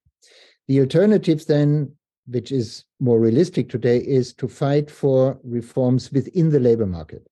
The 0.69 0.81
alternative 0.81 1.47
then 1.47 1.93
which 2.31 2.53
is 2.53 2.85
more 3.01 3.19
realistic 3.19 3.69
today, 3.69 3.99
is 3.99 4.33
to 4.35 4.49
fight 4.49 4.91
for 4.91 5.39
reforms 5.43 6.13
within 6.13 6.51
the 6.51 6.61
labor 6.61 6.87
market. 6.87 7.27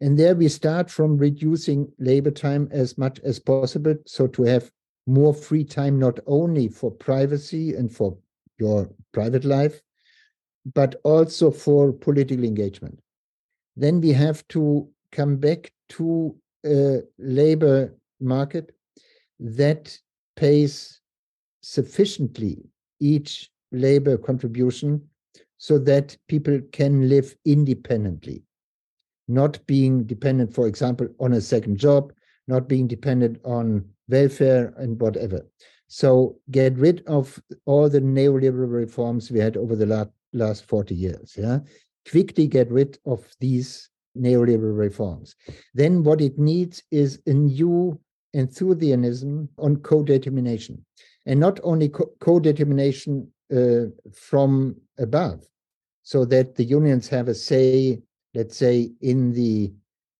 And 0.00 0.18
there 0.18 0.34
we 0.34 0.48
start 0.48 0.90
from 0.90 1.16
reducing 1.16 1.90
labor 1.98 2.30
time 2.30 2.68
as 2.72 2.98
much 2.98 3.20
as 3.20 3.38
possible. 3.38 3.94
So 4.06 4.26
to 4.28 4.42
have 4.42 4.70
more 5.06 5.32
free 5.32 5.64
time, 5.64 5.98
not 5.98 6.18
only 6.26 6.68
for 6.68 6.90
privacy 6.90 7.74
and 7.74 7.90
for 7.90 8.16
your 8.58 8.90
private 9.12 9.44
life, 9.44 9.80
but 10.74 10.96
also 11.04 11.50
for 11.50 11.92
political 11.92 12.44
engagement. 12.44 12.98
Then 13.76 14.00
we 14.00 14.12
have 14.12 14.46
to 14.48 14.88
come 15.10 15.36
back 15.36 15.72
to 15.90 16.36
a 16.64 17.00
labor 17.18 17.94
market 18.20 18.74
that 19.40 19.98
pays 20.36 21.00
sufficiently 21.62 22.58
each 23.00 23.50
labor 23.72 24.16
contribution 24.16 25.02
so 25.58 25.78
that 25.78 26.16
people 26.28 26.60
can 26.72 27.08
live 27.08 27.36
independently, 27.44 28.42
not 29.28 29.64
being 29.66 30.04
dependent, 30.04 30.54
for 30.54 30.66
example, 30.66 31.08
on 31.20 31.34
a 31.34 31.40
second 31.40 31.78
job, 31.78 32.12
not 32.48 32.68
being 32.68 32.86
dependent 32.86 33.38
on 33.44 33.84
welfare 34.08 34.74
and 34.76 35.00
whatever. 35.00 35.46
So 35.88 36.36
get 36.50 36.76
rid 36.76 37.06
of 37.06 37.40
all 37.64 37.88
the 37.88 38.00
neoliberal 38.00 38.72
reforms 38.72 39.30
we 39.30 39.38
had 39.38 39.56
over 39.56 39.76
the 39.76 39.86
last, 39.86 40.10
last 40.32 40.66
40 40.66 40.94
years. 40.94 41.34
Yeah. 41.36 41.60
Quickly 42.10 42.46
get 42.46 42.70
rid 42.70 42.98
of 43.06 43.24
these 43.40 43.88
neoliberal 44.18 44.76
reforms. 44.76 45.36
Then 45.74 46.02
what 46.02 46.20
it 46.20 46.38
needs 46.38 46.82
is 46.90 47.20
a 47.26 47.32
new 47.32 47.98
enthusiasm 48.34 49.48
on 49.58 49.76
co-determination. 49.76 50.84
And 51.26 51.38
not 51.38 51.60
only 51.62 51.88
co-determination 52.20 53.30
uh, 53.54 53.86
from 54.12 54.76
above, 54.98 55.46
so 56.02 56.24
that 56.24 56.56
the 56.56 56.64
unions 56.64 57.08
have 57.08 57.28
a 57.28 57.34
say, 57.34 58.00
let's 58.34 58.56
say, 58.56 58.90
in 59.00 59.32
the 59.32 59.72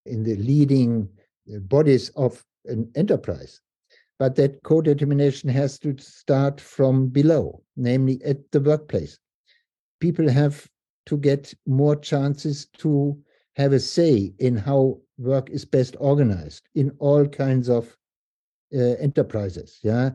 in 0.06 0.22
the 0.22 0.36
leading 0.36 1.08
bodies 1.46 2.10
of 2.10 2.44
an 2.66 2.90
enterprise, 2.94 3.60
but 4.18 4.36
that 4.36 4.62
co-determination 4.62 5.48
has 5.48 5.78
to 5.80 5.96
start 5.98 6.60
from 6.60 7.08
below, 7.08 7.62
namely 7.76 8.20
at 8.24 8.38
the 8.52 8.60
workplace. 8.60 9.18
People 10.03 10.28
have 10.28 10.68
to 11.07 11.16
get 11.16 11.55
more 11.64 11.94
chances 11.94 12.66
to 12.78 13.16
have 13.55 13.72
a 13.72 13.78
say 13.78 14.32
in 14.38 14.57
how 14.57 14.98
work 15.16 15.48
is 15.50 15.64
best 15.64 15.94
organized 16.00 16.64
in 16.74 16.90
all 16.98 17.24
kinds 17.26 17.68
of 17.68 17.96
uh, 18.74 18.96
enterprises. 19.07 19.78
Yeah, 19.82 20.11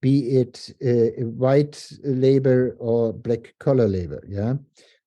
be 0.00 0.38
it 0.40 0.72
uh, 0.82 1.26
white 1.26 1.76
labor 2.02 2.76
or 2.78 3.12
black 3.12 3.54
collar 3.58 3.88
labor. 3.88 4.22
Yeah, 4.26 4.54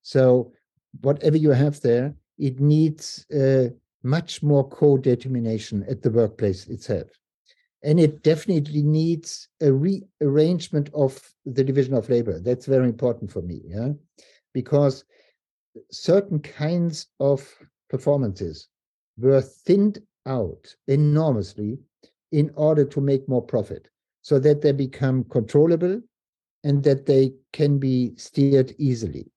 so 0.03 0.53
whatever 1.01 1.37
you 1.37 1.49
have 1.49 1.81
there, 1.81 2.13
it 2.37 2.59
needs 2.59 3.25
uh, 3.31 3.69
much 4.03 4.43
more 4.43 4.67
co-determination 4.69 5.85
at 5.89 6.03
the 6.03 6.11
workplace 6.11 6.67
itself. 6.67 7.09
And 7.83 7.99
it 7.99 8.23
definitely 8.23 8.83
needs 8.83 9.47
a 9.61 9.71
rearrangement 9.71 10.89
of 10.93 11.33
the 11.45 11.63
division 11.63 11.93
of 11.93 12.09
labor. 12.09 12.39
That's 12.39 12.65
very 12.65 12.87
important 12.89 13.31
for 13.31 13.41
me, 13.41 13.61
yeah, 13.65 13.93
because 14.53 15.05
certain 15.91 16.39
kinds 16.39 17.07
of 17.19 17.47
performances 17.89 18.67
were 19.17 19.41
thinned 19.41 19.99
out 20.25 20.75
enormously 20.87 21.79
in 22.31 22.51
order 22.55 22.85
to 22.85 23.01
make 23.01 23.27
more 23.27 23.41
profit 23.41 23.87
so 24.21 24.39
that 24.39 24.61
they 24.61 24.71
become 24.71 25.23
controllable 25.25 26.01
and 26.63 26.83
that 26.83 27.05
they 27.05 27.33
can 27.53 27.79
be 27.79 28.13
steered 28.17 28.75
easily. 28.77 29.31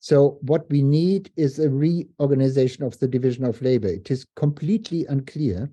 So, 0.00 0.38
what 0.42 0.68
we 0.70 0.82
need 0.82 1.30
is 1.36 1.58
a 1.58 1.70
reorganization 1.70 2.84
of 2.84 2.98
the 2.98 3.08
division 3.08 3.44
of 3.44 3.62
labor. 3.62 3.88
It 3.88 4.10
is 4.10 4.26
completely 4.36 5.06
unclear 5.06 5.70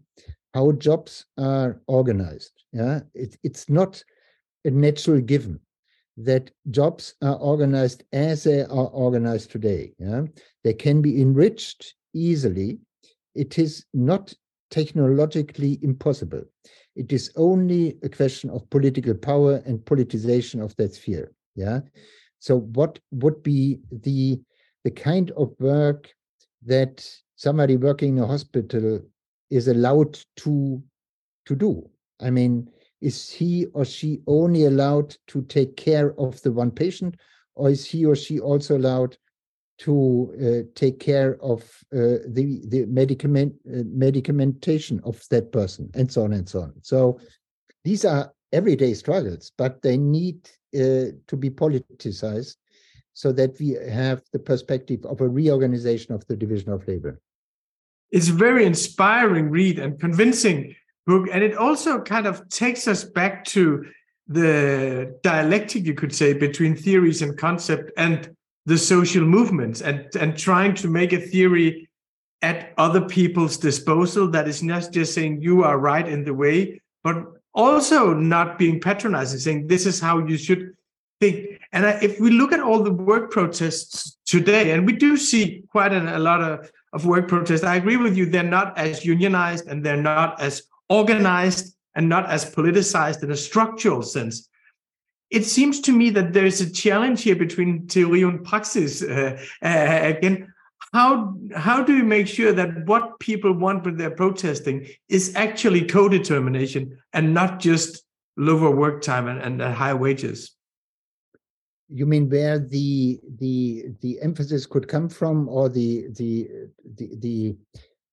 how 0.54 0.72
jobs 0.74 1.26
are 1.38 1.82
organized. 1.88 2.64
Yeah, 2.74 3.02
it, 3.14 3.38
it's 3.44 3.70
not 3.70 4.04
a 4.66 4.72
natural 4.72 5.22
given 5.22 5.60
that 6.18 6.52
jobs 6.70 7.16
are 7.22 7.38
organized 7.38 8.04
as 8.12 8.44
they 8.44 8.62
are 8.62 8.88
organized 8.88 9.52
today. 9.52 9.94
Yeah, 9.98 10.24
they 10.64 10.74
can 10.74 11.02
be 11.02 11.22
enriched 11.22 11.96
easily. 12.14 12.80
It 13.36 13.58
is 13.58 13.86
not 13.94 14.34
technologically 14.70 15.80
impossible. 15.82 16.44
It 16.96 17.14
is 17.14 17.32
only 17.36 17.98
a 18.04 18.10
question 18.10 18.50
of 18.50 18.70
political 18.70 19.14
power 19.14 19.62
and 19.66 19.80
politicization 19.80 20.64
of 20.64 20.76
that 20.76 20.94
sphere. 20.94 21.32
Yeah. 21.56 21.82
So 22.40 22.60
what 22.60 23.00
would 23.12 23.44
be 23.44 23.80
the 23.92 24.42
the 24.84 24.92
kind 24.92 25.32
of 25.32 25.54
work 25.60 26.12
that 26.66 27.08
somebody 27.36 27.78
working 27.78 28.18
in 28.18 28.24
a 28.24 28.28
hospital 28.28 29.02
is 29.52 29.68
allowed 29.68 30.20
to 30.38 30.82
to 31.46 31.56
do? 31.56 31.90
I 32.20 32.30
mean, 32.30 32.70
is 33.02 33.30
he 33.30 33.66
or 33.74 33.86
she 33.86 34.22
only 34.26 34.66
allowed 34.66 35.16
to 35.28 35.42
take 35.44 35.76
care 35.76 36.20
of 36.20 36.42
the 36.42 36.52
one 36.52 36.72
patient, 36.72 37.16
or 37.56 37.70
is 37.70 37.86
he 37.86 38.06
or 38.06 38.16
she 38.16 38.40
also 38.40 38.78
allowed 38.78 39.18
to 39.82 40.32
uh, 40.40 40.70
take 40.76 41.00
care 41.00 41.38
of 41.42 41.64
uh, 41.94 42.22
the 42.28 42.62
the 42.68 42.86
medicament 42.86 43.54
uh, 43.68 43.82
medicamentation 43.86 45.02
of 45.04 45.28
that 45.30 45.52
person 45.52 45.90
and 45.96 46.12
so 46.12 46.24
on 46.24 46.34
and 46.34 46.48
so 46.48 46.62
on 46.62 46.74
so 46.82 47.20
these 47.84 48.06
are 48.06 48.32
everyday 48.54 48.94
struggles 48.94 49.52
but 49.58 49.82
they 49.82 49.98
need 49.98 50.38
uh, 50.76 51.10
to 51.26 51.36
be 51.36 51.50
politicized 51.50 52.58
so 53.14 53.32
that 53.32 53.60
we 53.60 53.70
have 53.90 54.22
the 54.34 54.40
perspective 54.40 55.04
of 55.06 55.20
a 55.20 55.28
reorganization 55.28 56.14
of 56.14 56.26
the 56.28 56.36
division 56.36 56.72
of 56.72 56.88
labor 56.88 57.20
it's 58.12 58.30
a 58.30 58.34
very 58.34 58.66
inspiring 58.66 59.50
read 59.50 59.80
and 59.80 60.00
convincing 60.00 60.76
book 61.08 61.28
and 61.32 61.44
it 61.44 61.56
also 61.56 62.02
kind 62.02 62.28
of 62.28 62.48
takes 62.50 62.88
us 62.88 63.04
back 63.04 63.44
to 63.46 63.86
the 64.28 65.18
dialectic 65.24 65.86
you 65.86 65.94
could 65.94 66.14
say 66.14 66.34
between 66.34 66.76
theories 66.76 67.22
and 67.22 67.38
concept 67.38 67.92
and 67.98 68.36
the 68.66 68.78
social 68.78 69.26
movements 69.26 69.82
and, 69.82 70.08
and 70.16 70.38
trying 70.38 70.74
to 70.76 70.88
make 70.88 71.14
a 71.14 71.20
theory 71.20 71.90
at 72.42 72.74
other 72.78 73.02
people's 73.02 73.58
disposal 73.58 74.28
that 74.30 74.48
is 74.48 74.64
not 74.64 74.92
just 74.92 75.14
saying 75.14 75.42
you 75.42 75.64
are 75.64 75.78
right 75.78 76.08
in 76.08 76.24
the 76.24 76.34
way, 76.34 76.82
but 77.04 77.24
also 77.54 78.14
not 78.14 78.58
being 78.58 78.80
patronizing, 78.80 79.40
saying 79.40 79.68
this 79.68 79.86
is 79.86 80.00
how 80.00 80.26
you 80.26 80.38
should 80.38 80.76
think. 81.20 81.60
And 81.72 81.86
if 82.04 82.20
we 82.20 82.32
look 82.32 82.52
at 82.52 82.60
all 82.60 82.84
the 82.84 82.94
work 82.94 83.32
protests 83.32 84.18
today, 84.26 84.72
and 84.72 84.86
we 84.86 84.94
do 84.94 85.18
see 85.18 85.64
quite 85.70 85.94
a, 85.94 86.18
a 86.18 86.20
lot 86.20 86.42
of, 86.42 86.72
of 86.94 87.06
work 87.06 87.28
protests, 87.28 87.64
I 87.64 87.76
agree 87.76 87.98
with 87.98 88.18
you, 88.18 88.26
they're 88.26 88.44
not 88.44 88.78
as 88.78 89.06
unionized 89.06 89.68
and 89.68 89.84
they're 89.84 90.02
not 90.02 90.42
as 90.42 90.64
organized 90.90 91.76
and 91.96 92.10
not 92.10 92.30
as 92.30 92.50
politicized 92.54 93.24
in 93.24 93.32
a 93.32 93.36
structural 93.36 94.02
sense 94.02 94.50
it 95.32 95.46
seems 95.46 95.80
to 95.80 95.94
me 95.94 96.10
that 96.12 96.34
there 96.34 96.46
is 96.46 96.60
a 96.60 96.70
challenge 96.70 97.24
here 97.24 97.38
between 97.38 97.88
theory 97.88 98.22
and 98.22 98.44
praxis. 98.44 99.02
Uh, 99.02 99.42
uh, 99.64 100.00
again, 100.04 100.54
how 100.94 101.38
how 101.56 101.82
do 101.82 101.96
you 101.96 102.04
make 102.04 102.28
sure 102.28 102.52
that 102.52 102.86
what 102.86 103.18
people 103.20 103.54
want 103.54 103.86
when 103.86 103.96
they're 103.96 104.12
protesting 104.12 104.88
is 105.08 105.34
actually 105.36 105.86
co-determination 105.86 106.98
and 107.14 107.34
not 107.34 107.60
just 107.60 108.04
lower 108.36 108.76
work 108.76 109.02
time 109.02 109.28
and, 109.30 109.40
and 109.40 109.62
uh, 109.62 109.72
high 109.72 109.94
wages? 109.94 110.52
You 111.94 112.06
mean 112.06 112.30
where 112.30 112.58
the 112.58 113.20
the 113.40 113.86
the 114.02 114.22
emphasis 114.22 114.66
could 114.66 114.88
come 114.88 115.10
from, 115.10 115.50
or 115.50 115.68
the 115.68 116.08
the 116.18 116.50
the 116.98 117.10
the, 117.20 117.56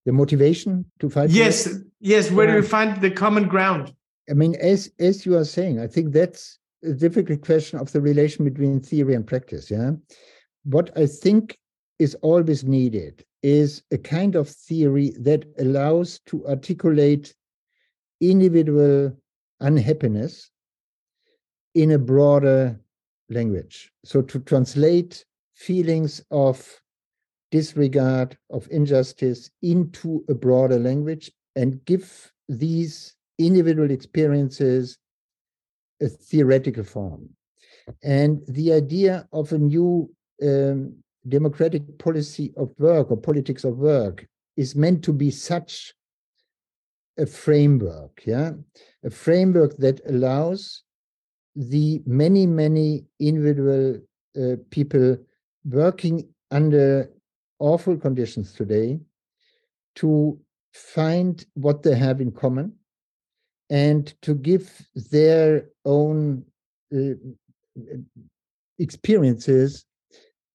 the 0.04 0.12
motivation 0.12 0.84
to 0.98 1.08
fight? 1.08 1.30
Yes, 1.30 1.78
yes. 2.00 2.30
Where 2.30 2.48
do 2.48 2.54
you 2.54 2.62
find 2.62 3.00
the 3.00 3.10
common 3.10 3.46
ground? 3.46 3.94
I 4.28 4.34
mean, 4.34 4.56
as 4.56 4.90
as 4.98 5.24
you 5.24 5.36
are 5.36 5.44
saying, 5.44 5.78
I 5.80 5.86
think 5.86 6.12
that's 6.12 6.58
a 6.84 6.92
difficult 6.92 7.42
question 7.42 7.78
of 7.78 7.92
the 7.92 8.00
relation 8.00 8.44
between 8.44 8.80
theory 8.80 9.14
and 9.14 9.26
practice. 9.26 9.70
Yeah. 9.70 9.92
What 10.64 10.90
I 10.96 11.06
think 11.06 11.56
is 11.98 12.14
always 12.16 12.64
needed 12.64 13.24
is 13.42 13.82
a 13.92 13.98
kind 13.98 14.34
of 14.34 14.48
theory 14.48 15.10
that 15.20 15.44
allows 15.58 16.18
to 16.26 16.46
articulate 16.48 17.34
individual 18.20 19.16
unhappiness 19.60 20.50
in 21.74 21.92
a 21.92 21.98
broader 21.98 22.80
language. 23.30 23.90
So 24.04 24.22
to 24.22 24.38
translate 24.40 25.24
feelings 25.54 26.22
of 26.30 26.80
disregard, 27.50 28.36
of 28.50 28.68
injustice 28.70 29.50
into 29.62 30.24
a 30.28 30.34
broader 30.34 30.78
language 30.78 31.30
and 31.56 31.84
give 31.84 32.32
these 32.48 33.14
individual 33.38 33.90
experiences 33.90 34.98
a 36.00 36.08
theoretical 36.08 36.84
form. 36.84 37.28
And 38.02 38.42
the 38.48 38.72
idea 38.72 39.26
of 39.32 39.52
a 39.52 39.58
new 39.58 40.10
um, 40.42 40.94
democratic 41.26 41.98
policy 41.98 42.52
of 42.56 42.72
work 42.78 43.10
or 43.10 43.16
politics 43.16 43.64
of 43.64 43.78
work 43.78 44.26
is 44.56 44.76
meant 44.76 45.02
to 45.04 45.12
be 45.12 45.30
such 45.30 45.94
a 47.18 47.26
framework, 47.26 48.22
yeah, 48.24 48.52
a 49.04 49.10
framework 49.10 49.76
that 49.78 50.00
allows 50.06 50.84
the 51.58 52.00
many, 52.06 52.46
many 52.46 53.04
individual 53.18 54.00
uh, 54.40 54.54
people 54.70 55.18
working 55.64 56.28
under 56.52 57.10
awful 57.58 57.96
conditions 57.96 58.52
today 58.52 59.00
to 59.96 60.38
find 60.72 61.44
what 61.54 61.82
they 61.82 61.96
have 61.96 62.20
in 62.20 62.30
common 62.30 62.72
and 63.70 64.14
to 64.22 64.36
give 64.36 64.88
their 65.10 65.68
own 65.84 66.44
uh, 66.94 67.14
experiences 68.78 69.84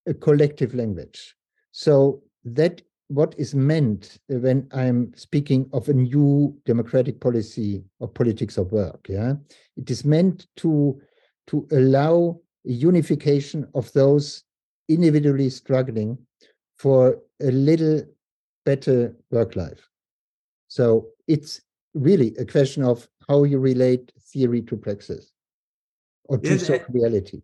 a 0.08 0.14
collective 0.14 0.74
language. 0.74 1.36
So 1.74 2.24
that 2.46 2.82
what 3.08 3.36
is 3.38 3.54
meant 3.54 4.18
when 4.28 4.68
I'm 4.72 5.14
speaking 5.16 5.70
of 5.74 5.90
a 5.90 5.94
new 5.94 6.56
democratic 6.66 7.20
policy 7.20 7.84
or 8.00 8.08
politics 8.08 8.58
of 8.58 8.72
work. 8.72 9.08
Yeah, 9.10 9.34
it 9.78 9.90
is 9.92 10.06
meant 10.06 10.48
to 10.58 11.00
to 11.48 11.68
allow 11.72 12.40
unification 12.64 13.68
of 13.76 13.92
those 13.94 14.44
individually 14.88 15.50
struggling 15.50 16.18
for 16.78 17.20
a 17.42 17.52
little 17.52 18.04
better 18.66 19.16
work 19.32 19.56
life. 19.56 19.90
So 20.68 21.08
it's 21.28 21.62
really 21.94 22.36
a 22.38 22.46
question 22.46 22.84
of 22.84 23.08
how 23.28 23.44
you 23.44 23.60
relate 23.60 24.12
theory 24.32 24.62
to 24.64 24.78
praxis 24.78 25.32
or 26.26 26.38
to 26.38 26.56
yes, 26.56 26.70
reality. 26.90 27.42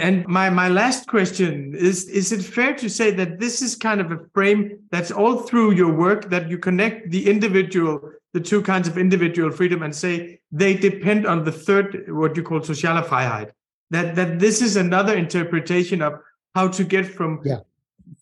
And 0.00 0.26
my, 0.26 0.50
my 0.50 0.68
last 0.68 1.08
question 1.08 1.74
is 1.74 2.04
Is 2.08 2.32
it 2.32 2.42
fair 2.42 2.74
to 2.74 2.88
say 2.88 3.10
that 3.12 3.38
this 3.38 3.62
is 3.62 3.76
kind 3.76 4.00
of 4.00 4.12
a 4.12 4.20
frame 4.34 4.78
that's 4.90 5.10
all 5.10 5.38
through 5.38 5.72
your 5.72 5.92
work 5.92 6.30
that 6.30 6.48
you 6.48 6.58
connect 6.58 7.10
the 7.10 7.28
individual, 7.28 8.10
the 8.32 8.40
two 8.40 8.62
kinds 8.62 8.88
of 8.88 8.98
individual 8.98 9.50
freedom, 9.50 9.82
and 9.82 9.94
say 9.94 10.40
they 10.52 10.74
depend 10.74 11.26
on 11.26 11.44
the 11.44 11.52
third, 11.52 12.04
what 12.08 12.36
you 12.36 12.42
call 12.42 12.60
soziale 12.60 13.04
Freiheit? 13.04 13.50
That, 13.90 14.16
that 14.16 14.38
this 14.38 14.62
is 14.62 14.76
another 14.76 15.14
interpretation 15.14 16.02
of 16.02 16.14
how 16.54 16.68
to 16.68 16.84
get 16.84 17.06
from 17.06 17.40
yeah. 17.44 17.60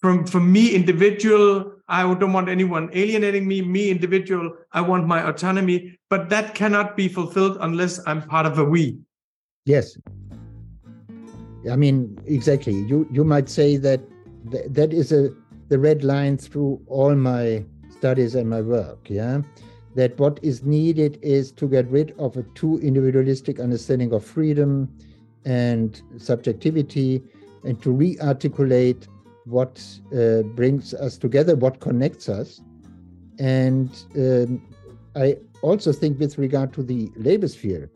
from 0.00 0.26
from 0.26 0.50
me 0.50 0.70
individual 0.70 1.72
i 1.88 2.02
don't 2.14 2.32
want 2.32 2.48
anyone 2.48 2.88
alienating 2.92 3.46
me 3.46 3.60
me 3.62 3.90
individual 3.90 4.52
i 4.72 4.80
want 4.80 5.06
my 5.06 5.26
autonomy 5.28 5.98
but 6.08 6.28
that 6.28 6.54
cannot 6.54 6.96
be 6.96 7.08
fulfilled 7.08 7.58
unless 7.60 8.00
i'm 8.06 8.22
part 8.22 8.46
of 8.46 8.58
a 8.58 8.64
we 8.64 8.98
yes 9.64 9.96
I 11.70 11.76
mean, 11.76 12.18
exactly. 12.26 12.74
You 12.74 13.06
you 13.10 13.24
might 13.24 13.48
say 13.48 13.76
that 13.76 14.00
th- 14.50 14.66
that 14.70 14.92
is 14.92 15.12
a 15.12 15.30
the 15.68 15.78
red 15.78 16.04
line 16.04 16.36
through 16.36 16.80
all 16.86 17.14
my 17.14 17.64
studies 17.90 18.34
and 18.34 18.50
my 18.50 18.60
work. 18.60 19.08
Yeah, 19.08 19.42
that 19.94 20.18
what 20.18 20.40
is 20.42 20.64
needed 20.64 21.18
is 21.22 21.52
to 21.52 21.68
get 21.68 21.88
rid 21.90 22.14
of 22.18 22.36
a 22.36 22.42
too 22.54 22.78
individualistic 22.80 23.60
understanding 23.60 24.12
of 24.12 24.24
freedom 24.24 24.88
and 25.44 26.00
subjectivity, 26.18 27.22
and 27.64 27.80
to 27.82 27.90
re-articulate 27.90 29.08
what 29.44 29.82
uh, 30.16 30.42
brings 30.54 30.94
us 30.94 31.18
together, 31.18 31.56
what 31.56 31.80
connects 31.80 32.28
us, 32.28 32.60
and 33.38 33.90
um, 34.16 34.62
I 35.14 35.36
also 35.62 35.92
think 35.92 36.18
with 36.18 36.38
regard 36.38 36.72
to 36.74 36.82
the 36.82 37.10
labor 37.16 37.48
sphere 37.48 37.90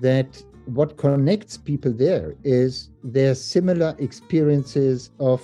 that 0.00 0.42
what 0.66 0.96
connects 0.96 1.56
people 1.56 1.92
there 1.92 2.34
is 2.44 2.90
their 3.02 3.34
similar 3.34 3.94
experiences 3.98 5.10
of 5.20 5.42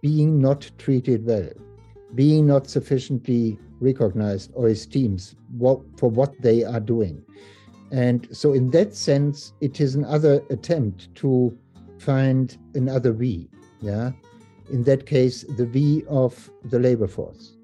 being 0.00 0.40
not 0.40 0.70
treated 0.78 1.26
well, 1.26 1.50
being 2.14 2.46
not 2.46 2.68
sufficiently 2.68 3.58
recognized 3.80 4.50
or 4.54 4.68
esteemed 4.68 5.34
for 5.58 6.10
what 6.10 6.40
they 6.40 6.62
are 6.62 6.80
doing. 6.80 7.22
And 7.90 8.28
so, 8.32 8.52
in 8.52 8.70
that 8.70 8.94
sense, 8.94 9.52
it 9.60 9.80
is 9.80 9.94
another 9.94 10.42
attempt 10.50 11.14
to 11.16 11.56
find 11.98 12.56
another 12.74 13.12
we. 13.12 13.48
Yeah. 13.80 14.12
In 14.70 14.82
that 14.84 15.06
case, 15.06 15.44
the 15.56 15.66
we 15.66 16.04
of 16.08 16.50
the 16.64 16.78
labor 16.78 17.06
force. 17.06 17.56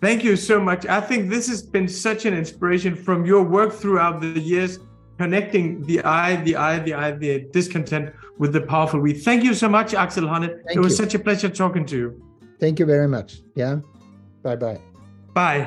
Thank 0.00 0.24
you 0.24 0.36
so 0.36 0.60
much. 0.60 0.86
I 0.86 1.00
think 1.00 1.30
this 1.30 1.48
has 1.48 1.62
been 1.62 1.88
such 1.88 2.26
an 2.26 2.34
inspiration 2.34 2.94
from 2.94 3.24
your 3.24 3.42
work 3.42 3.72
throughout 3.72 4.20
the 4.20 4.38
years 4.38 4.78
connecting 5.22 5.66
the 5.88 5.98
I, 6.04 6.36
the 6.46 6.54
I, 6.56 6.72
the 6.86 6.94
I, 7.04 7.06
the 7.24 7.32
discontent 7.58 8.06
with 8.40 8.52
the 8.56 8.62
powerful 8.72 9.00
we. 9.06 9.12
Thank 9.28 9.40
you 9.44 9.54
so 9.54 9.68
much, 9.68 9.94
Axel 9.94 10.26
Honneth. 10.32 10.54
Thank 10.66 10.76
it 10.76 10.80
was 10.86 10.92
you. 10.92 11.04
such 11.04 11.14
a 11.18 11.20
pleasure 11.26 11.50
talking 11.62 11.84
to 11.86 11.96
you. 11.96 12.08
Thank 12.62 12.80
you 12.80 12.86
very 12.86 13.08
much. 13.16 13.30
Yeah. 13.56 13.74
Bye 14.44 14.56
bye. 14.56 14.78
Bye. 15.34 15.66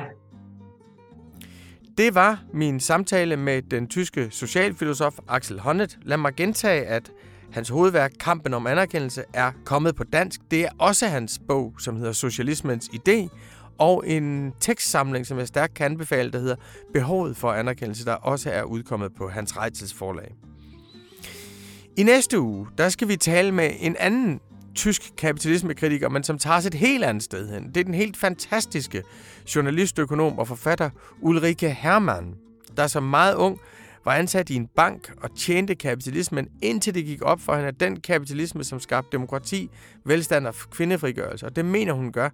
Det 1.98 2.14
var 2.14 2.38
min 2.54 2.80
samtale 2.80 3.36
med 3.36 3.62
den 3.62 3.86
tyske 3.86 4.28
socialfilosof 4.30 5.18
Axel 5.28 5.60
Honneth. 5.60 5.96
Lad 6.02 6.16
mig 6.16 6.34
gentage, 6.36 6.86
at 6.86 7.12
hans 7.52 7.68
hovedværk 7.68 8.12
Kampen 8.20 8.54
om 8.54 8.66
anerkendelse 8.66 9.24
er 9.34 9.52
kommet 9.64 9.96
på 9.96 10.04
dansk. 10.04 10.40
Det 10.50 10.64
er 10.64 10.68
også 10.78 11.06
hans 11.06 11.40
bog, 11.48 11.74
som 11.78 11.96
hedder 11.96 12.12
Socialismens 12.12 12.90
idé, 12.94 13.28
og 13.78 14.04
en 14.06 14.52
tekstsamling, 14.60 15.26
som 15.26 15.38
jeg 15.38 15.48
stærkt 15.48 15.74
kan 15.74 15.86
anbefale, 15.86 16.30
der 16.30 16.38
hedder 16.38 16.56
Behovet 16.92 17.36
for 17.36 17.52
anerkendelse, 17.52 18.04
der 18.04 18.14
også 18.14 18.50
er 18.50 18.62
udkommet 18.62 19.14
på 19.14 19.28
Hans 19.28 19.56
Reitzels 19.56 19.94
forlag. 19.94 20.34
I 21.96 22.02
næste 22.02 22.40
uge, 22.40 22.66
der 22.78 22.88
skal 22.88 23.08
vi 23.08 23.16
tale 23.16 23.52
med 23.52 23.70
en 23.80 23.96
anden 23.98 24.40
tysk 24.74 25.02
kapitalismekritiker, 25.18 26.08
men 26.08 26.22
som 26.22 26.38
tager 26.38 26.60
sig 26.60 26.68
et 26.68 26.74
helt 26.74 27.04
andet 27.04 27.22
sted 27.22 27.52
hen. 27.52 27.68
Det 27.68 27.76
er 27.76 27.84
den 27.84 27.94
helt 27.94 28.16
fantastiske 28.16 29.02
journalist, 29.54 29.98
økonom 29.98 30.38
og 30.38 30.48
forfatter 30.48 30.90
Ulrike 31.20 31.70
Hermann, 31.70 32.34
der 32.76 32.86
som 32.86 33.02
meget 33.02 33.34
ung 33.34 33.60
var 34.04 34.14
ansat 34.14 34.50
i 34.50 34.54
en 34.54 34.66
bank 34.66 35.12
og 35.22 35.36
tjente 35.36 35.74
kapitalismen, 35.74 36.48
indtil 36.62 36.94
det 36.94 37.04
gik 37.04 37.22
op 37.22 37.40
for 37.40 37.54
hende, 37.54 37.68
at 37.68 37.80
den 37.80 38.00
kapitalisme, 38.00 38.64
som 38.64 38.80
skabte 38.80 39.08
demokrati, 39.12 39.70
velstand 40.04 40.46
og 40.46 40.54
kvindefrigørelse, 40.54 41.46
og 41.46 41.56
det 41.56 41.64
mener 41.64 41.92
hun 41.92 42.12
gør, 42.12 42.30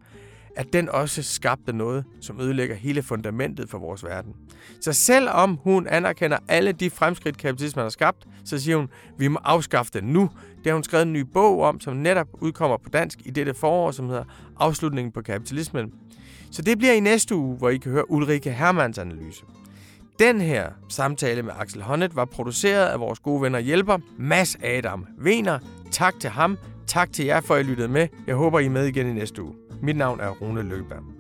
at 0.57 0.73
den 0.73 0.89
også 0.89 1.23
skabte 1.23 1.73
noget, 1.73 2.05
som 2.21 2.41
ødelægger 2.41 2.75
hele 2.75 3.03
fundamentet 3.03 3.71
for 3.71 3.79
vores 3.79 4.05
verden. 4.05 4.35
Så 4.81 4.93
selvom 4.93 5.59
hun 5.63 5.87
anerkender 5.87 6.39
alle 6.49 6.73
de 6.73 6.91
fremskridt, 6.91 7.39
kapitalismen 7.39 7.83
har 7.83 7.91
skabt, 7.91 8.27
så 8.45 8.59
siger 8.59 8.77
hun, 8.77 8.89
vi 9.19 9.29
må 9.29 9.39
afskaffe 9.45 9.93
den 9.95 10.05
nu. 10.05 10.31
Det 10.57 10.67
har 10.67 10.73
hun 10.73 10.85
skrevet 10.85 11.07
en 11.07 11.13
ny 11.13 11.21
bog 11.21 11.61
om, 11.63 11.81
som 11.81 11.97
netop 11.97 12.29
udkommer 12.41 12.77
på 12.77 12.89
dansk 12.89 13.19
i 13.25 13.31
dette 13.31 13.55
forår, 13.55 13.91
som 13.91 14.09
hedder 14.09 14.25
Afslutningen 14.59 15.13
på 15.13 15.23
kapitalismen. 15.23 15.93
Så 16.51 16.63
det 16.63 16.79
bliver 16.79 16.93
i 16.93 17.01
næste 17.01 17.35
uge, 17.37 17.57
hvor 17.57 17.69
I 17.69 17.77
kan 17.77 17.93
høre 17.93 18.11
Ulrike 18.11 18.53
Hermans 18.53 18.99
analyse. 18.99 19.45
Den 20.19 20.41
her 20.41 20.71
samtale 20.89 21.43
med 21.43 21.53
Axel 21.59 21.83
Honnet 21.83 22.17
var 22.17 22.25
produceret 22.25 22.87
af 22.87 23.01
vores 23.01 23.19
gode 23.19 23.43
venner 23.43 23.59
hjælper, 23.59 23.99
Mads 24.19 24.57
Adam 24.63 25.07
Vener. 25.19 25.59
Tak 25.91 26.15
til 26.21 26.31
ham. 26.31 26.59
Tak 26.87 27.13
til 27.13 27.25
jer 27.25 27.41
for, 27.41 27.55
at 27.55 27.67
I 27.67 27.69
lyttede 27.69 27.89
med. 27.89 28.09
Jeg 28.27 28.35
håber, 28.35 28.59
I 28.59 28.67
er 28.67 28.71
med 28.71 28.87
igen 28.87 29.07
i 29.07 29.13
næste 29.13 29.43
uge. 29.43 29.62
Mit 29.85 29.97
navn 29.97 30.21
er 30.21 30.31
Rune 30.31 30.63
Løkberg. 30.63 31.12